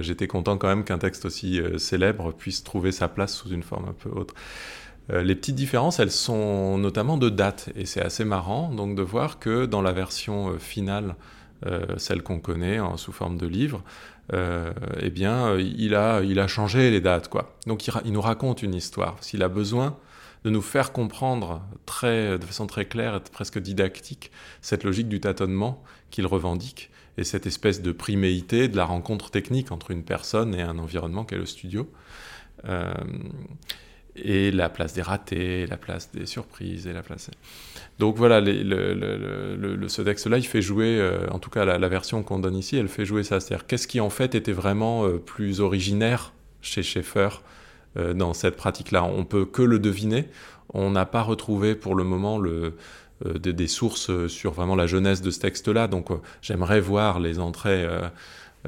j'étais 0.00 0.26
content 0.26 0.58
quand 0.58 0.66
même 0.66 0.84
qu'un 0.84 0.98
texte 0.98 1.24
aussi 1.24 1.60
célèbre 1.78 2.32
puisse 2.32 2.64
trouver 2.64 2.90
sa 2.90 3.08
place 3.08 3.34
sous 3.34 3.50
une 3.50 3.62
forme 3.62 3.88
un 3.88 3.92
peu 3.92 4.10
autre. 4.10 4.34
les 5.10 5.34
petites 5.36 5.54
différences, 5.54 6.00
elles 6.00 6.10
sont 6.10 6.78
notamment 6.78 7.16
de 7.16 7.28
date. 7.28 7.70
Et 7.76 7.86
c'est 7.86 8.02
assez 8.02 8.24
marrant 8.24 8.70
donc 8.72 8.96
de 8.96 9.02
voir 9.02 9.38
que 9.38 9.66
dans 9.66 9.82
la 9.82 9.92
version 9.92 10.58
finale, 10.58 11.14
celle 11.96 12.22
qu'on 12.22 12.40
connaît 12.40 12.78
sous 12.96 13.12
forme 13.12 13.38
de 13.38 13.46
livre, 13.46 13.82
euh, 14.32 14.72
eh 15.00 15.10
bien, 15.10 15.56
il 15.58 15.94
a, 15.94 16.22
il 16.22 16.38
a 16.38 16.46
changé 16.46 16.90
les 16.90 17.00
dates, 17.00 17.28
quoi. 17.28 17.56
Donc, 17.66 17.86
il, 17.86 18.12
nous 18.12 18.20
raconte 18.20 18.62
une 18.62 18.74
histoire. 18.74 19.16
S'il 19.20 19.42
a 19.42 19.48
besoin 19.48 19.96
de 20.44 20.50
nous 20.50 20.62
faire 20.62 20.92
comprendre 20.92 21.62
très, 21.86 22.38
de 22.38 22.44
façon 22.44 22.66
très 22.66 22.86
claire 22.86 23.16
et 23.16 23.20
presque 23.32 23.58
didactique 23.58 24.30
cette 24.60 24.84
logique 24.84 25.08
du 25.08 25.20
tâtonnement 25.20 25.82
qu'il 26.10 26.26
revendique 26.26 26.90
et 27.16 27.24
cette 27.24 27.46
espèce 27.46 27.80
de 27.80 27.92
priméité 27.92 28.68
de 28.68 28.76
la 28.76 28.84
rencontre 28.84 29.30
technique 29.30 29.72
entre 29.72 29.90
une 29.90 30.02
personne 30.02 30.54
et 30.54 30.62
un 30.62 30.78
environnement 30.78 31.24
qu'est 31.24 31.36
le 31.36 31.46
studio. 31.46 31.90
Euh, 32.66 32.92
et 34.16 34.50
la 34.50 34.68
place 34.68 34.94
des 34.94 35.02
ratés, 35.02 35.66
la 35.66 35.76
place 35.76 36.10
des 36.12 36.26
surprises 36.26 36.86
et 36.86 36.92
la 36.92 37.02
place. 37.02 37.30
Donc 37.98 38.16
voilà, 38.16 38.40
ce 38.44 40.02
texte-là, 40.02 40.38
il 40.38 40.46
fait 40.46 40.62
jouer, 40.62 40.98
euh, 40.98 41.26
en 41.30 41.38
tout 41.38 41.50
cas 41.50 41.64
la, 41.64 41.88
version 41.88 42.22
qu'on 42.22 42.38
donne 42.38 42.56
ici, 42.56 42.76
elle 42.76 42.88
fait 42.88 43.04
jouer 43.04 43.22
ça. 43.22 43.40
C'est-à-dire 43.40 43.66
qu'est-ce 43.66 43.88
qui 43.88 44.00
en 44.00 44.10
fait 44.10 44.34
était 44.34 44.52
vraiment 44.52 45.04
euh, 45.04 45.18
plus 45.18 45.60
originaire 45.60 46.32
chez 46.60 46.82
Schaeffer 46.82 47.28
euh, 47.96 48.14
dans 48.14 48.34
cette 48.34 48.56
pratique-là? 48.56 49.04
On 49.04 49.24
peut 49.24 49.44
que 49.44 49.62
le 49.62 49.78
deviner. 49.78 50.28
On 50.72 50.90
n'a 50.90 51.06
pas 51.06 51.22
retrouvé 51.22 51.74
pour 51.74 51.94
le 51.94 52.04
moment 52.04 52.40
des, 53.22 53.68
sources 53.68 54.26
sur 54.26 54.52
vraiment 54.52 54.74
la 54.74 54.86
jeunesse 54.86 55.22
de 55.22 55.30
ce 55.30 55.38
texte-là. 55.38 55.86
Donc 55.86 56.08
j'aimerais 56.40 56.80
voir 56.80 57.20
les 57.20 57.38
entrées 57.38 57.86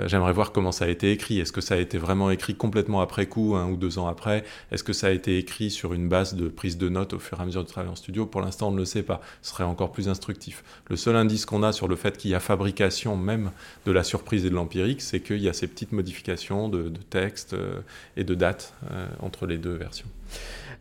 j'aimerais 0.05 0.33
voir 0.33 0.53
comment 0.53 0.73
ça 0.73 0.85
a 0.85 0.89
été 0.89 1.11
écrit. 1.11 1.41
Est-ce 1.41 1.53
que 1.53 1.61
ça 1.61 1.75
a 1.75 1.79
été 1.79 1.99
vraiment 1.99 2.31
écrit 2.31 2.55
complètement 2.55 3.01
après 3.01 3.27
coup, 3.27 3.55
un 3.57 3.71
ou 3.71 3.77
deux 3.77 3.99
ans 3.99 4.07
après? 4.07 4.45
Est-ce 4.71 4.85
que 4.85 4.93
ça 4.93 5.09
a 5.09 5.11
été 5.11 5.39
écrit 5.39 5.71
sur 5.71 5.93
une 5.93 6.09
base 6.09 6.35
de 6.35 6.49
prise 6.49 6.79
de 6.79 6.89
notes 6.89 7.15
au 7.15 7.19
fur 7.19 7.39
et 7.39 7.43
à 7.43 7.47
mesure 7.47 7.65
du 7.65 7.71
travail 7.71 7.91
en 7.91 7.97
studio? 7.97 8.27
Pour 8.27 8.41
l'instant, 8.41 8.69
on 8.69 8.73
ne 8.73 8.79
le 8.79 8.85
sait 8.85 9.03
pas. 9.03 9.21
Ce 9.43 9.51
serait 9.51 9.65
encore 9.65 9.93
plus 9.93 10.09
instructif. 10.09 10.65
Le 10.89 10.97
seul 10.97 11.17
indice 11.17 11.47
qu'on 11.47 11.63
a 11.63 11.73
sur 11.73 11.89
le 11.89 11.97
fait 11.97 12.17
qu'il 12.17 12.31
y 12.31 12.35
a 12.35 12.41
fabrication 12.41 13.17
même 13.17 13.51
de 13.87 13.93
la 13.93 14.05
surprise 14.05 14.45
et 14.45 14.51
de 14.51 14.55
l'empirique, 14.55 15.03
c'est 15.03 15.21
qu'il 15.21 15.41
y 15.41 15.49
a 15.49 15.53
ces 15.53 15.67
petites 15.67 15.93
modifications 15.93 16.69
de, 16.69 16.93
texte 17.11 17.55
euh, 17.55 17.81
et 18.17 18.25
de 18.25 18.35
date 18.35 18.75
euh, 18.91 19.07
entre 19.21 19.47
les 19.47 19.59
deux 19.59 19.75
versions. 19.75 20.09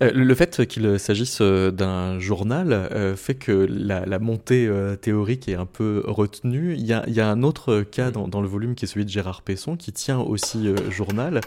Euh, 0.01 0.11
le 0.13 0.35
fait 0.35 0.65
qu'il 0.67 0.99
s'agisse 0.99 1.39
euh, 1.41 1.71
d'un 1.71 2.19
journal 2.19 2.73
euh, 2.73 3.15
fait 3.15 3.35
que 3.35 3.67
la, 3.69 4.19
montée 4.19 4.69
théorique 5.01 5.47
est 5.47 5.55
un 5.55 5.65
peu 5.65 6.03
retenue. 6.05 6.73
Il 6.75 6.85
y 6.85 6.93
a, 6.93 7.27
un 7.27 7.43
autre 7.43 7.81
cas 7.81 8.11
dans, 8.11 8.41
le 8.41 8.47
volume 8.47 8.75
qui 8.75 8.85
est 8.85 8.87
celui 8.87 9.05
de 9.05 9.09
Gérard 9.09 9.41
Pesson, 9.41 9.75
qui 9.75 9.91
tient 9.91 10.19
aussi 10.19 10.73
journal, 10.89 11.41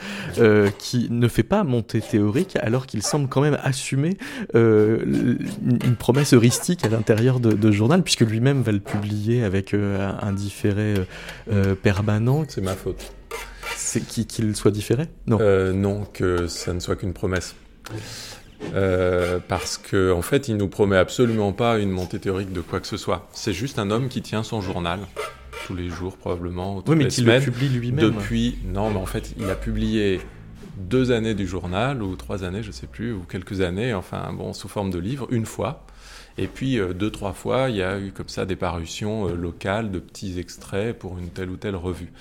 qui 0.79 1.09
ne 1.11 1.29
fait 1.29 1.43
pas 1.43 1.65
montée 1.65 2.01
théorique 2.01 2.57
alors 2.57 2.87
qu'il 2.87 3.03
semble 3.03 3.29
quand 3.29 3.41
même 3.41 3.59
assumer 3.63 4.17
une 4.55 5.97
promesse 5.99 6.35
heuristique 6.35 6.85
à 6.85 6.89
l'intérieur 6.89 7.41
de, 7.41 7.71
journal, 7.71 8.03
puisque 8.03 8.21
lui-même 8.21 8.63
va 8.63 8.73
le 8.73 8.81
publier 8.81 9.43
avec 9.43 9.75
un 9.75 10.33
différé 10.33 10.95
permanent. 11.83 12.45
C'est 12.49 12.61
ma 12.61 12.75
faute. 12.75 13.13
C'est 13.77 14.07
qu'il 14.07 14.55
soit 14.55 14.71
différé? 14.71 15.07
Non. 15.27 15.39
non, 15.73 16.05
que 16.13 16.47
ça 16.47 16.75
ne 16.75 16.81
soit 16.81 16.97
qu'une 16.97 17.15
promesse. 17.15 17.55
Euh, 18.75 19.39
parce 19.47 19.79
qu'en 19.79 20.19
en 20.19 20.23
fait, 20.23 20.49
il 20.49 20.57
nous 20.57 20.69
promet 20.69 20.97
absolument 20.97 21.53
pas 21.53 21.79
une 21.79 21.91
montée 21.91 22.19
théorique 22.19 22.53
de 22.53 22.61
quoi 22.61 22.81
que 22.81 22.87
ce 22.87 22.97
soit. 22.97 23.29
C'est 23.33 23.53
juste 23.53 23.79
un 23.79 23.91
homme 23.91 24.09
qui 24.09 24.23
tient 24.23 24.43
son 24.43 24.61
journal 24.61 25.01
tous 25.67 25.75
les 25.75 25.91
jours 25.91 26.17
probablement, 26.17 26.77
toutes 26.77 26.89
oui, 26.89 26.97
mais 26.97 27.05
les 27.05 27.11
semaines, 27.11 27.45
le 27.45 27.53
publie 27.53 27.69
lui-même. 27.69 28.11
Depuis, 28.11 28.59
non, 28.65 28.91
mais 28.91 28.97
en 28.97 29.07
fait, 29.07 29.35
il 29.39 29.51
a 29.51 29.55
publié 29.55 30.19
deux 30.79 31.11
années 31.13 31.35
du 31.35 31.47
journal 31.47 32.03
ou 32.03 32.17
trois 32.17 32.43
années, 32.43 32.63
je 32.63 32.71
sais 32.71 32.87
plus, 32.87 33.13
ou 33.13 33.21
quelques 33.21 33.61
années, 33.61 33.93
enfin 33.93 34.33
bon, 34.33 34.55
sous 34.55 34.69
forme 34.69 34.91
de 34.91 34.99
livre, 34.99 35.27
une 35.31 35.45
fois. 35.45 35.85
Et 36.39 36.47
puis 36.47 36.79
euh, 36.79 36.95
deux, 36.95 37.11
trois 37.11 37.33
fois, 37.33 37.69
il 37.69 37.77
y 37.77 37.83
a 37.83 37.99
eu 37.99 38.13
comme 38.13 38.29
ça 38.29 38.47
des 38.47 38.57
parutions 38.57 39.29
euh, 39.29 39.35
locales 39.35 39.91
de 39.91 39.99
petits 39.99 40.39
extraits 40.39 40.97
pour 40.97 41.19
une 41.19 41.29
telle 41.29 41.51
ou 41.51 41.57
telle 41.57 41.77
revue. 41.77 42.13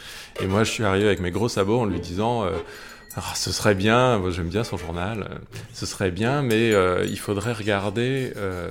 Et 0.42 0.48
moi, 0.48 0.64
je 0.64 0.72
suis 0.72 0.84
arrivé 0.84 1.06
avec 1.06 1.22
mes 1.22 1.32
gros 1.32 1.50
sabots 1.50 1.80
en 1.80 1.86
lui 1.86 2.00
disant 2.00 2.46
ah, 3.20 3.34
ce 3.34 3.52
serait 3.52 3.74
bien, 3.74 4.22
j'aime 4.30 4.50
bien 4.50 4.64
son 4.64 4.78
journal, 4.78 5.28
euh, 5.28 5.36
ce 5.74 5.88
serait 5.88 6.12
bien, 6.12 6.44
mais 6.44 6.72
euh, 6.72 7.04
il 7.10 7.18
faudrait 7.18 7.52
regarder 7.52 8.32
euh, 8.36 8.70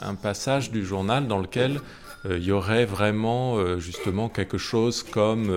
un 0.00 0.14
passage 0.14 0.70
du 0.70 0.82
journal 0.82 1.28
dans 1.28 1.38
lequel 1.38 1.78
il 2.24 2.42
y 2.42 2.52
aurait 2.52 2.84
vraiment 2.84 3.78
justement 3.80 4.28
quelque 4.28 4.56
chose 4.56 5.02
comme 5.02 5.52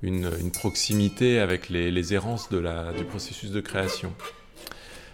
une, 0.00 0.50
proximité 0.50 1.38
avec 1.38 1.68
les, 1.68 2.14
errances 2.14 2.48
du 2.48 3.04
processus 3.04 3.50
de 3.50 3.60
création. 3.60 4.14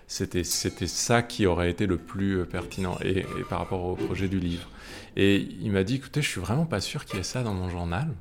C'était 0.06 0.44
ça 0.44 1.22
qui 1.22 1.46
aurait 1.46 1.68
été 1.68 1.86
le 1.86 1.96
plus 1.96 2.46
pertinent 2.46 2.96
et, 3.04 3.26
par 3.50 3.58
rapport 3.58 3.84
au 3.86 3.96
projet 3.96 4.28
du 4.28 4.38
livre. 4.38 4.68
Et 5.16 5.48
il 5.60 5.72
m'a 5.72 5.82
dit, 5.82 5.96
écoutez, 5.96 6.22
je 6.22 6.28
suis 6.28 6.40
vraiment 6.40 6.64
pas 6.64 6.80
sûr 6.80 7.04
qu'il 7.04 7.16
y 7.16 7.20
ait 7.20 7.24
ça 7.24 7.42
dans 7.42 7.54
mon 7.54 7.68
journal. 7.68 8.14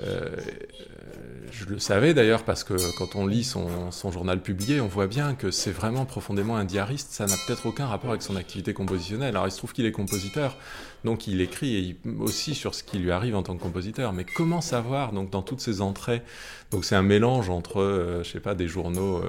Je 0.00 1.64
le 1.64 1.78
savais 1.78 2.14
d'ailleurs 2.14 2.44
parce 2.44 2.64
que 2.64 2.74
quand 2.98 3.16
on 3.16 3.26
lit 3.26 3.44
son, 3.44 3.90
son 3.90 4.10
journal 4.12 4.40
publié, 4.40 4.80
on 4.80 4.86
voit 4.86 5.06
bien 5.06 5.34
que 5.34 5.50
c'est 5.50 5.70
vraiment 5.70 6.04
profondément 6.04 6.56
un 6.56 6.64
diariste. 6.64 7.12
Ça 7.12 7.26
n'a 7.26 7.34
peut-être 7.46 7.66
aucun 7.66 7.86
rapport 7.86 8.10
avec 8.10 8.22
son 8.22 8.36
activité 8.36 8.74
compositionnelle. 8.74 9.30
Alors 9.30 9.46
il 9.46 9.50
se 9.50 9.58
trouve 9.58 9.72
qu'il 9.72 9.86
est 9.86 9.92
compositeur, 9.92 10.56
donc 11.04 11.26
il 11.26 11.40
écrit 11.40 11.96
aussi 12.18 12.54
sur 12.54 12.74
ce 12.74 12.82
qui 12.82 12.98
lui 12.98 13.10
arrive 13.10 13.34
en 13.34 13.42
tant 13.42 13.56
que 13.56 13.62
compositeur. 13.62 14.12
Mais 14.12 14.24
comment 14.24 14.60
savoir 14.60 15.12
donc 15.12 15.30
dans 15.30 15.42
toutes 15.42 15.60
ces 15.60 15.80
entrées 15.80 16.22
Donc 16.70 16.84
c'est 16.84 16.96
un 16.96 17.02
mélange 17.02 17.48
entre, 17.48 17.80
euh, 17.80 18.22
je 18.22 18.30
sais 18.30 18.40
pas, 18.40 18.54
des 18.54 18.68
journaux 18.68 19.18
euh, 19.18 19.28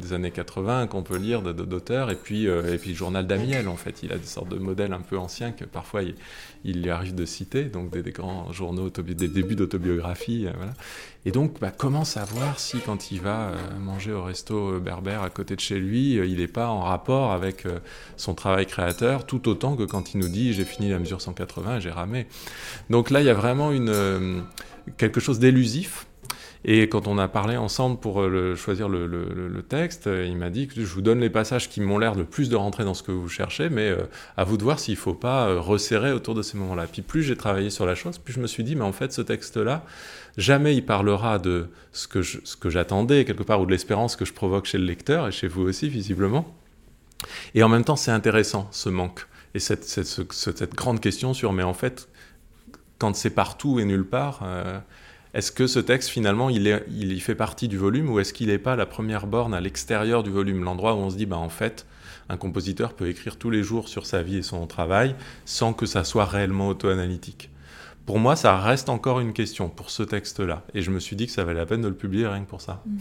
des 0.00 0.14
années 0.14 0.30
80 0.30 0.86
qu'on 0.86 1.02
peut 1.02 1.18
lire 1.18 1.42
d'auteurs 1.42 2.10
et 2.10 2.14
puis 2.16 2.48
euh, 2.48 2.72
et 2.72 2.78
puis 2.78 2.90
le 2.90 2.96
journal 2.96 3.26
d'Amiel 3.26 3.68
en 3.68 3.76
fait. 3.76 4.02
Il 4.02 4.12
a 4.12 4.16
des 4.16 4.26
sortes 4.26 4.48
de 4.48 4.58
modèles 4.58 4.94
un 4.94 5.00
peu 5.00 5.18
anciens 5.18 5.52
que 5.52 5.66
parfois 5.66 6.00
il, 6.64 6.82
lui 6.82 6.88
arrive 6.88 7.14
de 7.14 7.26
citer, 7.26 7.64
donc 7.64 7.90
des, 7.90 8.10
grands 8.12 8.50
journaux, 8.50 8.88
des 8.88 9.28
débuts 9.28 9.56
d'autobiographie, 9.56 10.46
voilà. 10.56 10.72
Et 11.26 11.30
donc, 11.30 11.58
bah, 11.60 11.70
comment 11.70 12.04
savoir 12.04 12.58
si 12.58 12.78
quand 12.80 13.10
il 13.10 13.20
va 13.20 13.52
manger 13.78 14.12
au 14.12 14.22
resto 14.22 14.78
berbère 14.80 15.22
à 15.22 15.30
côté 15.30 15.56
de 15.56 15.60
chez 15.60 15.78
lui, 15.78 16.14
il 16.14 16.38
n'est 16.38 16.46
pas 16.46 16.68
en 16.68 16.80
rapport 16.80 17.32
avec 17.32 17.66
son 18.16 18.34
travail 18.34 18.66
créateur, 18.66 19.26
tout 19.26 19.48
autant 19.48 19.76
que 19.76 19.84
quand 19.84 20.14
il 20.14 20.20
nous 20.20 20.28
dit 20.28 20.54
j'ai 20.54 20.64
fini 20.64 20.88
la 20.88 20.98
mesure 20.98 21.20
180, 21.20 21.80
j'ai 21.80 21.90
ramé. 21.90 22.26
Donc 22.88 23.10
là, 23.10 23.20
il 23.20 23.26
y 23.26 23.30
a 23.30 23.34
vraiment 23.34 23.72
une, 23.72 23.90
euh, 23.90 24.40
quelque 24.96 25.20
chose 25.20 25.38
d'élusif. 25.38 26.06
Et 26.64 26.88
quand 26.88 27.06
on 27.06 27.18
a 27.18 27.28
parlé 27.28 27.56
ensemble 27.56 27.98
pour 27.98 28.22
euh, 28.22 28.56
choisir 28.56 28.88
le, 28.88 29.62
texte, 29.68 30.06
euh, 30.06 30.26
il 30.26 30.36
m'a 30.36 30.50
dit 30.50 30.66
que 30.66 30.74
je 30.76 30.86
vous 30.86 31.02
donne 31.02 31.20
les 31.20 31.30
passages 31.30 31.68
qui 31.68 31.80
m'ont 31.80 31.98
l'air 31.98 32.14
le 32.14 32.24
plus 32.24 32.48
de 32.48 32.56
rentrer 32.56 32.84
dans 32.84 32.94
ce 32.94 33.02
que 33.02 33.12
vous 33.12 33.28
cherchez, 33.28 33.68
mais 33.68 33.94
à 34.36 34.44
vous 34.44 34.56
de 34.56 34.62
voir 34.62 34.78
s'il 34.78 34.94
ne 34.94 34.98
faut 34.98 35.14
pas 35.14 35.58
resserrer 35.58 36.12
autour 36.12 36.34
de 36.34 36.42
ces 36.42 36.56
moments-là. 36.56 36.86
Puis 36.90 37.02
plus 37.02 37.22
j'ai 37.22 37.36
travaillé 37.36 37.70
sur 37.70 37.84
la 37.86 37.94
chose, 37.94 38.18
plus 38.18 38.32
je 38.32 38.40
me 38.40 38.46
suis 38.46 38.64
dit, 38.64 38.76
mais 38.76 38.84
en 38.84 38.92
fait, 38.92 39.12
ce 39.12 39.20
texte-là, 39.20 39.84
jamais 40.38 40.74
il 40.74 40.84
parlera 40.84 41.38
de 41.38 41.68
ce 41.92 42.08
que, 42.08 42.70
j'attendais 42.70 43.24
quelque 43.24 43.42
part, 43.42 43.60
ou 43.60 43.66
de 43.66 43.70
l'espérance 43.70 44.16
que 44.16 44.24
je 44.24 44.32
provoque 44.32 44.64
chez 44.64 44.78
le 44.78 44.84
lecteur, 44.84 45.28
et 45.28 45.32
chez 45.32 45.48
vous 45.48 45.62
aussi, 45.62 45.88
visiblement. 45.88 46.54
Et 47.54 47.62
en 47.62 47.68
même 47.68 47.84
temps, 47.84 47.96
c'est 47.96 48.10
intéressant, 48.10 48.68
ce 48.70 48.88
manque 48.88 49.26
et 49.54 49.60
cette, 49.60 50.74
grande 50.74 51.00
question 51.00 51.32
sur, 51.32 51.52
mais 51.52 51.62
en 51.62 51.74
fait, 51.74 52.08
quand 52.98 53.14
c'est 53.14 53.30
partout 53.30 53.78
et 53.78 53.84
nulle 53.84 54.04
part, 54.04 54.40
euh, 54.42 54.78
est-ce 55.34 55.50
que 55.50 55.66
ce 55.66 55.80
texte, 55.80 56.10
finalement, 56.10 56.48
il, 56.48 57.20
fait 57.20 57.34
partie 57.34 57.66
du 57.66 57.76
volume 57.76 58.08
ou 58.08 58.20
est-ce 58.20 58.32
qu'il 58.32 58.46
n'est 58.46 58.58
pas 58.58 58.76
la 58.76 58.86
première 58.86 59.26
borne 59.26 59.52
à 59.52 59.60
l'extérieur 59.60 60.22
du 60.22 60.30
volume, 60.30 60.62
l'endroit 60.62 60.94
où 60.94 60.98
on 60.98 61.10
se 61.10 61.16
dit, 61.16 61.26
bah, 61.26 61.36
en 61.36 61.48
fait, 61.48 61.86
un 62.28 62.36
compositeur 62.36 62.94
peut 62.94 63.08
écrire 63.08 63.36
tous 63.36 63.50
les 63.50 63.64
jours 63.64 63.88
sur 63.88 64.06
sa 64.06 64.22
vie 64.22 64.36
et 64.36 64.42
son 64.42 64.66
travail 64.68 65.16
sans 65.44 65.72
que 65.72 65.86
ça 65.86 66.04
soit 66.04 66.24
réellement 66.24 66.68
auto-analytique 66.68 67.50
Pour 68.06 68.20
moi, 68.20 68.36
ça 68.36 68.56
reste 68.58 68.88
encore 68.88 69.18
une 69.18 69.32
question 69.32 69.68
pour 69.68 69.90
ce 69.90 70.04
texte-là. 70.04 70.64
Et 70.72 70.82
je 70.82 70.92
me 70.92 71.00
suis 71.00 71.16
dit 71.16 71.26
que 71.26 71.32
ça 71.32 71.42
valait 71.42 71.58
la 71.58 71.66
peine 71.66 71.82
de 71.82 71.88
le 71.88 71.94
publier 71.94 72.28
rien 72.28 72.44
que 72.44 72.48
pour 72.48 72.60
ça. 72.60 72.82
Mmh. 72.86 72.98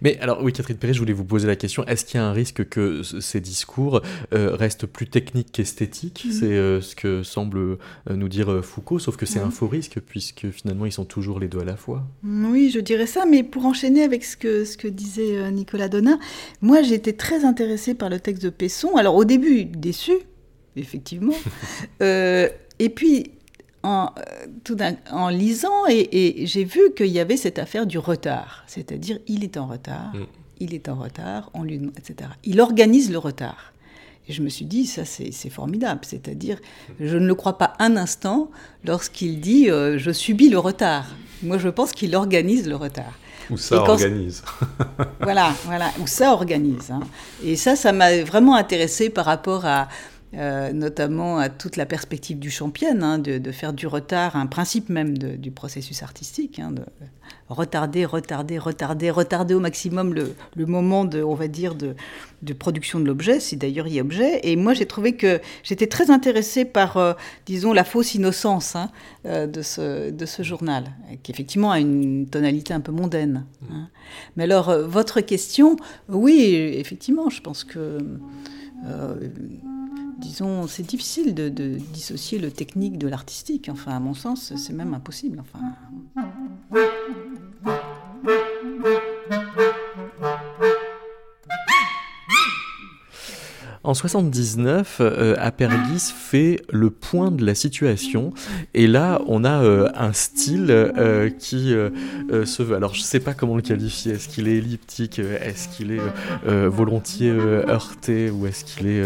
Mais 0.00 0.18
alors, 0.20 0.42
oui, 0.42 0.52
Catherine 0.52 0.76
Perret, 0.76 0.94
je 0.94 0.98
voulais 0.98 1.12
vous 1.12 1.24
poser 1.24 1.46
la 1.46 1.56
question 1.56 1.84
est-ce 1.86 2.04
qu'il 2.04 2.18
y 2.18 2.22
a 2.22 2.26
un 2.26 2.32
risque 2.32 2.68
que 2.68 3.02
ces 3.02 3.40
discours 3.40 4.02
euh, 4.32 4.54
restent 4.54 4.86
plus 4.86 5.06
techniques 5.06 5.52
qu'esthétiques? 5.52 6.24
Mhm. 6.26 6.32
C'est 6.32 6.46
euh, 6.46 6.80
ce 6.80 6.94
que 6.94 7.22
semble 7.22 7.58
euh, 7.58 7.76
nous 8.10 8.28
dire 8.28 8.64
Foucault, 8.64 8.98
sauf 8.98 9.16
que 9.16 9.26
c'est 9.26 9.40
un 9.40 9.50
faux 9.50 9.68
risque, 9.68 10.00
puisque 10.00 10.50
finalement, 10.50 10.86
ils 10.86 10.92
sont 10.92 11.04
toujours 11.04 11.40
les 11.40 11.48
deux 11.48 11.60
à 11.60 11.64
la 11.64 11.76
fois. 11.76 12.04
Oui, 12.24 12.70
je 12.70 12.80
dirais 12.80 13.06
ça, 13.06 13.24
mais 13.26 13.42
pour 13.42 13.66
enchaîner 13.66 14.02
avec 14.02 14.24
ce 14.24 14.36
que, 14.36 14.64
ce 14.64 14.76
que 14.76 14.88
disait 14.88 15.50
Nicolas 15.50 15.88
Donin, 15.88 16.18
moi, 16.60 16.82
j'ai 16.82 16.94
été 16.94 17.14
très 17.14 17.44
intéressée 17.44 17.94
par 17.94 18.08
le 18.08 18.20
texte 18.20 18.42
de 18.42 18.50
Pesson. 18.50 18.96
Alors, 18.96 19.14
au 19.14 19.24
début, 19.24 19.64
déçu, 19.64 20.12
effectivement. 20.76 21.34
et 22.00 22.88
puis, 22.94 23.32
en, 23.82 24.10
euh, 24.16 24.46
tout 24.64 24.76
en 25.10 25.28
lisant 25.28 25.86
et, 25.88 26.46
j'ai 26.46 26.64
vu 26.64 26.80
qu'il 26.96 27.08
y 27.08 27.20
avait 27.20 27.36
cette 27.36 27.58
affaire 27.58 27.86
du 27.86 27.98
retard. 27.98 28.64
C'est-à-dire, 28.66 29.18
il 29.26 29.44
est 29.44 29.56
en 29.56 29.66
retard, 29.66 30.12
mm. 30.14 30.26
il 30.60 30.74
est 30.74 30.88
en 30.88 30.96
retard, 30.96 31.50
on 31.54 31.62
lui 31.62 31.80
etc. 31.96 32.30
Il 32.44 32.60
organise 32.60 33.10
le 33.10 33.18
retard. 33.18 33.72
Et 34.28 34.32
je 34.32 34.42
me 34.42 34.48
suis 34.48 34.66
dit, 34.66 34.86
ça 34.86 35.04
c'est 35.04 35.50
formidable. 35.50 36.00
C'est-à-dire, 36.02 36.58
je 37.00 37.16
ne 37.16 37.26
le 37.26 37.34
crois 37.34 37.58
pas 37.58 37.72
un 37.80 37.96
instant 37.96 38.50
lorsqu'il 38.84 39.40
dit, 39.40 39.68
euh, 39.68 39.98
je 39.98 40.12
subis 40.12 40.48
le 40.48 40.58
retard. 40.58 41.06
Moi, 41.42 41.58
je 41.58 41.68
pense 41.68 41.90
qu'il 41.92 42.14
organise 42.14 42.68
le 42.68 42.76
retard. 42.76 43.18
Ou 43.50 43.56
ça 43.56 43.76
organise. 43.76 44.44
voilà, 45.20 45.52
voilà, 45.64 45.90
ou 46.00 46.06
ça 46.06 46.32
organise. 46.32 46.90
Hein. 46.90 47.00
Et 47.44 47.56
ça, 47.56 47.74
ça 47.74 47.92
m'a 47.92 48.22
vraiment 48.22 48.54
intéressé 48.54 49.10
par 49.10 49.24
rapport 49.24 49.66
à, 49.66 49.88
euh, 50.34 50.72
notamment 50.72 51.36
à 51.36 51.50
toute 51.50 51.76
la 51.76 51.84
perspective 51.84 52.38
du 52.38 52.50
champion, 52.50 53.02
hein, 53.02 53.18
de, 53.18 53.52
faire 53.52 53.74
du 53.74 53.86
retard 53.86 54.34
un 54.34 54.46
principe 54.46 54.88
même 54.88 55.18
du 55.18 55.50
processus 55.50 56.02
artistique, 56.02 56.58
hein, 56.58 56.70
de 56.72 56.82
retarder, 57.50 58.06
retarder, 58.06 58.56
retarder, 58.56 59.10
retarder 59.10 59.52
au 59.52 59.60
maximum 59.60 60.14
le, 60.14 60.66
moment 60.66 61.04
de, 61.04 61.22
on 61.22 61.34
va 61.34 61.48
dire, 61.48 61.74
de, 61.74 61.94
production 62.54 62.98
de 62.98 63.04
l'objet, 63.04 63.40
si 63.40 63.58
d'ailleurs 63.58 63.86
il 63.86 63.92
y 63.92 63.98
a 63.98 64.02
objet. 64.02 64.40
Et 64.44 64.56
moi, 64.56 64.72
j'ai 64.72 64.86
trouvé 64.86 65.16
que 65.16 65.38
j'étais 65.64 65.86
très 65.86 66.10
intéressée 66.10 66.64
par, 66.64 66.96
euh, 66.96 67.12
disons, 67.44 67.74
la 67.74 67.84
fausse 67.84 68.14
innocence 68.14 68.74
hein, 68.74 68.90
euh, 69.26 69.46
de 69.46 69.60
ce 69.60 70.42
journal, 70.42 70.92
qui 71.22 71.30
effectivement 71.30 71.72
a 71.72 71.78
une 71.78 72.26
tonalité 72.26 72.72
un 72.72 72.80
peu 72.80 72.92
mondaine. 72.92 73.44
Mais 74.36 74.44
alors, 74.44 74.78
votre 74.78 75.20
question, 75.20 75.76
oui, 76.08 76.54
effectivement, 76.74 77.28
je 77.28 77.42
pense 77.42 77.64
que 77.64 77.98
disons, 80.22 80.66
c'est 80.66 80.82
difficile 80.82 81.34
de, 81.34 81.48
dissocier 81.48 82.38
le 82.38 82.50
technique 82.50 82.98
de 82.98 83.08
l'artistique. 83.08 83.68
Enfin, 83.70 83.92
à 83.92 84.00
mon 84.00 84.14
sens, 84.14 84.54
c'est 84.56 84.72
même 84.72 84.94
impossible. 84.94 85.40
Enfin. 85.40 85.60
En 93.92 93.94
79, 93.94 95.00
euh, 95.02 95.36
Apergis 95.38 96.14
fait 96.16 96.62
le 96.70 96.88
point 96.88 97.30
de 97.30 97.44
la 97.44 97.54
situation 97.54 98.32
et 98.72 98.86
là 98.86 99.20
on 99.26 99.44
a 99.44 99.62
euh, 99.62 99.90
un 99.94 100.14
style 100.14 100.68
euh, 100.70 101.28
qui 101.28 101.74
se 102.30 102.62
veut. 102.62 102.74
Alors 102.74 102.94
je 102.94 103.02
sais 103.02 103.20
pas 103.20 103.34
comment 103.34 103.54
le 103.54 103.60
qualifier. 103.60 104.12
Est-ce 104.12 104.30
qu'il 104.30 104.48
est 104.48 104.56
elliptique 104.56 105.18
Est-ce 105.18 105.68
qu'il 105.68 105.92
est 105.92 106.00
volontiers 106.46 107.32
heurté 107.32 108.30
ou 108.30 108.46
est-ce 108.46 108.64
qu'il 108.64 108.86
est 108.86 109.02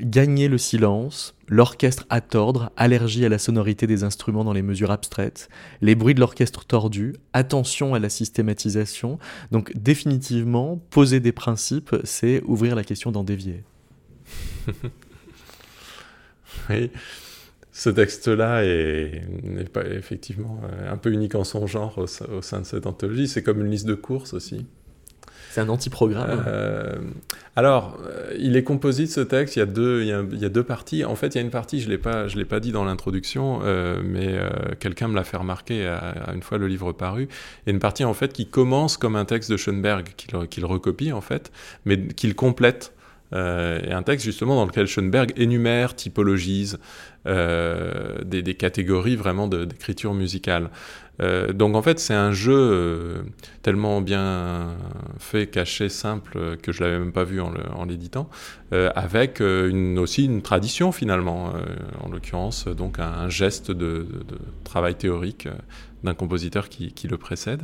gagner 0.00 0.46
le 0.46 0.58
silence? 0.58 1.34
L'orchestre 1.48 2.06
à 2.08 2.20
tordre, 2.22 2.70
allergie 2.76 3.26
à 3.26 3.28
la 3.28 3.36
sonorité 3.36 3.86
des 3.86 4.04
instruments 4.04 4.44
dans 4.44 4.54
les 4.54 4.62
mesures 4.62 4.90
abstraites, 4.90 5.50
les 5.82 5.94
bruits 5.94 6.14
de 6.14 6.20
l'orchestre 6.20 6.64
tordu, 6.64 7.14
attention 7.34 7.94
à 7.94 7.98
la 7.98 8.08
systématisation. 8.08 9.18
Donc 9.50 9.76
définitivement, 9.76 10.80
poser 10.88 11.20
des 11.20 11.32
principes, 11.32 11.94
c'est 12.04 12.42
ouvrir 12.46 12.74
la 12.74 12.84
question 12.84 13.12
d'en 13.12 13.24
dévier. 13.24 13.64
oui, 16.70 16.90
ce 17.72 17.90
texte-là 17.90 18.62
n'est 18.62 19.64
pas 19.64 19.84
effectivement 19.86 20.60
euh, 20.64 20.92
un 20.92 20.96
peu 20.96 21.12
unique 21.12 21.34
en 21.34 21.44
son 21.44 21.66
genre 21.66 21.98
au 21.98 22.06
sein 22.06 22.60
de 22.60 22.66
cette 22.66 22.86
anthologie. 22.86 23.28
C'est 23.28 23.42
comme 23.42 23.60
une 23.60 23.70
liste 23.70 23.86
de 23.86 23.94
courses 23.94 24.34
aussi. 24.34 24.66
C'est 25.52 25.60
un 25.60 25.68
anti-programme. 25.68 26.44
Euh, 26.46 26.96
alors, 27.56 27.98
euh, 28.06 28.34
il 28.38 28.56
est 28.56 28.64
composé 28.64 29.04
de 29.04 29.10
ce 29.10 29.20
texte. 29.20 29.56
Il 29.56 29.58
y 29.58 29.62
a 29.62 29.66
deux, 29.66 30.00
il 30.00 30.08
y 30.08 30.44
a, 30.46 30.48
deux 30.48 30.62
parties. 30.62 31.04
En 31.04 31.14
fait, 31.14 31.34
il 31.34 31.36
y 31.36 31.38
a 31.40 31.42
une 31.42 31.50
partie, 31.50 31.82
je 31.82 31.90
l'ai 31.90 31.98
pas, 31.98 32.26
je 32.26 32.38
l'ai 32.38 32.46
pas 32.46 32.58
dit 32.58 32.72
dans 32.72 32.84
l'introduction, 32.84 33.60
euh, 33.62 34.00
mais 34.02 34.40
quelqu'un 34.80 35.08
me 35.08 35.14
l'a 35.14 35.24
fait 35.24 35.36
remarquer 35.36 35.86
à, 35.86 36.32
une 36.34 36.42
fois 36.42 36.56
le 36.56 36.68
livre 36.68 36.92
paru. 36.92 37.24
Il 37.24 37.68
y 37.68 37.70
a 37.70 37.74
une 37.74 37.80
partie 37.80 38.04
en 38.04 38.14
fait 38.14 38.32
qui 38.32 38.46
commence 38.46 38.96
comme 38.96 39.14
un 39.14 39.26
texte 39.26 39.50
de 39.50 39.58
Schoenberg 39.58 40.14
qu'il 40.48 40.64
recopie 40.64 41.12
en 41.12 41.20
fait, 41.20 41.52
mais 41.84 42.06
qu'il 42.06 42.34
complète. 42.34 42.94
Et 43.32 43.92
un 43.92 44.02
texte 44.02 44.24
justement 44.24 44.56
dans 44.56 44.66
lequel 44.66 44.86
Schoenberg 44.86 45.32
énumère, 45.36 45.94
typologise 45.94 46.78
des, 47.24 48.42
des, 48.42 48.54
catégories 48.54 49.16
vraiment 49.16 49.48
d'écriture 49.48 50.12
musicale. 50.12 50.70
Euh, 51.20 51.52
donc 51.52 51.76
en 51.76 51.82
fait, 51.82 51.98
c'est 51.98 52.14
un 52.14 52.32
jeu 52.32 52.56
euh, 52.56 53.22
tellement 53.62 54.00
bien 54.00 54.76
fait, 55.18 55.46
caché, 55.46 55.88
simple, 55.88 56.56
que 56.62 56.72
je 56.72 56.82
l'avais 56.82 56.98
même 56.98 57.12
pas 57.12 57.24
vu 57.24 57.40
en 57.40 57.84
l'éditant, 57.84 58.28
euh, 58.72 58.90
avec 58.94 59.40
aussi 59.40 60.24
une 60.24 60.42
tradition 60.42 60.92
finalement, 60.92 61.52
en 62.00 62.08
l'occurrence 62.08 62.66
donc 62.68 62.98
un, 62.98 63.28
geste 63.28 63.70
de, 63.70 64.06
travail 64.64 64.94
théorique 64.94 65.48
d'un 66.02 66.14
compositeur 66.14 66.68
qui, 66.68 67.08
le 67.08 67.18
précède. 67.18 67.62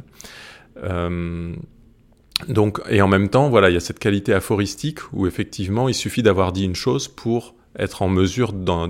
Donc, 2.47 2.81
et 2.89 3.03
en 3.03 3.09
même 3.09 3.29
temps, 3.29 3.49
voilà, 3.51 3.69
il 3.71 3.75
y 3.75 3.77
a 3.77 3.81
cette 3.81 3.99
qualité 3.99 4.33
aphoristique 4.33 5.01
où 5.13 5.27
effectivement, 5.27 5.89
il 5.89 5.95
suffit 5.95 6.23
d'avoir 6.23 6.53
dit 6.53 6.65
une 6.65 6.77
chose 6.77 7.09
pour 7.09 7.55
être 7.77 8.03
en 8.03 8.09
mesure 8.09 8.53
d'en 8.53 8.89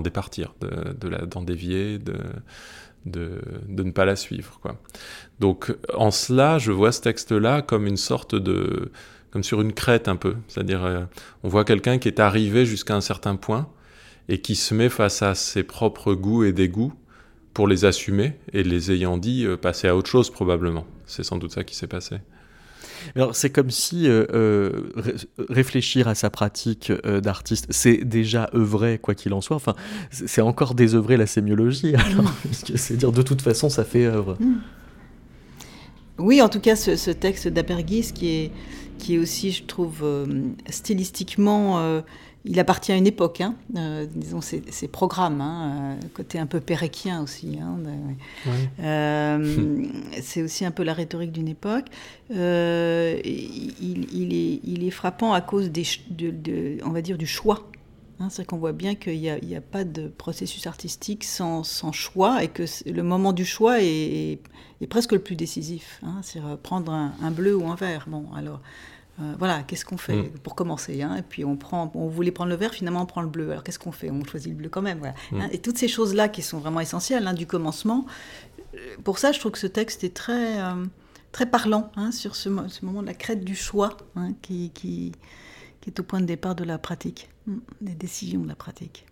départir, 0.00 0.54
d'en 0.60 1.42
dévier, 1.42 1.98
de, 1.98 2.16
de, 3.06 3.40
ne 3.68 3.90
pas 3.90 4.04
la 4.04 4.16
suivre. 4.16 4.60
Donc 5.38 5.74
en 5.94 6.10
cela, 6.10 6.58
je 6.58 6.72
vois 6.72 6.92
ce 6.92 7.00
texte-là 7.00 7.62
comme 7.62 7.86
une 7.86 7.96
sorte 7.96 8.34
de... 8.34 8.90
comme 9.30 9.42
sur 9.42 9.60
une 9.60 9.72
crête 9.72 10.08
un 10.08 10.16
peu. 10.16 10.36
C'est-à-dire, 10.48 10.84
euh, 10.84 11.04
on 11.42 11.48
voit 11.48 11.64
quelqu'un 11.64 11.98
qui 11.98 12.08
est 12.08 12.20
arrivé 12.20 12.66
jusqu'à 12.66 12.94
un 12.94 13.00
certain 13.00 13.36
point 13.36 13.68
et 14.28 14.40
qui 14.40 14.54
se 14.54 14.74
met 14.74 14.88
face 14.88 15.22
à 15.22 15.34
ses 15.34 15.62
propres 15.62 16.14
goûts 16.14 16.44
et 16.44 16.52
dégoûts 16.52 16.92
pour 17.54 17.66
les 17.66 17.84
assumer 17.84 18.36
et 18.52 18.62
les 18.62 18.92
ayant 18.92 19.18
dit, 19.18 19.46
passer 19.60 19.88
à 19.88 19.96
autre 19.96 20.08
chose 20.08 20.30
probablement. 20.30 20.86
C'est 21.06 21.24
sans 21.24 21.38
doute 21.38 21.52
ça 21.52 21.64
qui 21.64 21.74
s'est 21.74 21.88
passé. 21.88 22.18
C'est 23.32 23.50
comme 23.50 23.70
si 23.70 24.08
réfléchir 25.48 26.08
à 26.08 26.14
sa 26.14 26.30
pratique 26.30 26.92
d'artiste, 27.22 27.66
c'est 27.70 28.04
déjà 28.04 28.50
œuvrer 28.54 28.98
quoi 28.98 29.14
qu'il 29.14 29.32
en 29.32 29.40
soit. 29.40 29.56
Enfin, 29.56 29.74
c'est 30.10 30.40
encore 30.40 30.74
désœuvrer 30.74 31.16
la 31.16 31.26
sémiologie. 31.26 31.94
Alors, 31.94 32.32
c'est 32.52 32.96
dire 32.96 33.12
de 33.12 33.22
toute 33.22 33.42
façon 33.42 33.68
ça 33.68 33.84
fait 33.84 34.06
œuvre. 34.06 34.36
Mm. 34.40 34.60
Oui, 36.20 36.42
en 36.42 36.48
tout 36.48 36.60
cas, 36.60 36.76
ce, 36.76 37.10
texte 37.10 37.48
d'Apergis 37.48 38.12
qui 38.12 38.28
est, 38.28 38.52
qui 38.98 39.14
est 39.14 39.18
aussi, 39.18 39.52
je 39.52 39.64
trouve, 39.64 40.00
euh, 40.02 40.26
stylistiquement, 40.68 41.80
euh, 41.80 42.02
il 42.44 42.58
appartient 42.58 42.92
à 42.92 42.96
une 42.96 43.06
époque, 43.06 43.40
hein, 43.40 43.54
euh, 43.76 44.06
disons, 44.14 44.40
ces, 44.40 44.88
programmes, 44.88 45.40
hein, 45.40 45.96
côté 46.14 46.38
un 46.38 46.46
peu 46.46 46.60
péréquien 46.60 47.22
aussi. 47.22 47.58
Hein, 47.60 47.78
c'est 50.22 50.42
aussi 50.42 50.64
un 50.64 50.70
peu 50.70 50.82
la 50.82 50.94
rhétorique 50.94 51.32
d'une 51.32 51.48
époque. 51.48 51.86
Il, 52.30 52.36
est, 54.32 54.60
il, 54.64 54.84
est, 54.84 54.90
frappant 54.90 55.32
à 55.32 55.40
cause 55.40 55.70
des, 55.70 55.84
de, 56.10 56.78
on 56.84 56.90
va 56.90 57.02
dire, 57.02 57.18
du 57.18 57.26
choix 57.26 57.70
c'est 58.28 58.44
qu'on 58.44 58.58
voit 58.58 58.72
bien 58.72 58.94
qu'il 58.94 59.18
n'y 59.18 59.56
a, 59.56 59.60
pas 59.60 59.84
de 59.84 60.08
processus 60.08 60.66
artistique 60.66 61.24
sans, 61.24 61.62
choix 61.92 62.44
et 62.44 62.48
que 62.48 62.64
le 62.86 63.02
moment 63.02 63.32
du 63.32 63.46
choix 63.46 63.80
est, 63.80 64.40
presque 64.90 65.12
le 65.12 65.20
plus 65.20 65.36
décisif. 65.36 66.02
C'est 66.22 66.40
prendre 66.62 66.92
un, 66.92 67.30
bleu 67.30 67.56
ou 67.56 67.68
un 67.68 67.76
vert. 67.76 68.04
Bon, 68.08 68.26
alors 68.36 68.60
euh, 69.20 69.34
voilà, 69.38 69.62
qu'est-ce 69.62 69.84
qu'on 69.84 69.96
fait 69.96 70.22
mm. 70.22 70.30
pour 70.42 70.54
commencer 70.54 71.02
hein, 71.02 71.16
Et 71.16 71.22
puis 71.22 71.44
on 71.44 71.56
prend, 71.56 71.90
on 71.94 72.08
voulait 72.08 72.30
prendre 72.30 72.50
le 72.50 72.56
vert, 72.56 72.72
finalement 72.72 73.02
on 73.02 73.06
prend 73.06 73.22
le 73.22 73.28
bleu. 73.28 73.50
Alors 73.50 73.62
qu'est-ce 73.62 73.78
qu'on 73.78 73.92
fait? 73.92 74.10
On 74.10 74.24
choisit 74.24 74.50
le 74.50 74.56
bleu 74.56 74.68
quand 74.68 74.82
même. 74.82 74.98
Voilà. 74.98 75.14
Mm. 75.32 75.52
et 75.52 75.58
toutes 75.58 75.78
ces 75.78 75.88
choses-là 75.88 76.28
qui 76.28 76.42
sont 76.42 76.58
vraiment 76.58 76.80
essentielles 76.80 77.32
du 77.34 77.46
commencement. 77.46 78.06
Euh, 78.74 78.96
pour 79.04 79.18
ça, 79.18 79.32
je 79.32 79.40
trouve 79.40 79.52
que 79.52 79.58
ce 79.58 79.66
texte 79.66 80.04
est 80.04 80.14
très, 80.14 80.60
euh, 80.60 80.84
très 81.32 81.46
parlant 81.46 81.90
sur 82.12 82.36
ce, 82.36 82.48
moment 82.48 83.02
de 83.02 83.06
la 83.06 83.14
crête 83.14 83.44
du 83.44 83.54
choix 83.54 83.96
qui, 84.42 84.70
qui 84.70 85.12
qui 85.80 85.90
est 85.90 86.00
au 86.00 86.02
point 86.02 86.20
de 86.20 86.26
départ 86.26 86.54
de 86.54 86.64
la 86.64 86.78
pratique, 86.78 87.28
mm, 87.46 87.58
des 87.80 87.94
décisions 87.94 88.40
de 88.40 88.48
la 88.48 88.54
pratique. 88.54 89.06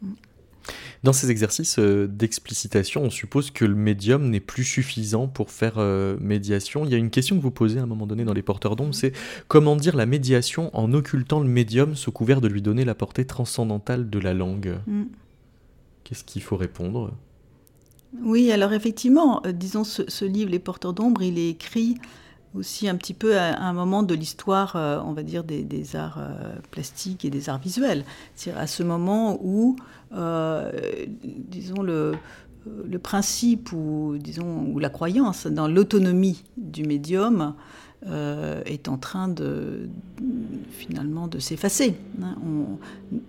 Dans 1.02 1.12
ces 1.12 1.30
exercices 1.30 1.78
euh, 1.78 2.06
d'explicitation, 2.06 3.02
on 3.02 3.10
suppose 3.10 3.50
que 3.50 3.64
le 3.64 3.74
médium 3.74 4.30
n'est 4.30 4.40
plus 4.40 4.64
suffisant 4.64 5.28
pour 5.28 5.50
faire 5.50 5.74
euh, 5.78 6.16
médiation. 6.20 6.84
Il 6.84 6.90
y 6.90 6.94
a 6.94 6.98
une 6.98 7.10
question 7.10 7.36
que 7.36 7.42
vous 7.42 7.50
posez 7.50 7.78
à 7.78 7.82
un 7.82 7.86
moment 7.86 8.06
donné 8.06 8.24
dans 8.24 8.32
Les 8.32 8.42
Porteurs 8.42 8.76
d'ombre, 8.76 8.94
c'est 8.94 9.12
comment 9.46 9.76
dire 9.76 9.96
la 9.96 10.06
médiation 10.06 10.76
en 10.76 10.92
occultant 10.92 11.40
le 11.40 11.48
médium 11.48 11.94
sous 11.94 12.12
couvert 12.12 12.40
de 12.40 12.48
lui 12.48 12.62
donner 12.62 12.84
la 12.84 12.94
portée 12.94 13.24
transcendantale 13.24 14.10
de 14.10 14.18
la 14.18 14.34
langue? 14.34 14.78
Mm. 14.86 15.04
Qu'est-ce 16.04 16.24
qu'il 16.24 16.42
faut 16.42 16.56
répondre? 16.56 17.12
Oui, 18.22 18.50
alors 18.50 18.72
effectivement, 18.72 19.42
euh, 19.46 19.52
disons 19.52 19.84
ce, 19.84 20.02
ce, 20.08 20.24
livre 20.24 20.50
Les 20.50 20.58
Porteurs 20.58 20.94
d'ombre, 20.94 21.22
il 21.22 21.38
est 21.38 21.50
écrit 21.50 21.96
aussi 22.54 22.88
un 22.88 22.96
petit 22.96 23.14
peu 23.14 23.38
à, 23.38 23.60
un 23.60 23.72
moment 23.72 24.02
de 24.02 24.14
l'histoire, 24.14 24.76
euh, 24.76 25.00
on 25.04 25.12
va 25.12 25.22
dire, 25.22 25.44
des, 25.44 25.96
arts 25.96 26.18
euh, 26.18 26.54
plastiques 26.70 27.24
et 27.24 27.30
des 27.30 27.48
arts 27.48 27.58
visuels. 27.58 28.04
C'est 28.34 28.52
à 28.52 28.66
ce 28.66 28.82
moment 28.82 29.38
où, 29.42 29.76
euh, 30.14 30.72
disons, 31.22 31.82
le, 31.82 32.12
le, 32.88 32.98
principe 32.98 33.72
ou, 33.72 34.16
disons, 34.18 34.66
ou 34.72 34.78
la 34.78 34.90
croyance 34.90 35.46
dans 35.46 35.68
l'autonomie 35.68 36.44
du 36.56 36.84
médium 36.84 37.54
est 38.64 38.86
en 38.86 38.96
train 38.96 39.26
de, 39.26 39.88
finalement 40.70 41.26
de 41.26 41.40
s'effacer. 41.40 41.96
Hein. 42.22 42.36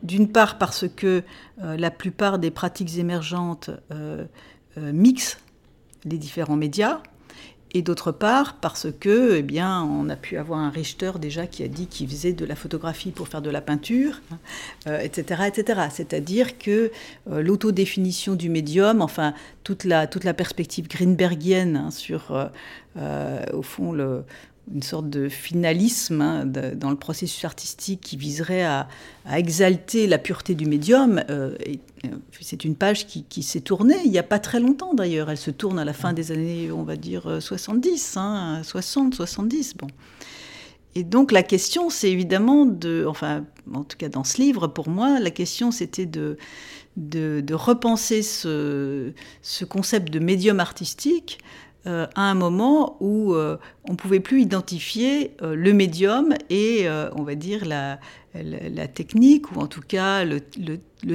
D'une 0.03 0.27
part 0.27 0.59
parce 0.59 0.85
que 0.87 1.23
la 1.57 1.89
plupart 1.89 2.37
des 2.37 2.51
pratiques 2.51 2.99
émergentes 2.99 3.71
mixent 4.77 5.39
les 6.05 6.19
différents 6.19 6.55
médias, 6.55 7.01
et 7.71 7.81
d'autre 7.81 8.11
part 8.11 8.55
parce 8.55 8.87
que, 8.99 9.35
eh 9.37 9.41
bien, 9.43 9.83
on 9.83 10.09
a 10.09 10.15
pu 10.15 10.37
avoir 10.37 10.59
un 10.59 10.69
Richter 10.69 11.11
déjà 11.21 11.45
qui 11.45 11.63
a 11.63 11.67
dit 11.67 11.87
qu'il 11.87 12.09
faisait 12.09 12.33
de 12.33 12.45
la 12.45 12.55
photographie 12.55 13.11
pour 13.11 13.27
faire 13.27 13.41
de 13.41 13.49
la 13.49 13.61
peinture, 13.61 14.21
etc., 14.87 15.41
euh, 15.41 15.45
etc. 15.45 15.81
C'est-à-dire 15.91 16.57
que 16.57 16.91
euh, 17.29 17.41
l'autodéfinition 17.41 18.35
du 18.35 18.49
médium, 18.49 19.01
enfin 19.01 19.33
toute 19.63 19.83
la 19.83 20.07
toute 20.07 20.23
la 20.23 20.33
perspective 20.33 20.87
greenbergienne 20.87 21.77
hein, 21.77 21.91
sur, 21.91 22.49
euh, 22.97 23.45
au 23.53 23.61
fond, 23.61 23.91
le, 23.91 24.23
une 24.73 24.83
sorte 24.83 25.09
de 25.09 25.29
finalisme 25.29 26.21
hein, 26.21 26.45
dans 26.45 26.89
le 26.89 26.95
processus 26.95 27.43
artistique 27.45 28.01
qui 28.01 28.17
viserait 28.17 28.63
à, 28.63 28.87
exalter 29.31 30.07
la 30.07 30.17
pureté 30.17 30.55
du 30.55 30.65
médium. 30.65 31.23
Euh, 31.29 31.55
euh, 32.05 32.09
c'est 32.41 32.63
une 32.63 32.75
page 32.75 33.05
qui, 33.05 33.43
s'est 33.43 33.61
tournée 33.61 33.97
il 34.05 34.11
n'y 34.11 34.17
a 34.17 34.23
pas 34.23 34.39
très 34.39 34.59
longtemps 34.59 34.93
d'ailleurs. 34.93 35.29
Elle 35.29 35.37
se 35.37 35.51
tourne 35.51 35.79
à 35.79 35.85
la 35.85 35.93
fin 35.93 36.13
des 36.13 36.31
années, 36.31 36.71
on 36.71 36.83
va 36.83 36.95
dire, 36.95 37.41
70, 37.41 38.17
hein, 38.17 38.61
60, 38.63 39.15
70. 39.15 39.75
Bon. 39.77 39.87
Et 40.95 41.03
donc 41.03 41.31
la 41.31 41.43
question, 41.43 41.89
c'est 41.89 42.09
évidemment 42.09 42.65
de, 42.65 43.05
enfin, 43.07 43.45
en 43.73 43.83
tout 43.83 43.97
cas 43.97 44.09
dans 44.09 44.23
ce 44.23 44.41
livre, 44.41 44.67
pour 44.67 44.89
moi, 44.89 45.19
la 45.19 45.31
question 45.31 45.71
c'était 45.71 46.05
de, 46.05 46.37
repenser 47.53 48.21
ce, 48.23 49.13
concept 49.69 50.11
de 50.11 50.19
médium 50.19 50.59
artistique 50.59 51.39
euh, 51.89 52.05
à 52.13 52.29
un 52.29 52.35
moment 52.35 52.97
où 52.99 53.33
euh, 53.33 53.57
on 53.87 53.93
ne 53.93 53.97
pouvait 53.97 54.19
plus 54.19 54.41
identifier 54.43 55.35
euh, 55.41 55.55
le 55.55 55.73
médium 55.73 56.35
et, 56.51 56.87
on 57.15 57.23
va 57.23 57.33
dire, 57.33 57.65
la, 57.65 57.97
technique, 58.87 59.51
ou 59.51 59.59
en 59.59 59.65
tout 59.65 59.81
cas 59.81 60.23
le, 60.23 60.39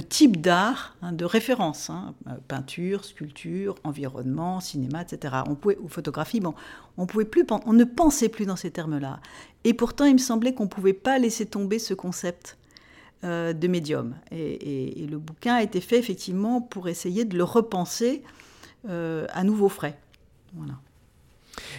type 0.02 0.40
d'art 0.40 0.96
hein, 1.00 1.12
de 1.12 1.24
référence, 1.24 1.90
hein, 1.90 2.14
peinture, 2.48 3.04
sculpture, 3.04 3.76
environnement, 3.84 4.58
cinéma, 4.58 5.02
etc. 5.02 5.36
On 5.48 5.54
pouvait, 5.54 5.78
ou 5.80 5.88
photographie, 5.88 6.40
bon, 6.40 6.54
on, 6.98 7.06
pouvait 7.06 7.24
plus, 7.24 7.46
on 7.66 7.72
ne 7.72 7.84
pensait 7.84 8.28
plus 8.28 8.46
dans 8.46 8.56
ces 8.56 8.72
termes-là. 8.72 9.20
Et 9.62 9.74
pourtant, 9.74 10.06
il 10.06 10.14
me 10.14 10.18
semblait 10.18 10.54
qu'on 10.54 10.64
ne 10.64 10.68
pouvait 10.68 10.92
pas 10.92 11.18
laisser 11.18 11.46
tomber 11.46 11.78
ce 11.78 11.94
concept 11.94 12.58
de 13.22 13.68
médium. 13.68 14.16
Et, 14.32 15.02
et, 15.02 15.06
le 15.06 15.18
bouquin 15.18 15.54
a 15.54 15.62
été 15.62 15.80
fait 15.80 15.98
effectivement 15.98 16.60
pour 16.60 16.88
essayer 16.88 17.24
de 17.24 17.38
le 17.38 17.44
repenser 17.44 18.22
à 18.86 19.44
nouveau 19.44 19.70
frais. 19.70 19.98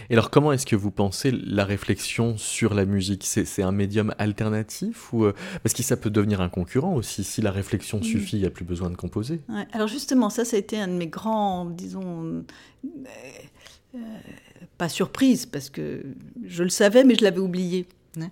Et 0.08 0.14
alors, 0.14 0.30
comment 0.30 0.52
est-ce 0.52 0.66
que 0.66 0.76
vous 0.76 0.90
pensez 0.90 1.30
la 1.30 1.64
réflexion 1.64 2.36
sur 2.36 2.74
la 2.74 2.84
musique? 2.84 3.24
C'est 3.24 3.62
un 3.62 3.72
médium 3.72 4.14
alternatif 4.18 5.12
ou 5.12 5.24
euh, 5.24 5.34
parce 5.62 5.74
que 5.74 5.82
ça 5.82 5.96
peut 5.96 6.10
devenir 6.10 6.40
un 6.40 6.48
concurrent 6.48 6.94
aussi 6.94 7.24
si 7.24 7.42
la 7.42 7.50
réflexion 7.50 8.02
suffit, 8.02 8.36
il 8.36 8.40
n'y 8.40 8.46
a 8.46 8.50
plus 8.50 8.64
besoin 8.64 8.90
de 8.90 8.96
composer. 8.96 9.40
alors 9.72 9.88
justement, 9.88 10.30
ça, 10.30 10.44
ça 10.44 10.56
a 10.56 10.58
été 10.58 10.78
un 10.78 10.88
de 10.88 10.94
mes 10.94 11.08
grands, 11.08 11.66
disons, 11.66 12.24
euh, 12.24 12.42
euh, 13.94 13.98
pas 14.78 14.88
surprise 14.88 15.46
parce 15.46 15.70
que 15.70 16.04
je 16.44 16.62
le 16.62 16.70
savais, 16.70 17.04
mais 17.04 17.14
je 17.14 17.24
l'avais 17.24 17.38
oublié. 17.40 17.86
Hein. 18.18 18.30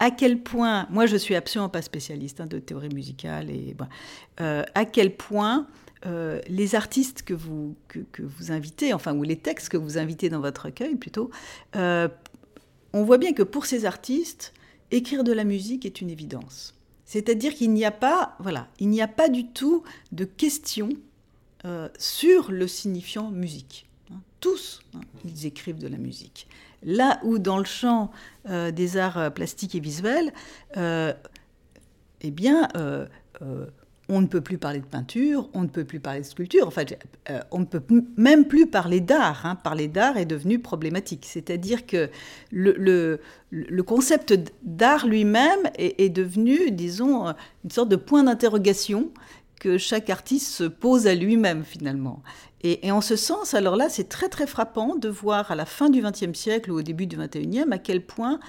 à 0.00 0.10
quel 0.10 0.40
point, 0.40 0.88
moi 0.90 1.06
je 1.06 1.16
suis 1.16 1.36
absolument 1.36 1.68
pas 1.68 1.80
spécialiste 1.80 2.40
hein, 2.40 2.46
de 2.46 2.58
théorie 2.58 2.88
musicale 2.88 3.50
et 3.50 3.76
à 4.38 4.84
quel 4.84 5.14
point 5.14 5.68
euh, 6.04 6.40
les 6.48 6.74
artistes 6.74 7.22
que 7.22 7.34
vous, 7.34 7.76
que, 7.88 8.22
vous 8.22 8.50
invitez, 8.50 8.92
enfin, 8.92 9.14
ou 9.14 9.22
les 9.22 9.36
textes 9.36 9.68
que 9.68 9.76
vous 9.76 9.98
invitez 9.98 10.28
dans 10.28 10.40
votre 10.40 10.66
recueil 10.66 10.96
plutôt, 10.96 11.30
euh, 11.76 12.08
on 12.92 13.04
voit 13.04 13.18
bien 13.18 13.32
que 13.32 13.44
pour 13.44 13.66
ces 13.66 13.84
artistes, 13.84 14.52
écrire 14.90 15.22
de 15.22 15.32
la 15.32 15.44
musique 15.44 15.86
est 15.86 16.00
une 16.00 16.10
évidence. 16.10 16.74
C'est-à-dire 17.04 17.54
qu'il 17.54 17.72
n'y 17.72 17.84
a 17.84 17.92
pas, 17.92 18.36
voilà, 18.40 18.68
il 18.80 18.88
n'y 18.88 19.00
a 19.00 19.06
pas 19.08 19.28
du 19.28 19.46
tout 19.46 19.84
de 20.10 20.24
question 20.24 20.88
euh, 21.64 21.88
sur 21.98 22.50
le 22.50 22.66
signifiant 22.66 23.30
musique. 23.30 23.86
Hein. 24.10 24.20
tous, 24.40 24.80
hein, 24.94 25.00
ils 25.24 25.46
écrivent 25.46 25.78
de 25.78 25.88
la 25.88 25.98
musique. 25.98 26.48
Là 26.82 27.20
où 27.22 27.38
dans 27.38 27.58
le 27.58 27.64
champ 27.64 28.10
des 28.44 28.96
arts 28.96 29.32
plastiques 29.32 29.76
et 29.76 29.80
visuels, 29.80 30.32
eh 30.74 32.30
bien, 32.32 32.68
on 34.12 34.20
ne 34.20 34.26
peut 34.26 34.42
plus 34.42 34.58
parler 34.58 34.80
de 34.80 34.84
peinture, 34.84 35.48
on 35.54 35.62
ne 35.62 35.68
peut 35.68 35.84
plus 35.84 35.98
parler 35.98 36.20
de 36.20 36.26
sculpture, 36.26 36.66
enfin, 36.66 36.84
euh, 37.30 37.40
on 37.50 37.60
ne 37.60 37.64
peut 37.64 37.82
même 38.18 38.44
plus 38.44 38.66
parler 38.66 39.00
d'art. 39.00 39.46
Hein. 39.46 39.56
Parler 39.56 39.88
d'art 39.88 40.18
est 40.18 40.26
devenu 40.26 40.58
problématique. 40.58 41.24
C'est-à-dire 41.26 41.86
que 41.86 42.10
le, 42.50 43.18
concept 43.86 44.34
d'art 44.62 45.06
lui-même 45.06 45.60
est, 45.76 46.10
devenu, 46.10 46.70
disons, 46.70 47.32
une 47.64 47.70
sorte 47.70 47.88
de 47.88 47.96
point 47.96 48.24
d'interrogation 48.24 49.10
que 49.58 49.78
chaque 49.78 50.10
artiste 50.10 50.48
se 50.48 50.64
pose 50.64 51.06
à 51.06 51.14
lui-même 51.14 51.64
finalement. 51.64 52.22
Et, 52.64 52.92
en 52.92 53.00
ce 53.00 53.16
sens, 53.16 53.54
alors 53.54 53.76
là, 53.76 53.88
c'est 53.88 54.10
très 54.10 54.28
très 54.28 54.46
frappant 54.46 54.94
de 54.94 55.08
voir 55.08 55.50
à 55.50 55.54
la 55.54 55.64
fin 55.64 55.88
du 55.88 56.02
XXe 56.02 56.38
siècle 56.38 56.70
ou 56.70 56.78
au 56.78 56.82
début 56.82 57.06
du 57.06 57.16
XXIe 57.16 57.64
à 57.70 57.78
quel 57.78 58.04
point, 58.04 58.40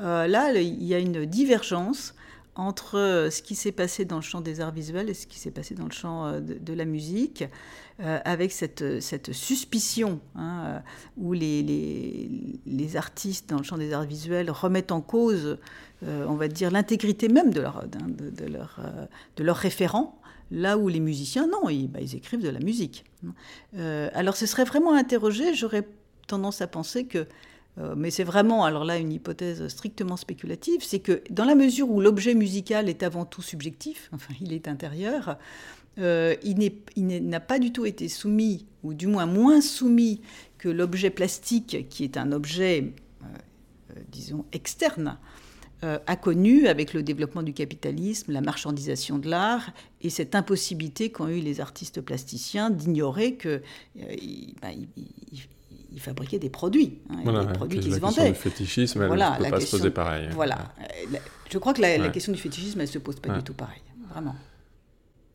euh, 0.00 0.26
là, 0.26 0.52
il 0.52 0.82
y 0.82 0.94
a 0.94 0.98
une 0.98 1.24
divergence 1.26 2.14
entre 2.54 3.28
ce 3.30 3.42
qui 3.42 3.54
s'est 3.54 3.72
passé 3.72 4.04
dans 4.04 4.16
le 4.16 4.22
champ 4.22 4.40
des 4.40 4.60
arts 4.60 4.72
visuels 4.72 5.08
et 5.08 5.14
ce 5.14 5.26
qui 5.26 5.38
s'est 5.38 5.50
passé 5.50 5.74
dans 5.74 5.86
le 5.86 5.92
champ 5.92 6.40
de, 6.40 6.72
la 6.72 6.84
musique, 6.84 7.44
avec 7.98 8.52
cette, 8.52 9.00
cette 9.00 9.32
suspicion 9.32 10.20
hein, 10.34 10.82
où 11.16 11.32
les, 11.32 11.62
les, 11.62 12.60
les, 12.66 12.96
artistes 12.96 13.48
dans 13.48 13.58
le 13.58 13.62
champ 13.62 13.78
des 13.78 13.92
arts 13.92 14.04
visuels 14.04 14.50
remettent 14.50 14.92
en 14.92 15.00
cause, 15.00 15.58
on 16.02 16.34
va 16.34 16.48
dire, 16.48 16.70
l'intégrité 16.70 17.28
même 17.28 17.52
de 17.52 17.60
leur, 17.60 17.78
hein, 17.78 18.06
de, 18.08 18.46
leur, 18.46 18.80
de 19.36 19.44
leur 19.44 19.56
référent, 19.56 20.20
là 20.50 20.76
où 20.76 20.88
les 20.88 21.00
musiciens, 21.00 21.46
non, 21.46 21.70
ils, 21.70 21.88
bah, 21.88 22.00
ils 22.02 22.14
écrivent 22.16 22.42
de 22.42 22.50
la 22.50 22.60
musique. 22.60 23.04
alors 23.78 24.36
ce 24.36 24.44
serait 24.44 24.64
vraiment 24.64 24.92
interrogé, 24.92 25.54
j'aurais 25.54 25.86
tendance 26.26 26.60
à 26.62 26.66
penser 26.66 27.04
que 27.04 27.18
euh, 27.18 27.24
mais 27.78 28.10
c'est 28.10 28.24
vraiment, 28.24 28.64
alors 28.64 28.84
là, 28.84 28.98
une 28.98 29.12
hypothèse 29.12 29.66
strictement 29.68 30.16
spéculative, 30.16 30.80
c'est 30.82 30.98
que 30.98 31.22
dans 31.30 31.44
la 31.44 31.54
mesure 31.54 31.90
où 31.90 32.00
l'objet 32.00 32.34
musical 32.34 32.88
est 32.88 33.02
avant 33.02 33.24
tout 33.24 33.42
subjectif, 33.42 34.10
enfin 34.12 34.34
il 34.40 34.52
est 34.52 34.68
intérieur, 34.68 35.38
euh, 35.98 36.36
il 36.42 36.72
n'a 37.28 37.40
pas 37.40 37.58
du 37.58 37.72
tout 37.72 37.86
été 37.86 38.08
soumis, 38.08 38.66
ou 38.82 38.94
du 38.94 39.06
moins 39.06 39.26
moins 39.26 39.60
soumis 39.60 40.20
que 40.58 40.68
l'objet 40.68 41.10
plastique, 41.10 41.88
qui 41.88 42.04
est 42.04 42.16
un 42.16 42.32
objet, 42.32 42.92
euh, 43.22 44.00
disons, 44.10 44.44
externe, 44.52 45.18
a 46.06 46.14
connu 46.14 46.68
avec 46.68 46.94
le 46.94 47.02
développement 47.02 47.42
du 47.42 47.52
capitalisme, 47.52 48.30
la 48.30 48.40
marchandisation 48.40 49.18
de 49.18 49.28
l'art 49.28 49.72
et 50.00 50.10
cette 50.10 50.36
impossibilité 50.36 51.10
qu'ont 51.10 51.26
eu 51.26 51.40
les 51.40 51.60
artistes 51.60 52.00
plasticiens 52.00 52.70
d'ignorer 52.70 53.34
que 53.34 53.62
il 53.96 54.54
fabriquait 56.00 56.38
des 56.38 56.50
produits, 56.50 56.98
hein, 57.10 57.46
des 57.46 57.52
produits 57.52 57.80
qui 57.80 57.92
se 57.92 57.98
vendaient. 57.98 58.22
La 58.22 58.28
question 58.30 58.48
du 58.48 58.56
fétichisme, 58.56 59.02
elle 59.02 59.10
ne 59.10 59.44
peut 59.44 59.50
pas 59.50 59.60
se 59.60 59.70
poser 59.70 59.90
pareil. 59.90 60.28
Voilà. 60.32 60.72
Euh, 60.80 61.18
je 61.50 61.58
crois 61.58 61.74
que 61.74 61.80
la, 61.80 62.08
question 62.08 62.32
du 62.32 62.38
fétichisme, 62.38 62.80
elle 62.80 62.86
ne 62.86 62.92
se 62.92 62.98
pose 62.98 63.16
pas 63.20 63.34
du 63.34 63.42
tout 63.42 63.54
pareil. 63.54 63.82
Vraiment. 64.10 64.34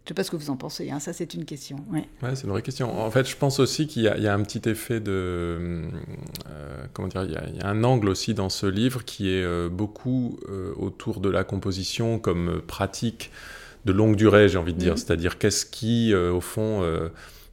Je 0.05 0.13
ne 0.13 0.15
sais 0.15 0.21
pas 0.21 0.23
ce 0.23 0.31
que 0.31 0.37
vous 0.37 0.49
en 0.49 0.55
pensez, 0.55 0.89
hein. 0.89 1.01
ça 1.01 1.11
c'est 1.11 1.33
une 1.33 1.43
question. 1.43 1.83
Ouais. 1.91 2.07
c'est 2.33 2.45
une 2.45 2.51
vraie 2.51 2.61
question. 2.61 2.97
En 2.97 3.11
fait, 3.11 3.27
je 3.27 3.35
pense 3.35 3.59
aussi 3.59 3.87
qu'il 3.87 4.03
y, 4.03 4.07
a 4.27 4.33
un 4.33 4.41
petit 4.41 4.69
effet 4.69 5.01
de... 5.01 5.11
Euh, 5.11 6.85
comment 6.93 7.09
dire 7.09 7.25
Il 7.25 7.57
y, 7.57 7.61
a 7.61 7.67
un 7.67 7.83
angle 7.83 8.07
aussi 8.07 8.33
dans 8.33 8.47
ce 8.47 8.67
livre 8.67 9.03
qui 9.03 9.29
est 9.29 9.43
euh, 9.43 9.67
beaucoup 9.67 10.39
autour 10.77 11.19
de 11.19 11.29
la 11.29 11.43
composition 11.43 12.19
comme 12.19 12.61
pratique 12.65 13.31
de 13.83 13.91
longue 13.91 14.15
durée, 14.15 14.47
j'ai 14.47 14.57
envie 14.57 14.73
de 14.73 14.79
dire. 14.79 14.93
Mm. 14.93 14.97
C'est-à-dire 14.97 15.37
qu'est-ce 15.37 15.65
qui, 15.65 16.15
au 16.15 16.39
fond 16.39 16.83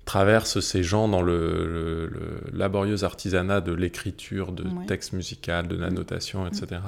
traverse 0.05 0.61
ces 0.61 0.83
gens 0.83 1.09
dans 1.09 1.23
le, 1.23 2.11
laborieux 2.53 3.05
artisanat 3.05 3.61
de 3.61 3.73
l'écriture, 3.73 4.53
de 4.53 4.65
textes 4.87 5.13
musicaux, 5.13 5.63
de 5.69 5.77
la 5.77 5.91
notation, 5.91 6.47
etc., 6.47 6.81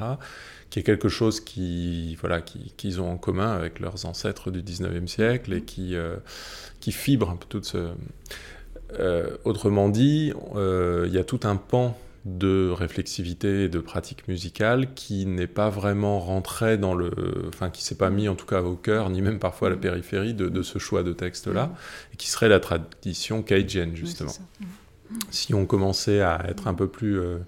qui 0.70 0.80
est 0.80 0.82
quelque 0.82 1.08
chose 1.08 1.40
qui, 1.40 2.16
voilà, 2.20 2.40
qu'ils 2.40 3.00
ont 3.00 3.12
en 3.12 3.16
commun 3.16 3.52
avec 3.52 3.78
leurs 3.78 4.04
ancêtres 4.04 4.50
du 4.50 4.62
19e 4.62 5.06
siècle 5.06 5.52
et 5.52 5.62
qui, 5.62 5.94
euh, 5.94 6.16
qui 6.80 6.92
fibre 6.92 7.38
tout 7.48 7.62
ce... 7.62 7.90
Euh, 8.98 9.36
autrement 9.44 9.88
dit, 9.88 10.32
euh, 10.54 11.04
il 11.08 11.14
y 11.14 11.18
a 11.18 11.24
tout 11.24 11.40
un 11.44 11.56
pan 11.56 11.96
de 12.26 12.70
réflexivité 12.70 13.64
et 13.64 13.68
de 13.68 13.78
pratique 13.78 14.26
musicale 14.26 14.92
qui 14.94 15.26
n'est 15.26 15.46
pas 15.46 15.70
vraiment 15.70 16.18
rentré 16.18 16.76
dans 16.76 16.92
le. 16.92 17.12
Enfin, 17.48 17.70
qui 17.70 17.84
s'est 17.84 17.94
pas 17.94 18.10
mis 18.10 18.28
en 18.28 18.34
tout 18.34 18.46
cas 18.46 18.62
au 18.62 18.74
cœur, 18.74 19.10
ni 19.10 19.22
même 19.22 19.38
parfois 19.38 19.68
à 19.68 19.70
la 19.70 19.76
périphérie 19.76 20.34
de, 20.34 20.62
ce 20.62 20.80
choix 20.80 21.04
de 21.04 21.12
texte-là, 21.12 21.72
et 22.12 22.16
qui 22.16 22.28
serait 22.28 22.48
la 22.48 22.58
tradition 22.58 23.42
cajun, 23.42 23.90
justement. 23.94 24.32
si 25.30 25.54
on 25.54 25.66
commençait 25.66 26.20
à 26.20 26.44
être 26.48 26.66
un 26.66 26.74
peu 26.74 26.88
plus. 26.88 27.20
Euh, 27.20 27.38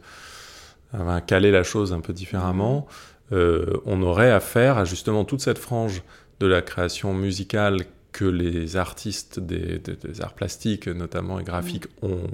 à 0.95 1.20
caler 1.20 1.51
la 1.51 1.64
chose 1.64 1.93
un 1.93 2.01
peu 2.01 2.14
différemment, 2.14 2.87
euh, 3.33 3.76
on 3.85 4.01
aurait 4.01 4.31
affaire 4.31 4.79
à 4.79 4.87
justement 4.87 5.26
toute 5.26 5.43
cette 5.43 5.59
frange 5.59 6.03
de 6.41 6.47
la 6.47 6.62
création 6.62 7.12
musicale 7.12 7.85
que 8.12 8.24
les 8.24 8.76
artistes 8.76 9.39
des, 9.39 9.79
des 9.81 10.20
arts 10.22 10.33
plastiques, 10.33 10.89
notamment 10.89 11.41
et 11.41 11.45
graphiques, 11.45 11.89
ont 12.01 12.31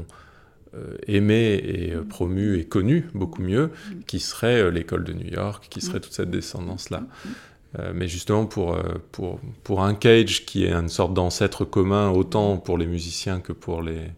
euh, 0.76 0.96
aimé 1.06 1.60
et 1.62 1.92
euh, 1.92 2.02
promu 2.02 2.58
et 2.58 2.64
connu 2.64 3.08
beaucoup 3.14 3.42
mieux, 3.42 3.70
qui 4.06 4.18
serait 4.18 4.60
euh, 4.60 4.70
l'école 4.70 5.04
de 5.04 5.12
New 5.12 5.28
York, 5.28 5.66
qui 5.70 5.80
serait 5.80 6.00
toute 6.00 6.12
cette 6.12 6.30
descendance-là. 6.30 7.04
mais 7.92 8.06
justement, 8.06 8.46
pour, 8.46 8.78
pour, 9.10 9.40
pour 9.64 9.82
un 9.82 9.94
Cage 9.94 10.46
qui 10.46 10.64
est 10.64 10.72
une 10.72 10.88
sorte 10.88 11.12
d'ancêtre 11.12 11.64
commun, 11.64 12.08
autant 12.10 12.56
pour 12.56 12.78
les 12.78 12.86
musiciens 12.86 13.40
que 13.40 13.52
pour 13.52 13.82
les, 13.82 14.12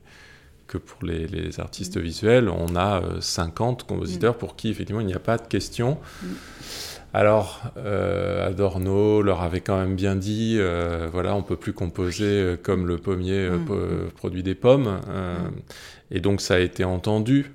que 0.66 0.76
pour 0.76 1.04
les, 1.04 1.26
les 1.26 1.58
artistes 1.58 1.96
visuels, 1.96 2.48
on 2.50 2.76
a 2.76 3.02
50 3.20 3.84
compositeurs 3.84 4.36
pour 4.36 4.56
qui, 4.56 4.68
effectivement, 4.68 5.00
il 5.00 5.06
n'y 5.06 5.14
a 5.14 5.18
pas 5.18 5.38
de 5.38 5.46
question. 5.46 5.98
Alors, 7.18 7.62
Adorno 8.46 9.22
leur 9.22 9.40
avait 9.40 9.62
quand 9.62 9.78
même 9.78 9.94
bien 9.96 10.16
dit, 10.16 10.60
voilà, 11.10 11.34
on 11.34 11.42
peut 11.42 11.56
plus 11.56 11.72
composer 11.72 12.56
comme 12.62 12.86
le 12.86 12.98
pommier 12.98 13.48
produit 14.16 14.42
des 14.42 14.54
pommes. 14.54 15.00
Et 16.10 16.20
donc 16.20 16.42
ça 16.42 16.56
a 16.56 16.58
été 16.58 16.84
entendu, 16.84 17.54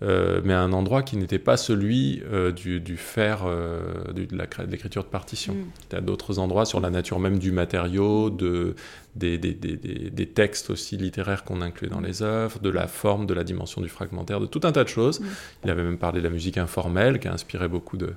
euh, 0.00 0.40
mais 0.44 0.54
à 0.54 0.60
un 0.60 0.72
endroit 0.72 1.02
qui 1.02 1.16
n'était 1.16 1.40
pas 1.40 1.56
celui 1.56 2.22
euh, 2.30 2.52
du, 2.52 2.80
du 2.80 2.96
faire, 2.96 3.42
euh, 3.46 4.12
de 4.12 4.28
l'écriture 4.70 5.02
de 5.02 5.08
partition. 5.08 5.54
Mm. 5.54 5.64
Il 5.90 5.94
y 5.94 5.98
a 5.98 6.00
d'autres 6.00 6.38
endroits 6.38 6.66
sur 6.66 6.80
la 6.80 6.90
nature 6.90 7.18
même 7.18 7.38
du 7.38 7.50
matériau, 7.50 8.30
de, 8.30 8.76
des, 9.16 9.38
des, 9.38 9.54
des, 9.54 9.76
des 9.76 10.26
textes 10.26 10.70
aussi 10.70 10.96
littéraires 10.96 11.42
qu'on 11.42 11.62
inclut 11.62 11.88
dans 11.88 12.00
les 12.00 12.22
œuvres, 12.22 12.60
de 12.60 12.70
la 12.70 12.86
forme, 12.86 13.26
de 13.26 13.34
la 13.34 13.42
dimension 13.42 13.80
du 13.80 13.88
fragmentaire, 13.88 14.38
de 14.40 14.46
tout 14.46 14.60
un 14.62 14.70
tas 14.70 14.84
de 14.84 14.88
choses. 14.88 15.18
Mm. 15.18 15.24
Il 15.64 15.70
avait 15.70 15.82
même 15.82 15.98
parlé 15.98 16.20
de 16.20 16.24
la 16.24 16.32
musique 16.32 16.58
informelle, 16.58 17.18
qui 17.18 17.26
a 17.26 17.32
inspiré 17.32 17.66
beaucoup 17.66 17.96
de, 17.96 18.14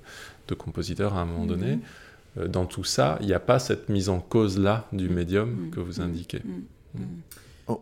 de 0.48 0.54
compositeurs 0.54 1.16
à 1.16 1.22
un 1.22 1.26
moment 1.26 1.46
donné. 1.46 1.78
Mm. 1.78 2.48
Dans 2.48 2.66
tout 2.66 2.84
ça, 2.86 3.18
il 3.22 3.28
n'y 3.28 3.34
a 3.34 3.40
pas 3.40 3.60
cette 3.60 3.90
mise 3.90 4.08
en 4.08 4.20
cause-là 4.20 4.88
du 4.94 5.10
médium 5.10 5.70
que 5.72 5.80
vous 5.80 6.00
indiquez. 6.00 6.42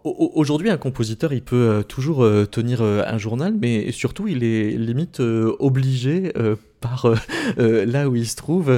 Aujourd'hui, 0.03 0.69
un 0.69 0.77
compositeur, 0.77 1.33
il 1.33 1.41
peut 1.41 1.55
euh, 1.55 1.83
toujours 1.83 2.23
euh, 2.23 2.45
tenir 2.45 2.81
euh, 2.81 3.03
un 3.05 3.17
journal, 3.17 3.53
mais 3.59 3.91
surtout, 3.91 4.27
il 4.27 4.43
est 4.43 4.71
limite 4.71 5.19
obligé 5.19 6.31
par 6.81 7.07
là 7.57 8.09
où 8.09 8.15
il 8.15 8.27
se 8.27 8.35
trouve 8.35 8.71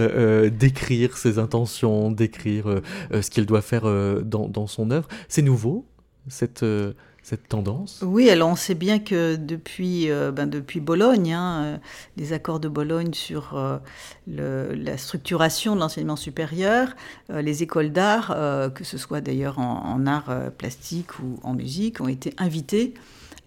d'écrire 0.52 1.18
ses 1.18 1.40
intentions, 1.40 2.12
d'écrire 2.12 2.82
ce 3.12 3.30
qu'il 3.30 3.46
doit 3.46 3.62
faire 3.62 3.84
dans, 4.24 4.48
dans, 4.48 4.68
son 4.68 4.92
œuvre. 4.92 5.08
C'est 5.28 5.42
nouveau, 5.42 5.86
cette 6.28 6.66
cette 7.24 7.48
tendance 7.48 8.02
Oui, 8.02 8.30
alors 8.30 8.50
on 8.50 8.56
sait 8.56 8.76
bien 8.76 9.00
que 9.00 9.36
depuis, 9.36 10.10
euh, 10.10 10.32
ben 10.32 10.50
Bologne, 10.82 11.34
hein, 11.34 11.64
euh, 11.64 11.78
les 12.18 12.34
accords 12.34 12.60
de 12.60 12.68
Bologne 12.68 13.14
sur 13.14 13.56
euh, 13.56 13.78
la 14.28 14.98
structuration 14.98 15.76
de 15.76 15.82
l'enseignement 15.82 16.16
supérieur, 16.16 16.96
les 17.30 17.64
écoles 17.64 17.92
d'art, 17.92 18.36
que 18.74 18.84
ce 18.84 18.98
soit 18.98 19.22
d'ailleurs 19.22 19.60
en, 19.60 20.06
art 20.06 20.34
plastique 20.58 21.20
ou 21.20 21.40
en 21.44 21.54
musique, 21.54 22.02
ont 22.02 22.08
été 22.08 22.34
invitées 22.38 22.94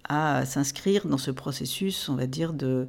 à 0.09 0.45
s'inscrire 0.45 1.07
dans 1.07 1.19
ce 1.19 1.31
processus, 1.31 2.09
on 2.09 2.15
va 2.15 2.27
dire, 2.27 2.53
de, 2.53 2.87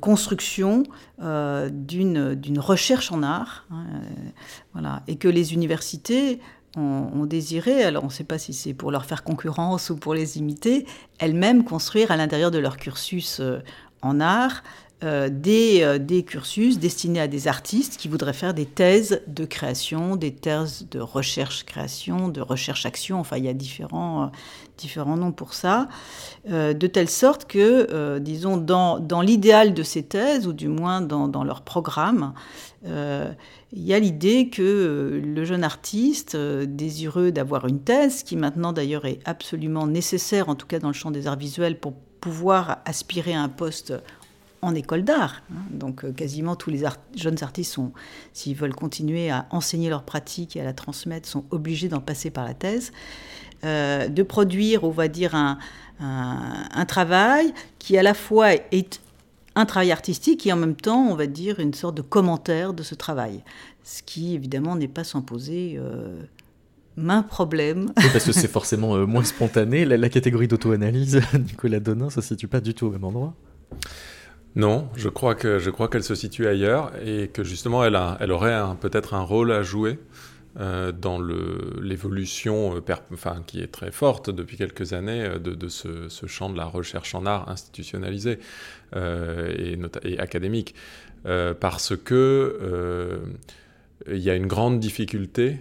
construction 0.00 0.84
d'une 1.18 2.58
recherche 2.58 3.12
en 3.12 3.22
art. 3.22 3.66
Hein. 3.70 5.02
Et 5.06 5.16
que 5.16 5.28
les 5.28 5.54
universités 5.54 6.40
ont, 6.76 7.26
désiré, 7.26 7.84
alors 7.84 8.04
on 8.04 8.08
ne 8.08 8.12
sait 8.12 8.24
pas 8.24 8.38
si 8.38 8.52
c'est 8.52 8.74
pour 8.74 8.90
leur 8.90 9.04
faire 9.04 9.24
concurrence 9.24 9.90
ou 9.90 9.96
pour 9.96 10.14
les 10.14 10.38
imiter, 10.38 10.86
elles-mêmes 11.18 11.64
construire 11.64 12.10
à 12.10 12.16
l'intérieur 12.16 12.50
de 12.50 12.58
leur 12.58 12.76
cursus 12.76 13.38
euh, 13.40 13.60
en 14.02 14.20
art 14.20 14.62
euh, 15.02 15.28
des, 15.28 15.82
euh, 15.82 15.98
des, 15.98 16.22
cursus 16.22 16.78
destinés 16.78 17.20
à 17.20 17.28
des 17.28 17.48
artistes 17.48 17.96
qui 17.96 18.08
voudraient 18.08 18.32
faire 18.32 18.54
des 18.54 18.64
thèses 18.64 19.22
de 19.26 19.44
création, 19.44 20.16
des 20.16 20.32
thèses 20.32 20.86
de 20.90 21.00
recherche-création, 21.00 22.28
de 22.28 22.40
recherche-action, 22.40 23.18
enfin 23.18 23.36
il 23.36 23.44
y 23.44 23.48
a 23.48 23.52
différents, 23.52 24.30
différents 24.76 25.16
noms 25.16 25.32
pour 25.32 25.54
ça, 25.54 25.88
de 26.48 26.86
telle 26.86 27.08
sorte 27.08 27.46
que, 27.46 28.18
disons, 28.18 28.56
dans, 28.56 29.20
l'idéal 29.22 29.74
de 29.74 29.82
ces 29.82 30.02
thèses, 30.02 30.46
ou 30.46 30.52
du 30.52 30.68
moins 30.68 31.00
dans, 31.00 31.44
leur 31.44 31.62
programme, 31.62 32.34
il 33.76 33.82
y 33.82 33.92
a 33.92 33.98
l'idée 33.98 34.50
que 34.50 34.62
euh, 34.62 35.20
le 35.20 35.44
jeune 35.44 35.64
artiste, 35.64 36.36
euh, 36.36 36.64
désireux 36.64 37.32
d'avoir 37.32 37.66
une 37.66 37.80
thèse, 37.80 38.22
qui 38.22 38.36
maintenant 38.36 38.72
d'ailleurs 38.72 39.04
est 39.04 39.18
absolument 39.24 39.88
nécessaire, 39.88 40.48
en 40.48 40.54
tout 40.54 40.66
cas 40.66 40.78
dans 40.78 40.88
le 40.88 40.94
champ 40.94 41.10
des 41.10 41.26
arts 41.26 41.36
visuels, 41.36 41.80
pour 41.80 41.94
pouvoir 42.20 42.78
aspirer 42.84 43.34
à 43.34 43.42
un 43.42 43.48
poste 43.48 43.92
en 44.64 44.74
école 44.74 45.04
d'art. 45.04 45.42
Hein. 45.50 45.62
Donc 45.70 46.04
euh, 46.04 46.12
quasiment 46.12 46.56
tous 46.56 46.70
les 46.70 46.82
jeunes 47.16 47.42
artistes, 47.42 47.78
s'ils 48.32 48.56
veulent 48.56 48.74
continuer 48.74 49.30
à 49.30 49.46
enseigner 49.50 49.88
leur 49.88 50.02
pratique 50.02 50.56
et 50.56 50.60
à 50.60 50.64
la 50.64 50.72
transmettre, 50.72 51.28
sont 51.28 51.44
obligés 51.50 51.88
d'en 51.88 52.00
passer 52.00 52.30
par 52.30 52.44
la 52.44 52.54
thèse. 52.54 52.92
de 53.62 54.22
produire, 54.22 54.84
on 54.84 54.90
va 54.90 55.08
dire, 55.08 55.34
un, 56.00 56.84
travail 56.86 57.54
qui 57.78 57.96
à 57.96 58.02
la 58.02 58.14
fois 58.14 58.52
est 58.52 59.00
un 59.56 59.66
travail 59.66 59.92
artistique 59.92 60.46
et 60.46 60.52
en 60.52 60.56
même 60.56 60.76
temps, 60.76 61.06
on 61.08 61.14
va 61.14 61.26
dire, 61.26 61.60
une 61.60 61.74
sorte 61.74 61.96
de 61.96 62.02
commentaire 62.02 62.74
de 62.74 62.82
ce 62.82 62.94
travail. 62.94 63.42
Ce 63.84 64.02
qui, 64.02 64.34
évidemment, 64.34 64.76
n'est 64.76 64.88
pas 64.88 65.04
sans 65.04 65.22
poser 65.22 65.76
euh, 65.78 66.22
main 66.96 67.22
problème. 67.22 67.92
parce 67.94 68.24
que 68.24 68.32
c'est 68.32 68.48
forcément 68.48 68.96
euh, 68.96 69.06
moins 69.06 69.24
spontané. 69.24 69.84
La, 69.84 70.08
catégorie 70.08 70.48
d'auto-analyse, 70.48 71.20
Nicolas 71.34 71.80
Donin, 71.80 72.06
ne 72.06 72.10
se 72.10 72.20
situe 72.20 72.48
pas 72.48 72.60
du 72.60 72.74
tout 72.74 72.86
au 72.86 72.90
même 72.90 73.04
endroit 73.04 73.34
Non, 74.56 74.88
je 74.96 75.08
crois 75.08 75.34
qu'elle 75.34 76.04
se 76.04 76.14
situe 76.14 76.46
ailleurs 76.46 76.92
et 77.04 77.28
que 77.28 77.42
justement 77.42 77.84
elle 77.84 77.96
a, 77.96 78.16
elle 78.20 78.30
aurait 78.30 78.56
peut-être 78.80 79.14
un 79.14 79.22
rôle 79.22 79.50
à 79.50 79.62
jouer 79.62 79.98
euh, 80.60 80.92
dans 80.92 81.20
l'évolution, 81.20 82.76
euh, 82.76 83.40
qui 83.44 83.60
est 83.60 83.72
très 83.72 83.90
forte 83.90 84.30
depuis 84.30 84.56
quelques 84.56 84.92
années 84.92 85.24
euh, 85.24 85.38
de, 85.40 85.68
ce, 85.68 86.08
champ 86.28 86.48
de 86.48 86.56
la 86.56 86.66
recherche 86.66 87.16
en 87.16 87.26
art 87.26 87.48
institutionnalisé 87.48 88.38
et, 88.94 89.76
et, 90.04 90.18
académique, 90.20 90.76
parce 91.58 91.96
que 91.96 93.20
il 94.06 94.18
y 94.18 94.30
a 94.30 94.36
une 94.36 94.46
grande 94.46 94.78
difficulté 94.78 95.58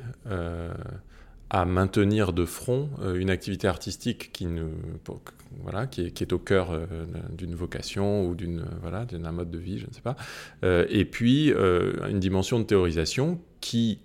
à 1.54 1.66
maintenir 1.66 2.34
de 2.34 2.46
front 2.46 2.90
euh, 3.02 3.14
une 3.14 3.30
activité 3.30 3.68
artistique 3.68 4.32
qui, 4.34 4.46
est, 4.46 6.34
au 6.34 6.40
cœur 6.40 6.72
euh, 6.72 6.86
d'une 7.32 7.54
vocation 7.54 8.28
ou 8.28 8.34
d'une 8.34 8.66
voilà, 8.82 9.06
d'un 9.06 9.32
mode 9.32 9.52
de 9.52 9.60
vie, 9.60 9.78
je 9.78 9.86
ne 9.88 9.94
sais 9.94 10.02
pas. 10.02 10.16
Euh, 10.64 10.88
et 10.90 11.06
puis 11.06 11.54
une 11.54 12.20
dimension 12.20 12.60
de 12.60 12.64
théorisation 12.64 13.40
qui 13.62 14.00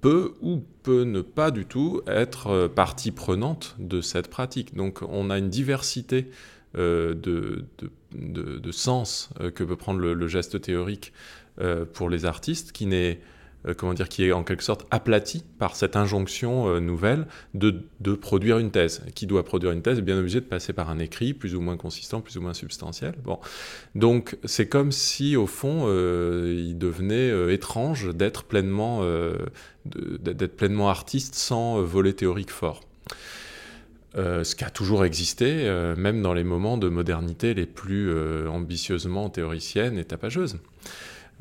peut 0.00 0.34
ou 0.40 0.62
peut 0.84 1.02
ne 1.02 1.20
pas 1.20 1.50
du 1.50 1.66
tout 1.66 2.02
être 2.06 2.68
partie 2.68 3.10
prenante 3.10 3.74
de 3.80 4.00
cette 4.00 4.28
pratique. 4.28 4.74
Donc 4.76 5.02
on 5.02 5.28
a 5.30 5.38
une 5.38 5.50
diversité 5.50 6.30
de, 6.74 7.64
sens 8.70 9.30
que 9.54 9.64
peut 9.64 9.76
prendre 9.76 10.00
le, 10.00 10.14
le 10.14 10.28
geste 10.28 10.60
théorique 10.60 11.12
pour 11.92 12.08
les 12.08 12.24
artistes 12.24 12.72
qui 12.72 12.86
n'est 12.86 13.20
euh, 13.20 13.31
comment 13.76 13.94
dire, 13.94 14.08
qui 14.08 14.24
est 14.24 14.32
en 14.32 14.42
quelque 14.42 14.62
sorte 14.62 14.86
aplati 14.90 15.44
par 15.58 15.76
cette 15.76 15.96
injonction 15.96 16.68
euh, 16.68 16.80
nouvelle 16.80 17.26
de, 17.54 17.82
de, 18.00 18.14
produire 18.14 18.58
une 18.58 18.70
thèse. 18.70 19.02
Qui 19.14 19.26
doit 19.26 19.44
produire 19.44 19.72
une 19.72 19.82
thèse 19.82 19.98
est 19.98 20.02
bien 20.02 20.18
obligé 20.18 20.40
de 20.40 20.46
passer 20.46 20.72
par 20.72 20.90
un 20.90 20.98
écrit 20.98 21.32
plus 21.32 21.54
ou 21.54 21.60
moins 21.60 21.76
consistant, 21.76 22.20
plus 22.20 22.36
ou 22.36 22.42
moins 22.42 22.54
substantiel. 22.54 23.14
Bon. 23.24 23.38
Donc 23.94 24.36
c'est 24.44 24.68
comme 24.68 24.92
si 24.92 25.36
au 25.36 25.46
fond 25.46 25.84
euh, 25.86 26.54
il 26.56 26.76
devenait 26.78 27.54
étrange 27.54 28.14
d'être 28.14 28.44
pleinement, 28.44 29.02
d'être 29.84 30.56
pleinement 30.56 30.88
artiste 30.88 31.34
sans 31.34 31.80
volet 31.82 32.12
théorique 32.12 32.50
fort. 32.50 32.80
ce 34.14 34.54
qui 34.54 34.64
a 34.64 34.70
toujours 34.70 35.04
existé, 35.04 35.64
même 35.96 36.22
dans 36.22 36.34
les 36.34 36.44
moments 36.44 36.78
de 36.78 36.88
modernité 36.88 37.54
les 37.54 37.66
plus 37.66 38.12
ambitieusement 38.48 39.28
théoriciennes 39.30 39.98
et 39.98 40.04
tapageuses. 40.04 40.58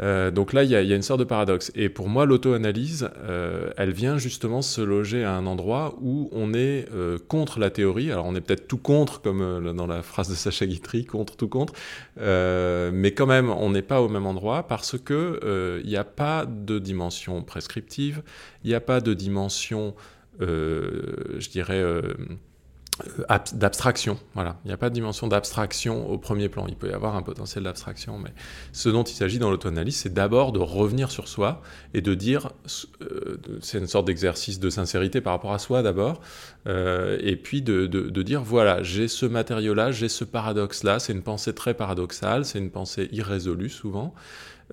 Euh, 0.02 0.32
donc 0.32 0.54
là, 0.54 0.64
il 0.64 0.72
y, 0.72 0.76
a 0.76 0.82
une 0.82 1.02
sorte 1.02 1.20
de 1.20 1.26
paradoxe. 1.26 1.72
Et 1.76 1.90
pour 1.90 2.10
moi, 2.10 2.26
l'auto-analyse, 2.26 3.10
euh, 3.24 3.72
elle 3.78 3.92
vient 3.92 4.18
justement 4.18 4.62
se 4.62 4.82
loger 4.82 5.24
à 5.24 5.34
un 5.34 5.46
endroit 5.46 5.96
où 6.02 6.30
on 6.32 6.54
est 6.54 6.88
euh, 6.94 7.18
contre 7.28 7.60
la 7.60 7.70
théorie. 7.70 8.12
Alors 8.12 8.26
on 8.26 8.36
est 8.36 8.42
peut-être 8.42 8.68
tout 8.68 8.78
contre, 8.78 9.22
comme 9.22 9.74
dans 9.76 9.88
la 9.88 10.02
phrase 10.02 10.30
de 10.30 10.36
Sacha 10.36 10.66
Guitry, 10.66 11.06
contre, 11.06 11.36
tout 11.36 11.48
contre. 11.48 11.74
mais 12.18 13.14
quand 13.16 13.28
même, 13.28 13.50
on 13.50 13.70
n'est 13.70 13.82
pas 13.82 14.02
au 14.02 14.10
même 14.10 14.26
endroit 14.26 14.64
parce 14.68 14.98
que 14.98 15.80
il 15.84 15.90
n'y 15.90 15.98
a 15.98 16.04
pas 16.04 16.46
de 16.46 16.80
dimension 16.80 17.42
prescriptive, 17.44 18.24
il 18.64 18.70
n'y 18.70 18.76
a 18.76 18.82
pas 18.82 19.02
de 19.02 19.14
dimension, 19.14 19.94
je 20.40 21.50
dirais 21.50 21.84
d'abstraction. 23.54 24.20
Voilà, 24.34 24.58
il 24.64 24.68
n'y 24.68 24.74
a 24.74 24.78
pas 24.78 24.90
de 24.90 24.94
dimension 24.94 25.28
d'abstraction 25.28 26.10
au 26.10 26.18
premier 26.18 26.50
plan. 26.50 26.66
Il 26.68 26.76
peut 26.76 26.90
y 26.90 26.94
avoir 26.94 27.16
un 27.16 27.22
potentiel 27.22 27.64
d'abstraction, 27.64 28.18
mais 28.18 28.32
ce 28.72 28.90
dont 28.90 29.04
il 29.04 29.14
s'agit 29.14 29.40
dans 29.40 29.50
l'auto-analyse, 29.50 29.96
c'est 29.96 30.14
d'abord 30.14 30.52
de 30.52 30.60
revenir 30.60 31.12
sur 31.12 31.28
soi 31.28 31.62
et 31.94 32.02
de 32.02 32.14
dire, 32.14 32.52
euh, 33.02 33.38
c'est 33.62 33.78
une 33.78 33.88
sorte 33.88 34.06
d'exercice 34.06 34.60
de 34.60 34.70
sincérité 34.70 35.22
par 35.22 35.34
rapport 35.34 35.54
à 35.54 35.60
soi 35.60 35.82
d'abord, 35.84 36.22
euh, 36.68 37.18
et 37.22 37.36
puis 37.36 37.62
de, 37.62 37.88
de 37.88 38.22
dire 38.22 38.44
voilà, 38.44 38.84
j'ai 38.84 39.08
ce 39.08 39.26
matériau-là, 39.26 39.92
j'ai 39.92 40.10
ce 40.10 40.24
paradoxe-là. 40.24 41.00
C'est 41.00 41.14
une 41.14 41.24
pensée 41.24 41.54
très 41.54 41.74
paradoxale, 41.74 42.46
c'est 42.46 42.60
une 42.60 42.72
pensée 42.72 43.10
irrésolue 43.12 43.70
souvent. 43.70 44.14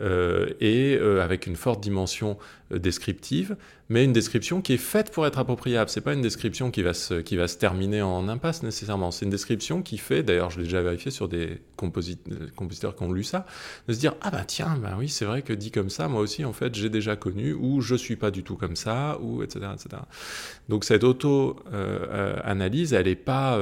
Euh, 0.01 0.51
et 0.61 0.97
euh, 0.97 1.23
avec 1.23 1.47
une 1.47 1.57
forte 1.57 1.83
dimension 1.83 2.39
euh, 2.73 2.79
descriptive, 2.79 3.57
mais 3.89 4.05
une 4.05 4.13
description 4.13 4.61
qui 4.61 4.75
est 4.75 4.77
faite 4.77 5.11
pour 5.11 5.27
être 5.27 5.39
appropriable. 5.39 5.91
C'est 5.91 6.03
pas 6.03 6.13
une 6.13 6.23
description 6.23 6.71
qui 6.71 6.83
va 6.83 6.95
se, 6.95 7.15
qui 7.15 7.37
va 7.37 7.49
se 7.49 7.57
terminer 7.57 8.01
en 8.03 8.29
impasse 8.29 8.63
nécessairement. 8.63 9.11
C'est 9.11 9.25
une 9.25 9.31
description 9.31 9.83
qui 9.83 9.99
fait, 9.99 10.23
d'ailleurs, 10.23 10.51
je 10.51 10.59
l'ai 10.59 10.65
déjà 10.65 10.83
vérifié 10.83 11.11
sur 11.11 11.29
des 11.29 11.61
compositeurs 11.77 12.95
qui 12.95 13.03
ont 13.03 13.13
lu 13.13 13.25
ça, 13.25 13.45
de 13.89 13.93
se 13.93 13.99
dire 13.99 14.15
ah 14.21 14.31
bah 14.31 14.45
tiens, 14.47 14.79
bah 14.81 14.95
oui, 14.99 15.09
c'est 15.09 15.25
vrai 15.25 15.43
que 15.43 15.53
dit 15.53 15.73
comme 15.73 15.91
ça, 15.91 16.07
moi 16.07 16.21
aussi 16.21 16.45
en 16.45 16.53
fait 16.53 16.75
j'ai 16.75 16.91
déjà 16.91 17.17
connu, 17.17 17.53
ou 17.53 17.81
je 17.81 17.95
suis 17.95 18.17
pas 18.17 18.31
du 18.31 18.45
tout 18.45 18.57
comme 18.57 18.77
ça, 18.77 19.19
ou 19.21 19.43
etc. 19.43 19.67
etc. 19.75 20.03
Donc 20.69 20.85
cette 20.85 21.03
auto-analyse, 21.03 22.93
elle 22.93 23.09
est 23.09 23.17
pas 23.17 23.59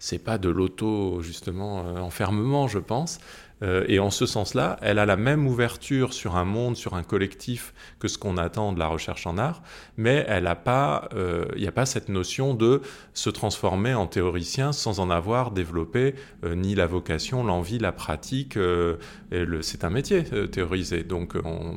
c'est 0.00 0.18
pas 0.18 0.38
de 0.38 0.48
l'auto 0.48 1.22
justement 1.22 1.78
enfermement, 2.02 2.68
je 2.68 2.78
pense, 2.78 3.18
euh, 3.62 3.84
et 3.88 3.98
en 3.98 4.10
ce 4.10 4.26
sens-là, 4.26 4.78
elle 4.82 4.98
a 4.98 5.06
la 5.06 5.16
même 5.16 5.46
ouverture 5.46 6.12
sur 6.12 6.36
un 6.36 6.44
monde, 6.44 6.76
sur 6.76 6.94
un 6.94 7.02
collectif 7.02 7.74
que 7.98 8.08
ce 8.08 8.18
qu'on 8.18 8.36
attend 8.36 8.72
de 8.72 8.78
la 8.78 8.86
recherche 8.86 9.26
en 9.26 9.38
art, 9.38 9.62
mais 9.96 10.24
elle 10.28 10.44
n'a 10.44 10.54
pas, 10.54 11.08
euh, 11.14 11.46
il 11.56 11.62
n'y 11.62 11.68
a 11.68 11.72
pas 11.72 11.86
cette 11.86 12.08
notion 12.08 12.54
de 12.54 12.82
se 13.14 13.30
transformer 13.30 13.94
en 13.94 14.06
théoricien 14.06 14.72
sans 14.72 15.00
en 15.00 15.10
avoir 15.10 15.50
développé 15.50 16.14
euh, 16.44 16.54
ni 16.54 16.74
la 16.74 16.86
vocation, 16.86 17.44
l'envie, 17.44 17.78
la 17.78 17.92
pratique. 17.92 18.58
c'est 19.62 19.84
un 19.84 19.90
métier 19.90 20.24
théoriser, 20.50 21.02
donc 21.02 21.34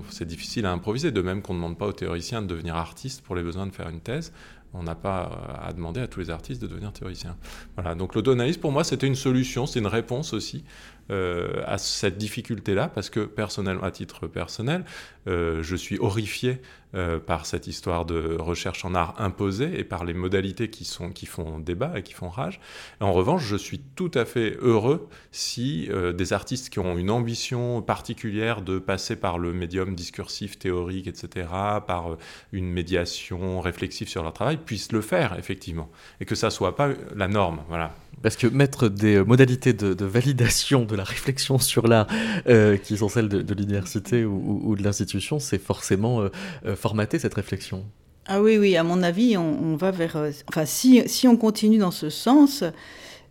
c'est 0.09 0.27
difficile 0.27 0.65
à 0.65 0.71
improviser. 0.71 1.11
De 1.11 1.21
même 1.21 1.41
qu'on 1.41 1.53
ne 1.53 1.59
demande 1.59 1.77
pas 1.77 1.87
aux 1.87 1.93
théoriciens 1.93 2.41
de 2.41 2.47
devenir 2.47 2.75
artistes 2.75 3.21
pour 3.23 3.35
les 3.35 3.43
besoins 3.43 3.67
de 3.67 3.71
faire 3.71 3.89
une 3.89 3.99
thèse 3.99 4.31
on 4.73 4.83
n'a 4.83 4.95
pas 4.95 5.59
à 5.61 5.73
demander 5.73 5.99
à 5.99 6.07
tous 6.07 6.19
les 6.19 6.29
artistes 6.29 6.61
de 6.61 6.67
devenir 6.67 6.93
théoriciens. 6.93 7.35
Voilà, 7.75 7.95
donc 7.95 8.15
l'auto-analyse 8.15 8.57
pour 8.57 8.71
moi 8.71 8.83
c'était 8.83 9.07
une 9.07 9.15
solution, 9.15 9.65
c'est 9.65 9.79
une 9.79 9.87
réponse 9.87 10.33
aussi 10.33 10.63
euh, 11.11 11.63
à 11.65 11.77
cette 11.77 12.17
difficulté-là, 12.17 12.87
parce 12.87 13.09
que 13.09 13.21
personnellement, 13.21 13.83
à 13.83 13.91
titre 13.91 14.27
personnel, 14.27 14.85
euh, 15.27 15.61
je 15.61 15.75
suis 15.75 15.99
horrifié 15.99 16.61
euh, 16.95 17.19
par 17.19 17.45
cette 17.45 17.67
histoire 17.67 18.05
de 18.05 18.37
recherche 18.39 18.85
en 18.85 18.95
art 18.95 19.15
imposée 19.17 19.79
et 19.79 19.83
par 19.83 20.05
les 20.05 20.13
modalités 20.13 20.69
qui, 20.69 20.85
sont, 20.85 21.11
qui 21.11 21.25
font 21.25 21.59
débat 21.59 21.93
et 21.95 22.03
qui 22.03 22.13
font 22.13 22.29
rage. 22.29 22.59
En 22.99 23.13
revanche, 23.13 23.43
je 23.43 23.55
suis 23.55 23.79
tout 23.79 24.11
à 24.13 24.25
fait 24.25 24.57
heureux 24.61 25.07
si 25.31 25.89
des 26.15 26.33
artistes 26.33 26.69
qui 26.69 26.79
ont 26.79 26.97
une 26.97 27.09
ambition 27.09 27.81
particulière 27.81 28.61
de 28.61 28.79
passer 28.79 29.15
par 29.15 29.37
le 29.37 29.53
médium 29.53 29.95
discursif, 29.95 30.59
théorique, 30.59 31.07
etc., 31.07 31.47
par 31.85 32.17
une 32.51 32.69
médiation 32.71 33.61
réflexive 33.61 34.07
sur 34.07 34.23
leur 34.23 34.33
travail, 34.33 34.57
puissent 34.57 34.91
le 34.91 35.01
faire, 35.01 35.37
effectivement, 35.37 35.89
et 36.19 36.25
que 36.25 36.35
ça 36.35 36.49
soit 36.49 36.75
pas 36.75 36.89
la 37.15 37.27
norme. 37.27 37.61
Voilà. 37.67 37.95
Parce 38.21 38.35
que 38.35 38.47
mettre 38.47 38.87
des 38.87 39.15
euh, 39.15 39.23
modalités 39.23 39.73
de, 39.73 40.05
validation 40.05 40.85
de 40.85 40.95
la 40.95 41.03
réflexion 41.03 41.57
sur 41.57 41.87
l'art, 41.87 42.07
euh, 42.47 42.77
qui 42.77 42.97
sont 42.97 43.09
celles 43.09 43.29
de, 43.29 43.53
l'université 43.53 44.25
ou, 44.25 44.75
de 44.77 44.83
l'institution, 44.83 45.39
c'est 45.39 45.57
forcément 45.57 46.21
euh, 46.65 46.75
formater 46.81 47.19
cette 47.19 47.35
réflexion. 47.35 47.85
Ah 48.25 48.41
oui, 48.41 48.57
oui, 48.57 48.75
à 48.75 48.83
mon 48.83 49.03
avis, 49.03 49.37
on, 49.37 49.75
va 49.75 49.91
vers... 49.91 50.15
enfin, 50.49 50.65
si, 50.65 51.01
si, 51.07 51.27
on 51.27 51.37
continue 51.37 51.77
dans 51.77 51.91
ce 51.91 52.09
sens, 52.09 52.63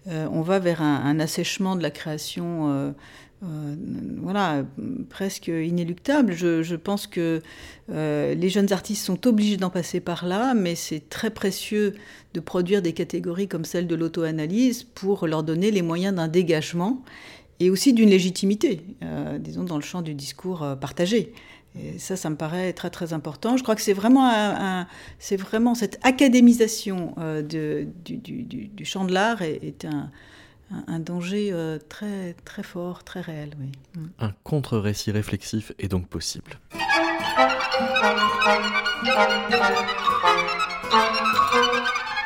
on 0.06 0.42
va 0.42 0.58
vers 0.58 0.82
un, 0.82 1.20
assèchement 1.20 1.76
de 1.76 1.82
la 1.82 1.90
création 1.90 2.92
euh, 3.42 3.74
voilà, 4.18 4.64
presque 5.08 5.46
inéluctable. 5.46 6.34
Je, 6.34 6.74
pense 6.76 7.06
que 7.06 7.40
euh, 7.90 8.34
les 8.34 8.48
jeunes 8.50 8.72
artistes 8.72 9.04
sont 9.04 9.26
obligés 9.26 9.56
d'en 9.56 9.70
passer 9.70 10.00
par 10.00 10.26
là, 10.26 10.52
mais 10.54 10.74
c'est 10.74 11.08
très 11.08 11.30
précieux 11.30 11.94
de 12.34 12.40
produire 12.40 12.82
des 12.82 12.92
catégories 12.92 13.48
comme 13.48 13.64
celle 13.64 13.86
de 13.86 13.94
l'auto-analyse 13.94 14.84
pour 14.84 15.26
leur 15.26 15.42
donner 15.42 15.70
les 15.70 15.82
moyens 15.82 16.14
d'un 16.14 16.28
dégagement 16.28 17.02
et 17.60 17.70
aussi 17.70 17.92
d'une 17.92 18.10
légitimité, 18.10 18.82
euh, 19.02 19.38
disons, 19.38 19.64
dans 19.64 19.76
le 19.76 19.82
champ 19.82 20.02
du 20.02 20.14
discours 20.14 20.66
partagé. 20.80 21.32
Et 21.78 21.98
ça, 21.98 22.16
ça 22.16 22.30
me 22.30 22.36
paraît 22.36 22.72
très 22.72 22.90
très 22.90 23.12
important. 23.12 23.56
Je 23.56 23.62
crois 23.62 23.76
que 23.76 23.82
c'est 23.82 23.92
vraiment, 23.92 24.86
vraiment 25.38 25.74
cette 25.74 25.98
académisation 26.02 27.14
de, 27.18 27.86
du, 28.04 28.84
champ 28.84 29.04
de 29.04 29.12
l'art 29.12 29.42
est 29.42 29.84
un, 29.84 30.10
danger 31.00 31.50
euh, 31.52 31.78
très, 31.88 32.34
très 32.44 32.62
fort, 32.62 33.02
très 33.02 33.20
réel. 33.20 33.56
Mm. 33.94 34.06
Un 34.20 34.32
contre-récit 34.44 35.10
réflexif 35.10 35.72
est 35.78 35.88
donc 35.88 36.06
possible. 36.06 36.58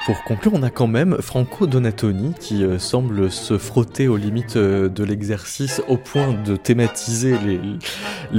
Pour 0.05 0.23
conclure, 0.23 0.53
on 0.55 0.63
a 0.63 0.69
quand 0.69 0.87
même 0.87 1.17
Franco 1.23 1.67
Donatoni 1.67 2.35
qui 2.39 2.63
euh, 2.63 2.79
semble 2.79 3.31
se 3.31 3.57
frotter 3.57 4.07
aux 4.07 4.19
limites 4.19 4.57
euh, 4.57 4.91
de 4.91 5.03
l'exercice 5.03 5.81
au 5.89 5.97
point 5.97 6.35
de 6.45 6.57
thématiser 6.57 7.39
les, 7.39 7.59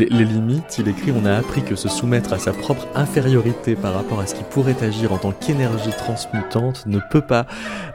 les, 0.07 0.25
limites. 0.25 0.77
Il 0.77 0.87
écrit 0.87 1.11
On 1.11 1.25
a 1.25 1.33
appris 1.33 1.63
que 1.63 1.75
se 1.75 1.89
soumettre 1.89 2.33
à 2.33 2.37
sa 2.37 2.53
propre 2.53 2.87
infériorité 2.93 3.75
par 3.75 3.95
rapport 3.95 4.19
à 4.19 4.27
ce 4.27 4.35
qui 4.35 4.43
pourrait 4.43 4.83
agir 4.83 5.11
en 5.11 5.17
tant 5.17 5.31
qu'énergie 5.31 5.89
transmutante 5.89 6.85
ne 6.85 6.99
peut 7.09 7.25
pas 7.25 7.47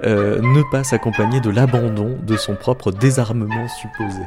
euh, 0.02 0.40
ne 0.40 0.62
pas 0.72 0.82
s'accompagner 0.82 1.40
de 1.40 1.50
l'abandon 1.50 2.18
de 2.26 2.36
son 2.36 2.56
propre 2.56 2.90
désarmement 2.90 3.68
supposé. 3.68 4.22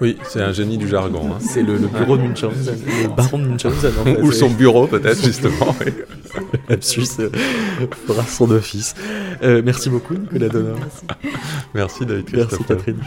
Oui, 0.00 0.16
c'est 0.28 0.42
un 0.42 0.52
génie 0.52 0.76
du 0.76 0.88
jargon. 0.88 1.32
Hein. 1.32 1.38
C'est 1.40 1.62
le, 1.62 1.78
bureau 1.78 2.16
de 2.16 2.22
Munchausen, 2.22 2.76
le 3.02 3.08
baron 3.08 3.38
de 3.38 3.46
Munchausen. 3.46 3.92
Ou 4.22 4.32
son 4.32 4.50
bureau, 4.50 4.86
peut-être, 4.86 5.24
justement. 5.24 5.74
Suisse 6.80 7.18
euh, 7.20 7.30
fera 8.06 8.24
son 8.24 8.50
office. 8.50 8.94
Euh, 9.42 9.62
merci 9.64 9.90
beaucoup, 9.90 10.14
Nicolas 10.14 10.48
Donner. 10.48 10.74
Merci, 11.74 12.04
David 12.06 12.28
Merci, 12.32 12.64
Catherine. 12.64 13.00